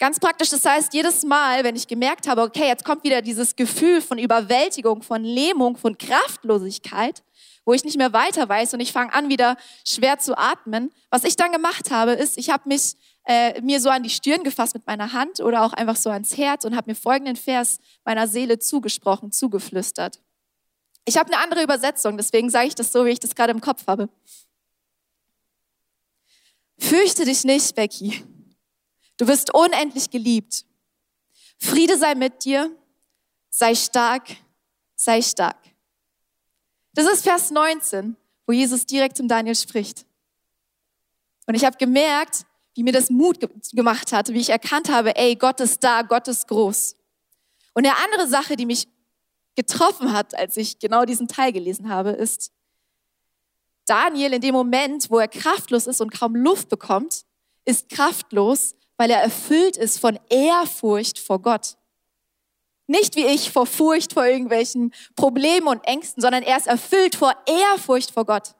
Ganz 0.00 0.20
praktisch, 0.20 0.50
das 0.50 0.64
heißt, 0.64 0.94
jedes 0.94 1.24
Mal, 1.24 1.64
wenn 1.64 1.74
ich 1.74 1.88
gemerkt 1.88 2.28
habe, 2.28 2.42
okay, 2.42 2.68
jetzt 2.68 2.84
kommt 2.84 3.02
wieder 3.02 3.20
dieses 3.20 3.56
Gefühl 3.56 4.00
von 4.00 4.18
Überwältigung, 4.18 5.02
von 5.02 5.24
Lähmung, 5.24 5.76
von 5.76 5.98
Kraftlosigkeit, 5.98 7.24
wo 7.64 7.72
ich 7.72 7.84
nicht 7.84 7.96
mehr 7.96 8.12
weiter 8.12 8.48
weiß 8.48 8.74
und 8.74 8.80
ich 8.80 8.92
fange 8.92 9.12
an, 9.12 9.28
wieder 9.28 9.56
schwer 9.84 10.18
zu 10.18 10.38
atmen. 10.38 10.92
Was 11.10 11.24
ich 11.24 11.34
dann 11.34 11.50
gemacht 11.50 11.90
habe, 11.90 12.12
ist, 12.12 12.38
ich 12.38 12.50
habe 12.50 12.68
mich 12.68 12.94
äh, 13.24 13.60
mir 13.60 13.80
so 13.80 13.90
an 13.90 14.04
die 14.04 14.10
Stirn 14.10 14.44
gefasst 14.44 14.74
mit 14.74 14.86
meiner 14.86 15.12
Hand 15.12 15.40
oder 15.40 15.64
auch 15.64 15.72
einfach 15.72 15.96
so 15.96 16.10
ans 16.10 16.36
Herz 16.36 16.64
und 16.64 16.76
habe 16.76 16.90
mir 16.90 16.94
folgenden 16.94 17.36
Vers 17.36 17.80
meiner 18.04 18.28
Seele 18.28 18.60
zugesprochen, 18.60 19.32
zugeflüstert. 19.32 20.20
Ich 21.06 21.16
habe 21.18 21.32
eine 21.32 21.42
andere 21.42 21.64
Übersetzung, 21.64 22.16
deswegen 22.16 22.50
sage 22.50 22.68
ich 22.68 22.74
das 22.76 22.92
so, 22.92 23.04
wie 23.04 23.10
ich 23.10 23.20
das 23.20 23.34
gerade 23.34 23.50
im 23.50 23.60
Kopf 23.60 23.86
habe. 23.88 24.08
Fürchte 26.78 27.24
dich 27.24 27.44
nicht, 27.44 27.74
Becky. 27.74 28.24
Du 29.16 29.26
wirst 29.26 29.52
unendlich 29.52 30.10
geliebt. 30.10 30.64
Friede 31.58 31.98
sei 31.98 32.14
mit 32.14 32.44
dir. 32.44 32.70
Sei 33.50 33.74
stark. 33.74 34.28
Sei 34.94 35.20
stark. 35.22 35.58
Das 36.94 37.06
ist 37.06 37.22
Vers 37.22 37.50
19, 37.50 38.16
wo 38.46 38.52
Jesus 38.52 38.86
direkt 38.86 39.16
zum 39.16 39.28
Daniel 39.28 39.54
spricht. 39.54 40.06
Und 41.46 41.54
ich 41.54 41.64
habe 41.64 41.76
gemerkt, 41.76 42.44
wie 42.74 42.82
mir 42.82 42.92
das 42.92 43.10
Mut 43.10 43.40
ge 43.40 43.48
gemacht 43.72 44.12
hat, 44.12 44.28
wie 44.28 44.38
ich 44.38 44.50
erkannt 44.50 44.88
habe, 44.88 45.16
ey, 45.16 45.34
Gott 45.34 45.60
ist 45.60 45.82
da, 45.82 46.02
Gott 46.02 46.28
ist 46.28 46.46
groß. 46.46 46.94
Und 47.74 47.86
eine 47.86 47.96
andere 47.96 48.28
Sache, 48.28 48.56
die 48.56 48.66
mich 48.66 48.86
getroffen 49.56 50.12
hat, 50.12 50.36
als 50.36 50.56
ich 50.56 50.78
genau 50.78 51.04
diesen 51.04 51.26
Teil 51.26 51.52
gelesen 51.52 51.88
habe, 51.88 52.10
ist, 52.10 52.52
Daniel 53.88 54.34
in 54.34 54.40
dem 54.40 54.54
Moment, 54.54 55.10
wo 55.10 55.18
er 55.18 55.28
kraftlos 55.28 55.86
ist 55.86 56.00
und 56.00 56.10
kaum 56.10 56.36
Luft 56.36 56.68
bekommt, 56.68 57.24
ist 57.64 57.88
kraftlos, 57.88 58.74
weil 58.96 59.10
er 59.10 59.22
erfüllt 59.22 59.76
ist 59.76 59.98
von 59.98 60.18
Ehrfurcht 60.28 61.18
vor 61.18 61.40
Gott. 61.40 61.76
Nicht 62.86 63.16
wie 63.16 63.26
ich 63.26 63.50
vor 63.50 63.66
Furcht 63.66 64.14
vor 64.14 64.24
irgendwelchen 64.24 64.94
Problemen 65.14 65.68
und 65.68 65.84
Ängsten, 65.84 66.22
sondern 66.22 66.42
er 66.42 66.56
ist 66.56 66.66
erfüllt 66.66 67.14
vor 67.14 67.34
Ehrfurcht 67.46 68.10
vor 68.10 68.24
Gott. 68.24 68.54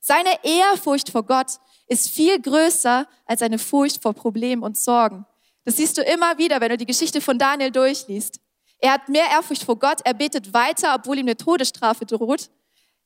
Seine 0.00 0.44
Ehrfurcht 0.44 1.10
vor 1.10 1.24
Gott 1.24 1.52
ist 1.88 2.10
viel 2.10 2.40
größer 2.40 3.06
als 3.24 3.42
eine 3.42 3.58
Furcht 3.58 4.02
vor 4.02 4.12
Problemen 4.12 4.62
und 4.62 4.76
Sorgen. 4.76 5.24
Das 5.64 5.76
siehst 5.76 5.98
du 5.98 6.02
immer 6.02 6.38
wieder, 6.38 6.60
wenn 6.60 6.68
du 6.68 6.76
die 6.76 6.86
Geschichte 6.86 7.20
von 7.20 7.38
Daniel 7.38 7.70
durchliest. 7.70 8.40
Er 8.78 8.92
hat 8.92 9.08
mehr 9.08 9.26
Ehrfurcht 9.30 9.64
vor 9.64 9.78
Gott, 9.78 10.00
er 10.04 10.14
betet 10.14 10.52
weiter, 10.52 10.94
obwohl 10.94 11.18
ihm 11.18 11.26
eine 11.26 11.36
Todesstrafe 11.36 12.04
droht. 12.04 12.50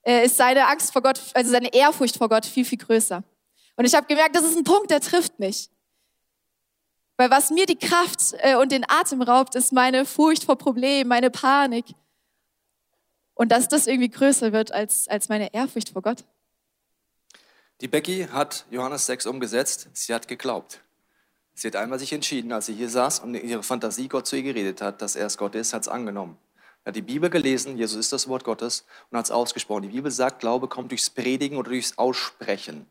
Äh, 0.03 0.25
ist 0.25 0.37
seine 0.37 0.67
Angst 0.67 0.93
vor 0.93 1.03
Gott, 1.03 1.21
also 1.35 1.51
seine 1.51 1.73
Ehrfurcht 1.73 2.17
vor 2.17 2.29
Gott 2.29 2.47
viel, 2.47 2.65
viel 2.65 2.79
größer. 2.79 3.23
Und 3.77 3.85
ich 3.85 3.95
habe 3.95 4.07
gemerkt, 4.07 4.37
das 4.37 4.45
ist 4.45 4.57
ein 4.57 4.65
Punkt, 4.65 4.91
der 4.91 5.01
trifft 5.01 5.39
mich. 5.39 5.71
Weil 7.17 7.31
was 7.31 7.51
mir 7.51 7.67
die 7.67 7.77
Kraft 7.77 8.35
äh, 8.39 8.57
und 8.57 8.73
den 8.73 8.85
Atem 8.89 9.21
raubt, 9.21 9.55
ist 9.55 9.73
meine 9.73 10.07
Furcht 10.07 10.45
vor 10.45 10.57
Problemen, 10.57 11.09
meine 11.09 11.31
Panik. 11.31 11.85
Und 13.35 13.53
dass 13.53 13.69
das 13.69 13.87
irgendwie 13.87 14.09
größer 14.11 14.53
wird 14.53 14.73
als, 14.73 15.07
als 15.09 15.29
meine 15.29 15.53
Ehrfurcht 15.53 15.91
vor 15.91 16.03
Gott. 16.03 16.25
Die 17.81 17.89
Becky 17.89 18.27
hat 18.31 18.67
Johannes 18.71 19.07
6 19.07 19.27
umgesetzt. 19.27 19.89
Sie 19.95 20.13
hat 20.13 20.29
geglaubt. 20.29 20.83
Sie 21.55 21.67
hat 21.67 21.77
einmal 21.77 21.99
sich 21.99 22.13
entschieden, 22.13 22.53
als 22.53 22.67
sie 22.67 22.75
hier 22.75 22.89
saß 22.89 23.21
und 23.21 23.35
ihre 23.35 23.63
Fantasie 23.63 24.09
Gott 24.09 24.27
zu 24.27 24.37
ihr 24.37 24.43
geredet 24.43 24.81
hat, 24.81 25.03
dass 25.03 25.17
er 25.17 25.27
es 25.27 25.37
Gott 25.37 25.55
ist, 25.55 25.73
hat 25.73 25.83
es 25.83 25.89
angenommen. 25.89 26.39
Er 26.91 26.93
hat 26.93 26.97
die 26.97 27.03
Bibel 27.03 27.31
gelesen, 27.31 27.79
Jesus 27.79 27.97
ist 27.97 28.13
das 28.13 28.27
Wort 28.27 28.43
Gottes 28.43 28.85
und 29.11 29.17
hat 29.17 29.25
es 29.25 29.31
ausgesprochen. 29.31 29.83
Die 29.83 29.91
Bibel 29.91 30.11
sagt, 30.11 30.41
Glaube 30.41 30.67
kommt 30.67 30.91
durchs 30.91 31.09
Predigen 31.09 31.57
oder 31.57 31.71
durchs 31.71 31.97
Aussprechen. 31.97 32.85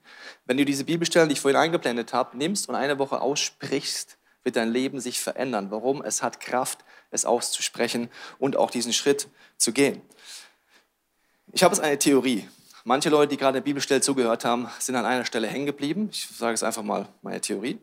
Wenn 0.45 0.55
du 0.55 0.63
diese 0.63 0.85
Bibelstellen, 0.85 1.27
die 1.27 1.33
ich 1.33 1.41
vorhin 1.41 1.59
eingeblendet 1.59 2.13
habe, 2.13 2.37
nimmst 2.37 2.69
und 2.69 2.75
eine 2.75 2.97
Woche 2.97 3.19
aussprichst, 3.19 4.17
wird 4.43 4.55
dein 4.55 4.71
Leben 4.71 5.01
sich 5.01 5.19
verändern. 5.19 5.69
Warum? 5.69 6.01
Es 6.01 6.23
hat 6.23 6.39
Kraft, 6.39 6.85
es 7.11 7.25
auszusprechen 7.25 8.09
und 8.37 8.55
auch 8.55 8.71
diesen 8.71 8.93
Schritt 8.93 9.27
zu 9.57 9.73
gehen. 9.73 10.01
Ich 11.51 11.61
habe 11.61 11.75
jetzt 11.75 11.83
eine 11.83 11.99
Theorie. 11.99 12.47
Manche 12.85 13.09
Leute, 13.09 13.31
die 13.31 13.37
gerade 13.37 13.55
der 13.55 13.65
Bibelstelle 13.65 13.99
zugehört 13.99 14.45
haben, 14.45 14.69
sind 14.79 14.95
an 14.95 15.05
einer 15.05 15.25
Stelle 15.25 15.47
hängen 15.47 15.65
geblieben. 15.65 16.07
Ich 16.09 16.25
sage 16.25 16.53
es 16.53 16.63
einfach 16.63 16.83
mal 16.83 17.05
meine 17.21 17.41
Theorie. 17.41 17.79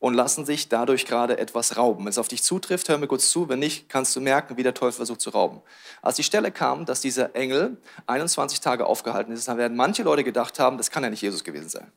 Und 0.00 0.14
lassen 0.14 0.46
sich 0.46 0.68
dadurch 0.68 1.06
gerade 1.06 1.38
etwas 1.38 1.76
rauben. 1.76 2.04
Wenn 2.04 2.10
es 2.10 2.18
auf 2.18 2.26
dich 2.26 2.42
zutrifft, 2.42 2.88
hör 2.88 2.98
mir 2.98 3.06
kurz 3.06 3.30
zu. 3.30 3.48
Wenn 3.48 3.58
nicht, 3.58 3.88
kannst 3.88 4.16
du 4.16 4.20
merken, 4.20 4.56
wie 4.56 4.62
der 4.62 4.74
Teufel 4.74 4.96
versucht 4.96 5.20
zu 5.20 5.30
rauben. 5.30 5.60
Als 6.00 6.16
die 6.16 6.22
Stelle 6.22 6.50
kam, 6.50 6.86
dass 6.86 7.02
dieser 7.02 7.36
Engel 7.36 7.76
21 8.06 8.60
Tage 8.60 8.86
aufgehalten 8.86 9.32
ist, 9.32 9.46
dann 9.46 9.58
werden 9.58 9.76
manche 9.76 10.02
Leute 10.02 10.24
gedacht 10.24 10.58
haben, 10.58 10.78
das 10.78 10.90
kann 10.90 11.04
ja 11.04 11.10
nicht 11.10 11.20
Jesus 11.20 11.44
gewesen 11.44 11.68
sein. 11.68 11.92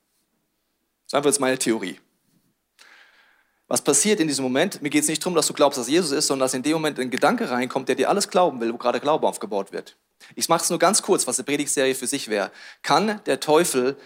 Das 1.05 1.07
ist 1.07 1.15
einfach 1.15 1.29
jetzt 1.29 1.39
meine 1.39 1.57
Theorie. 1.57 1.99
Was 3.67 3.81
passiert 3.81 4.19
in 4.19 4.27
diesem 4.27 4.43
Moment? 4.43 4.81
Mir 4.81 4.89
geht 4.89 5.03
es 5.03 5.09
nicht 5.09 5.23
darum, 5.23 5.35
dass 5.35 5.47
du 5.47 5.53
glaubst, 5.53 5.79
dass 5.79 5.87
Jesus 5.87 6.11
ist, 6.11 6.27
sondern 6.27 6.45
dass 6.45 6.53
in 6.53 6.63
dem 6.63 6.73
Moment 6.73 6.99
ein 6.99 7.09
Gedanke 7.09 7.49
reinkommt, 7.49 7.87
der 7.87 7.95
dir 7.95 8.09
alles 8.09 8.29
glauben 8.29 8.59
will, 8.59 8.73
wo 8.73 8.77
gerade 8.77 8.99
Glaube 8.99 9.25
aufgebaut 9.27 9.71
wird. 9.71 9.95
Ich 10.35 10.49
mache 10.49 10.63
es 10.63 10.69
nur 10.69 10.79
ganz 10.79 11.01
kurz, 11.01 11.25
was 11.25 11.37
die 11.37 11.43
Predigtserie 11.43 11.95
für 11.95 12.07
sich 12.07 12.27
wäre. 12.27 12.51
Kann 12.81 13.21
der 13.25 13.39
Teufel 13.39 13.97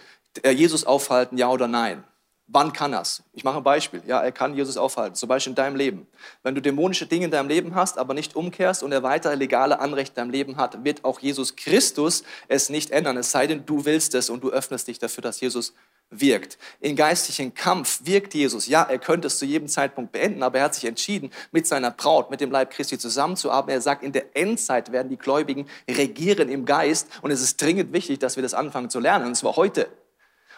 äh, 0.42 0.50
Jesus 0.50 0.84
aufhalten, 0.84 1.36
ja 1.36 1.50
oder 1.50 1.68
nein? 1.68 2.04
Wann 2.50 2.72
kann 2.72 2.94
er's? 2.94 3.22
Ich 3.34 3.44
mache 3.44 3.58
ein 3.58 3.62
Beispiel. 3.62 4.02
Ja, 4.06 4.22
er 4.22 4.32
kann 4.32 4.54
Jesus 4.54 4.78
aufhalten, 4.78 5.14
zum 5.14 5.28
Beispiel 5.28 5.50
in 5.50 5.54
deinem 5.54 5.76
Leben. 5.76 6.06
Wenn 6.42 6.54
du 6.54 6.62
dämonische 6.62 7.04
Dinge 7.06 7.26
in 7.26 7.30
deinem 7.30 7.48
Leben 7.48 7.74
hast, 7.74 7.98
aber 7.98 8.14
nicht 8.14 8.36
umkehrst 8.36 8.82
und 8.82 8.90
er 8.90 9.02
weitere 9.02 9.34
legale 9.34 9.80
Anrecht 9.80 10.12
in 10.12 10.14
deinem 10.16 10.30
Leben 10.30 10.56
hat, 10.56 10.82
wird 10.82 11.04
auch 11.04 11.20
Jesus 11.20 11.56
Christus 11.56 12.24
es 12.48 12.70
nicht 12.70 12.90
ändern, 12.90 13.18
es 13.18 13.32
sei 13.32 13.46
denn, 13.46 13.66
du 13.66 13.84
willst 13.84 14.14
es 14.14 14.30
und 14.30 14.42
du 14.42 14.50
öffnest 14.50 14.88
dich 14.88 14.98
dafür, 14.98 15.20
dass 15.20 15.40
Jesus 15.40 15.74
wirkt. 16.08 16.56
In 16.80 16.96
geistlichen 16.96 17.52
Kampf 17.52 18.00
wirkt 18.04 18.32
Jesus. 18.32 18.66
Ja, 18.66 18.82
er 18.82 18.98
könnte 18.98 19.26
es 19.26 19.38
zu 19.38 19.44
jedem 19.44 19.68
Zeitpunkt 19.68 20.12
beenden, 20.12 20.42
aber 20.42 20.56
er 20.56 20.64
hat 20.64 20.74
sich 20.74 20.86
entschieden, 20.86 21.30
mit 21.52 21.66
seiner 21.66 21.90
Braut, 21.90 22.30
mit 22.30 22.40
dem 22.40 22.50
Leib 22.50 22.70
Christi 22.70 22.98
zusammenzuarbeiten. 22.98 23.78
Er 23.78 23.82
sagt, 23.82 24.02
in 24.02 24.12
der 24.12 24.34
Endzeit 24.34 24.90
werden 24.90 25.10
die 25.10 25.18
Gläubigen 25.18 25.66
regieren 25.86 26.48
im 26.48 26.64
Geist 26.64 27.08
und 27.20 27.30
es 27.30 27.42
ist 27.42 27.60
dringend 27.60 27.92
wichtig, 27.92 28.20
dass 28.20 28.36
wir 28.36 28.42
das 28.42 28.54
anfangen 28.54 28.88
zu 28.88 29.00
lernen, 29.00 29.26
und 29.26 29.34
zwar 29.34 29.56
heute. 29.56 29.86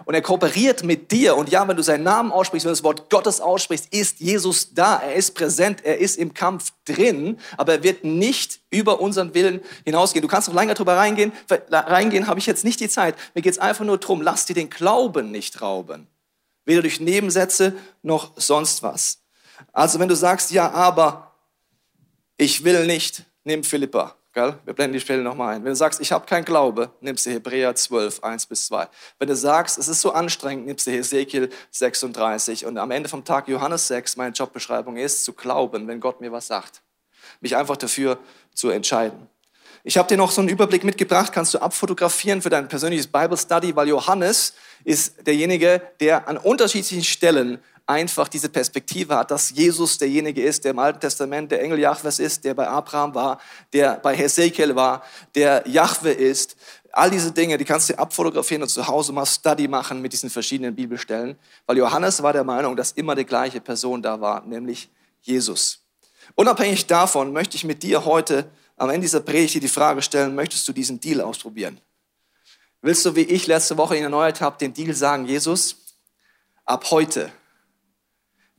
Und 0.05 0.15
er 0.15 0.23
kooperiert 0.23 0.83
mit 0.83 1.11
dir. 1.11 1.37
Und 1.37 1.51
ja, 1.51 1.67
wenn 1.69 1.77
du 1.77 1.83
seinen 1.83 2.05
Namen 2.05 2.33
aussprichst, 2.33 2.65
wenn 2.65 2.71
du 2.71 2.77
das 2.77 2.85
Wort 2.85 3.11
Gottes 3.11 3.41
aussprichst, 3.41 3.93
ist 3.93 4.21
Jesus 4.21 4.75
da. 4.75 4.97
Er 4.99 5.15
ist 5.15 5.35
präsent. 5.35 5.85
Er 5.85 5.99
ist 5.99 6.17
im 6.17 6.35
Kampf 6.35 6.73
drin. 6.85 7.39
Aber 7.57 7.75
er 7.75 7.83
wird 7.83 8.05
nicht 8.05 8.61
über 8.71 9.01
unseren 9.01 9.35
Willen 9.35 9.61
hinausgehen. 9.85 10.23
Du 10.23 10.29
kannst 10.29 10.49
noch 10.49 10.55
länger 10.55 10.75
drüber 10.75 10.97
reingehen. 10.97 11.33
Reingehen 11.71 12.27
habe 12.27 12.39
ich 12.39 12.47
jetzt 12.47 12.65
nicht 12.65 12.81
die 12.81 12.89
Zeit. 12.89 13.15
Mir 13.35 13.43
geht 13.43 13.53
es 13.53 13.59
einfach 13.59 13.85
nur 13.85 13.99
darum, 13.99 14.23
lass 14.23 14.47
dir 14.47 14.55
den 14.55 14.71
Glauben 14.71 15.31
nicht 15.31 15.61
rauben. 15.61 16.07
Weder 16.65 16.83
durch 16.83 17.01
Nebensätze 17.01 17.75
noch 18.03 18.33
sonst 18.37 18.83
was. 18.83 19.19
Also 19.73 19.99
wenn 19.99 20.09
du 20.09 20.17
sagst, 20.17 20.51
ja, 20.51 20.71
aber 20.71 21.35
ich 22.37 22.65
will 22.65 22.87
nicht, 22.87 23.25
nimm 23.45 23.65
Philippa. 23.65 24.17
Gell? 24.41 24.59
Wir 24.65 24.73
blenden 24.73 24.95
die 24.95 25.01
Stelle 25.01 25.23
nochmal 25.23 25.57
ein. 25.57 25.65
Wenn 25.65 25.73
du 25.73 25.77
sagst, 25.77 26.01
ich 26.01 26.13
habe 26.13 26.25
keinen 26.25 26.47
Glaube, 26.47 26.91
nimmst 27.03 27.27
du 27.27 27.31
Hebräer 27.31 27.75
12, 27.75 28.25
1 28.25 28.47
bis 28.47 28.67
2. 28.69 28.89
Wenn 29.19 29.29
du 29.29 29.37
sagst, 29.37 29.77
es 29.77 29.87
ist 29.87 30.01
so 30.01 30.13
anstrengend, 30.13 30.65
nimmst 30.65 30.87
du 30.87 30.93
Hesekiel 30.93 31.51
36. 31.73 32.65
Und 32.65 32.79
am 32.79 32.91
Ende 32.91 33.11
vom 33.11 33.23
Tag 33.23 33.49
Johannes 33.49 33.87
6, 33.89 34.17
meine 34.17 34.33
Jobbeschreibung 34.33 34.97
ist, 34.97 35.25
zu 35.25 35.35
glauben, 35.35 35.87
wenn 35.89 36.01
Gott 36.01 36.23
mir 36.23 36.33
was 36.33 36.47
sagt. 36.47 36.81
Mich 37.43 37.55
einfach 37.55 37.77
dafür 37.77 38.19
zu 38.55 38.71
entscheiden. 38.71 39.29
Ich 39.83 39.97
habe 39.97 40.09
dir 40.09 40.19
noch 40.19 40.31
so 40.31 40.43
einen 40.43 40.51
Überblick 40.51 40.85
mitgebracht, 40.85 41.33
kannst 41.33 41.55
du 41.55 41.59
abfotografieren 41.59 42.43
für 42.43 42.51
dein 42.51 42.69
persönliches 42.69 43.07
Bible 43.07 43.39
Study, 43.39 43.75
weil 43.75 43.89
Johannes 43.89 44.53
ist 44.85 45.27
derjenige, 45.27 45.81
der 46.01 46.29
an 46.29 46.37
unterschiedlichen 46.37 47.03
Stellen 47.03 47.61
einfach 47.87 48.29
diese 48.29 48.51
Perspektive 48.51 49.17
hat, 49.17 49.31
dass 49.31 49.51
Jesus 49.51 49.97
derjenige 49.97 50.43
ist, 50.43 50.65
der 50.65 50.73
im 50.73 50.79
Alten 50.79 51.01
Testament 51.01 51.51
der 51.51 51.63
Engel 51.63 51.79
Jahwes 51.79 52.19
ist, 52.19 52.45
der 52.45 52.53
bei 52.53 52.69
Abraham 52.69 53.15
war, 53.15 53.41
der 53.73 53.95
bei 53.95 54.15
Hesekiel 54.15 54.77
war, 54.77 55.03
der 55.35 55.65
Jahwe 55.67 56.11
ist. 56.11 56.57
All 56.93 57.11
diese 57.11 57.33
Dinge, 57.33 57.57
die 57.57 57.65
kannst 57.65 57.89
du 57.89 57.99
abfotografieren 57.99 58.63
und 58.63 58.69
zu 58.69 58.87
Hause 58.87 59.15
mal 59.15 59.25
Study 59.25 59.67
machen 59.67 60.03
mit 60.03 60.13
diesen 60.13 60.29
verschiedenen 60.29 60.75
Bibelstellen, 60.75 61.39
weil 61.65 61.79
Johannes 61.79 62.23
war 62.23 62.35
der 62.35 62.45
Meinung, 62.45 62.77
dass 62.77 62.93
immer 62.93 63.15
die 63.15 63.25
gleiche 63.25 63.63
Person 63.63 64.03
da 64.03 64.21
war, 64.21 64.45
nämlich 64.45 64.91
Jesus. 65.23 65.83
Unabhängig 66.35 66.87
davon 66.87 67.33
möchte 67.33 67.57
ich 67.57 67.65
mit 67.65 67.83
dir 67.83 68.05
heute 68.05 68.51
am 68.81 68.91
Ende 68.91 69.03
dieser 69.03 69.21
Predigt 69.21 69.63
die 69.63 69.69
Frage 69.69 70.03
stellen, 70.03 70.35
möchtest 70.35 70.67
du 70.67 70.73
diesen 70.73 71.01
Deal 71.01 71.21
ausprobieren? 71.21 71.81
Willst 72.83 73.05
du, 73.05 73.15
wie 73.15 73.23
ich 73.23 73.47
letzte 73.47 73.77
Woche 73.77 73.97
ihn 73.97 74.05
erneuert 74.05 74.41
habe, 74.41 74.57
den 74.59 74.73
Deal 74.73 74.95
sagen, 74.95 75.27
Jesus, 75.27 75.77
ab 76.65 76.91
heute 76.91 77.31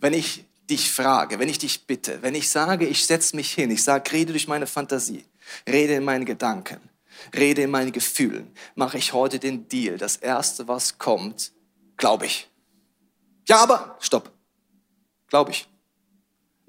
wenn 0.02 0.14
ich 0.14 0.44
dich 0.70 0.92
frage, 0.92 1.40
wenn 1.40 1.48
ich 1.48 1.60
dich 1.60 1.86
bitte, 1.86 2.22
wenn 2.22 2.36
ich 2.36 2.50
sage, 2.50 2.86
ich 2.88 3.06
setze 3.06 3.36
mich 3.36 3.54
hin, 3.54 3.72
ich 3.72 3.84
sage, 3.84 4.12
rede 4.12 4.32
durch 4.32 4.48
meine 4.48 4.68
Fantasie, 4.68 5.26
rede 5.68 5.94
in 5.94 6.04
meinen 6.04 6.26
Gedanken, 6.26 6.82
rede 7.36 7.62
in 7.62 7.72
meinen 7.72 7.92
Gefühlen, 7.92 8.52
mache 8.76 8.98
ich 8.98 9.14
heute 9.14 9.40
den 9.40 9.68
Deal. 9.68 9.98
Das 9.98 10.18
Erste, 10.18 10.68
was 10.68 10.98
kommt, 10.98 11.52
glaube 11.98 12.26
ich. 12.26 12.50
Ja, 13.48 13.58
aber, 13.58 13.96
stopp, 14.00 14.32
glaube 15.28 15.52
ich. 15.52 15.68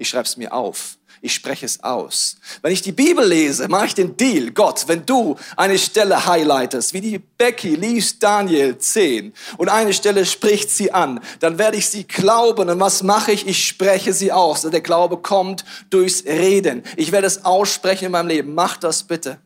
Ich 0.03 0.11
schreibe 0.11 0.27
es 0.27 0.37
mir 0.37 0.53
auf 0.53 0.99
ich 1.25 1.35
spreche 1.35 1.65
es 1.65 1.85
aus. 1.85 2.37
Wenn 2.62 2.73
ich 2.73 2.83
die 2.83 2.91
Bibel 2.91 3.25
lese, 3.25 3.69
mache 3.69 3.87
ich 3.87 3.95
den 3.95 4.17
Deal. 4.17 4.51
Gott, 4.51 4.88
wenn 4.88 5.07
du 5.07 5.37
eine 5.57 5.79
Stelle 5.79 6.27
highlightest, 6.27 6.93
wie 6.93 7.01
die 7.01 7.19
Becky 7.21 7.77
liest 7.77 8.21
Daniel 8.21 8.77
10 8.77 9.33
und 9.57 9.69
eine 9.69 9.93
Stelle 9.93 10.27
spricht 10.27 10.69
sie 10.69 10.93
an, 10.93 11.21
dann 11.38 11.59
werde 11.59 11.77
ich 11.77 11.88
sie 11.88 12.09
glauben. 12.09 12.69
Und 12.69 12.81
was 12.81 13.05
mache 13.05 13.31
ich? 13.31 13.47
Ich 13.47 13.65
spreche 13.65 14.12
sie 14.12 14.33
aus. 14.33 14.62
Der 14.62 14.81
Glaube 14.81 15.17
kommt 15.17 15.65
durchs 15.91 16.25
Reden. 16.25 16.83
Ich 16.97 17.12
werde 17.12 17.29
es 17.29 17.45
aussprechen 17.45 18.07
in 18.07 18.12
meinem 18.12 18.29
Leben. 18.29 18.55
Mach 18.55 18.77
das 18.77 19.05
bitte. 19.05 19.38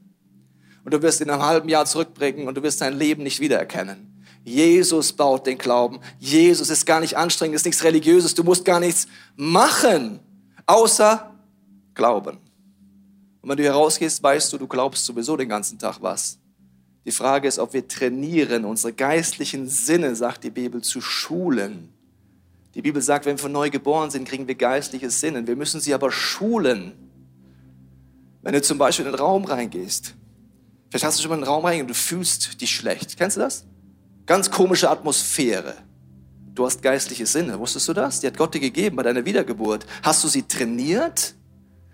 Und 0.83 0.95
du 0.95 1.03
wirst 1.03 1.21
in 1.21 1.29
einem 1.29 1.43
halben 1.43 1.69
Jahr 1.69 1.85
zurückbringen 1.85 2.49
und 2.49 2.57
du 2.57 2.63
wirst 2.63 2.81
dein 2.81 2.97
Leben 2.97 3.23
nicht 3.23 3.41
wiedererkennen. 3.41 4.25
Jesus 4.45 5.13
baut 5.13 5.47
den 5.47 5.59
Glauben. 5.59 6.01
Jesus 6.19 6.71
ist 6.71 6.87
gar 6.87 7.01
nicht 7.01 7.19
anstrengend, 7.19 7.57
ist 7.57 7.67
nichts 7.67 7.85
Religiöses. 7.85 8.35
Du 8.35 8.45
musst 8.45 8.65
gar 8.65 8.81
nichts 8.81 9.09
machen, 9.35 10.21
außer 10.67 11.33
Glauben. 11.95 12.39
Und 13.41 13.51
wenn 13.51 13.57
du 13.57 13.63
hier 13.63 13.73
rausgehst, 13.73 14.23
weißt 14.23 14.53
du, 14.53 14.59
du 14.59 14.67
glaubst 14.67 15.05
sowieso 15.05 15.37
den 15.37 15.49
ganzen 15.49 15.79
Tag 15.79 15.99
was. 16.03 16.39
Die 17.05 17.13
Frage 17.13 17.47
ist, 17.47 17.61
ob 17.61 17.73
wir 17.73 17.87
trainieren, 17.87 18.65
unsere 18.65 18.93
geistlichen 18.93 19.69
Sinne, 19.69 20.17
sagt 20.17 20.43
die 20.43 20.51
Bibel, 20.51 20.83
zu 20.83 21.01
schulen. 21.01 21.93
Die 22.75 22.83
Bibel 22.83 23.01
sagt, 23.01 23.25
wenn 23.25 23.41
wir 23.41 23.49
neu 23.49 23.71
geboren 23.71 24.11
sind, 24.11 24.29
kriegen 24.29 24.49
wir 24.49 24.57
geistliche 24.57 25.09
Sinne. 25.09 25.47
Wir 25.47 25.57
müssen 25.57 25.81
sie 25.81 25.95
aber 25.95 26.11
schulen. 26.11 26.93
Wenn 28.43 28.53
du 28.53 28.61
zum 28.61 28.77
Beispiel 28.77 29.07
in 29.07 29.13
den 29.13 29.19
Raum 29.19 29.45
reingehst, 29.45 30.15
vielleicht 30.91 31.05
hast 31.05 31.19
du 31.19 31.23
schon 31.23 31.31
mal 31.31 31.37
in 31.37 31.43
den 31.43 31.49
Raum 31.49 31.65
reingegangen 31.65 31.87
und 31.87 31.97
du 31.97 31.99
fühlst 31.99 32.61
dich 32.61 32.75
schlecht. 32.75 33.17
Kennst 33.17 33.37
du 33.37 33.41
das? 33.41 33.65
Ganz 34.27 34.51
komische 34.51 34.91
Atmosphäre. 34.91 35.75
Du 36.57 36.65
hast 36.65 36.83
geistliche 36.83 37.27
Sinne. 37.27 37.59
Wusstest 37.59 37.87
du 37.87 37.93
das? 37.93 38.21
Die 38.21 38.27
hat 38.27 38.37
Gott 38.39 38.55
dir 38.55 38.61
gegeben 38.61 38.97
bei 38.97 39.03
deiner 39.03 39.27
Wiedergeburt. 39.27 39.85
Hast 40.03 40.25
du 40.25 40.29
sie 40.29 40.43
trainiert? 40.43 41.35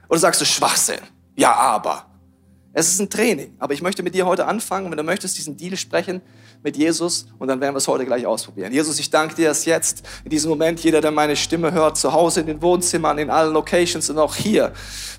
Oder 0.09 0.21
sagst 0.21 0.41
du 0.41 0.45
Schwachsinn? 0.45 1.01
Ja, 1.35 1.53
aber. 1.53 2.07
Es 2.73 2.89
ist 2.89 3.01
ein 3.01 3.11
Training. 3.11 3.57
Aber 3.59 3.75
ich 3.75 3.83
möchte 3.83 4.05
mit 4.05 4.15
dir 4.15 4.25
heute 4.25 4.47
anfangen. 4.47 4.89
Wenn 4.89 4.97
du 4.97 5.03
möchtest, 5.03 5.37
diesen 5.37 5.57
Deal 5.57 5.77
sprechen 5.77 6.23
mit 6.63 6.77
Jesus 6.77 7.27
und 7.41 7.49
dann 7.49 7.61
werden 7.61 7.75
wir 7.75 7.79
es 7.79 7.89
heute 7.89 8.07
gleich 8.07 8.25
ausprobieren. 8.25 8.73
Jesus, 8.73 9.01
ich 9.01 9.11
danke 9.11 9.35
dir, 9.35 9.49
dass 9.49 9.65
jetzt 9.65 10.05
in 10.23 10.31
diesem 10.31 10.49
Moment 10.49 10.79
jeder, 10.79 11.01
der 11.01 11.11
meine 11.11 11.35
Stimme 11.35 11.73
hört, 11.73 11.99
zu 11.99 12.13
Hause 12.13 12.43
in 12.43 12.47
den 12.47 12.63
Wohnzimmern, 12.63 13.19
in 13.19 13.31
allen 13.31 13.53
Locations 13.53 14.09
und 14.11 14.19
auch 14.19 14.37
hier, 14.37 14.73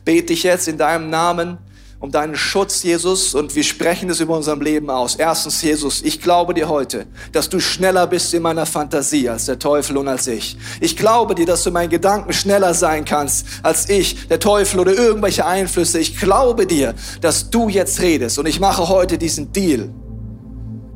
bete 0.06 0.32
ich 0.32 0.44
jetzt 0.44 0.70
in 0.70 0.78
deinem 0.78 1.10
Namen 1.10 1.58
um 2.04 2.12
deinen 2.12 2.36
Schutz, 2.36 2.84
Jesus, 2.84 3.34
und 3.34 3.56
wir 3.56 3.63
sprechen 3.63 4.10
es 4.10 4.20
über 4.20 4.36
unserem 4.36 4.60
Leben 4.60 4.89
aus. 4.89 5.16
Erstens, 5.16 5.62
Jesus, 5.62 6.02
ich 6.02 6.20
glaube 6.20 6.54
dir 6.54 6.68
heute, 6.68 7.06
dass 7.32 7.48
du 7.48 7.62
schneller 7.62 8.08
bist 8.08 8.34
in 8.34 8.42
meiner 8.44 8.66
Fantasie 8.66 9.30
als 9.30 9.46
der 9.46 9.58
Teufel 9.58 9.96
und 9.96 10.10
als 10.10 10.28
ich. 10.28 10.58
Ich 10.82 10.98
glaube 10.98 11.34
dir, 11.34 11.46
dass 11.46 11.63
du 11.63 11.72
meinen 11.72 11.89
Gedanken 11.89 12.34
schneller 12.34 12.74
sein 12.74 13.06
kannst 13.06 13.46
als 13.63 13.89
ich, 13.89 14.28
der 14.28 14.42
Teufel 14.42 14.82
oder 14.82 14.94
irgendwelche 14.94 15.46
Einflüsse. 15.46 15.98
Ich 15.98 16.20
glaube 16.20 16.68
dir, 16.68 16.94
dass 17.22 17.50
du 17.50 17.70
jetzt 17.70 18.02
redest 18.02 18.38
und 18.38 18.48
ich 18.48 18.60
mache 18.60 18.89
heute 18.89 19.18
diesen 19.18 19.54
Deal. 19.54 19.89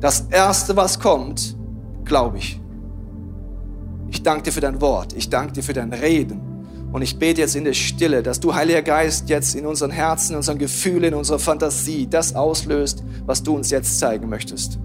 Das 0.00 0.26
Erste, 0.30 0.76
was 0.76 1.00
kommt, 1.00 1.56
glaube 2.04 2.36
ich. 2.36 2.60
Ich 4.10 4.22
danke 4.22 4.42
dir 4.42 4.52
für 4.52 4.60
dein 4.60 4.82
Wort. 4.82 5.14
Ich 5.14 5.30
danke 5.30 5.54
dir 5.54 5.62
für 5.62 5.72
dein 5.72 5.90
Reden. 5.90 6.47
Und 6.90 7.02
ich 7.02 7.18
bete 7.18 7.40
jetzt 7.40 7.54
in 7.54 7.64
der 7.64 7.74
Stille, 7.74 8.22
dass 8.22 8.40
du, 8.40 8.54
Heiliger 8.54 8.82
Geist, 8.82 9.28
jetzt 9.28 9.54
in 9.54 9.66
unseren 9.66 9.90
Herzen, 9.90 10.32
in 10.32 10.36
unseren 10.38 10.58
Gefühlen, 10.58 11.04
in 11.04 11.14
unserer 11.14 11.38
Fantasie 11.38 12.06
das 12.08 12.34
auslöst, 12.34 13.02
was 13.26 13.42
du 13.42 13.54
uns 13.54 13.70
jetzt 13.70 13.98
zeigen 13.98 14.28
möchtest. 14.28 14.78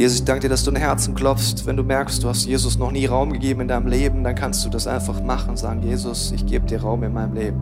Jesus, 0.00 0.20
ich 0.20 0.24
danke 0.24 0.40
dir, 0.40 0.48
dass 0.48 0.64
du 0.64 0.70
ein 0.70 0.76
Herzen 0.76 1.14
klopfst. 1.14 1.66
Wenn 1.66 1.76
du 1.76 1.82
merkst, 1.82 2.24
du 2.24 2.28
hast 2.28 2.46
Jesus 2.46 2.78
noch 2.78 2.90
nie 2.90 3.04
Raum 3.04 3.34
gegeben 3.34 3.60
in 3.60 3.68
deinem 3.68 3.86
Leben, 3.86 4.24
dann 4.24 4.34
kannst 4.34 4.64
du 4.64 4.70
das 4.70 4.86
einfach 4.86 5.22
machen. 5.22 5.58
Sagen, 5.58 5.82
Jesus, 5.82 6.32
ich 6.32 6.46
gebe 6.46 6.66
dir 6.66 6.80
Raum 6.80 7.02
in 7.02 7.12
meinem 7.12 7.34
Leben. 7.34 7.60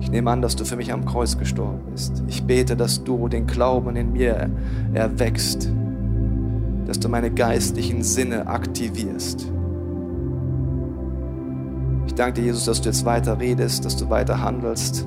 Ich 0.00 0.08
nehme 0.08 0.30
an, 0.30 0.40
dass 0.40 0.54
du 0.54 0.64
für 0.64 0.76
mich 0.76 0.92
am 0.92 1.04
Kreuz 1.04 1.36
gestorben 1.36 1.80
bist. 1.90 2.22
Ich 2.28 2.44
bete, 2.44 2.76
dass 2.76 3.02
du 3.02 3.26
den 3.26 3.48
Glauben 3.48 3.96
in 3.96 4.12
mir 4.12 4.50
erwächst, 4.94 5.68
dass 6.86 7.00
du 7.00 7.08
meine 7.08 7.32
geistlichen 7.32 8.04
Sinne 8.04 8.46
aktivierst 8.46 9.50
danke 12.18 12.40
dir, 12.40 12.46
Jesus, 12.46 12.64
dass 12.64 12.80
du 12.80 12.88
jetzt 12.88 13.04
weiter 13.04 13.38
redest, 13.38 13.84
dass 13.84 13.96
du 13.96 14.10
weiter 14.10 14.40
handelst. 14.40 15.06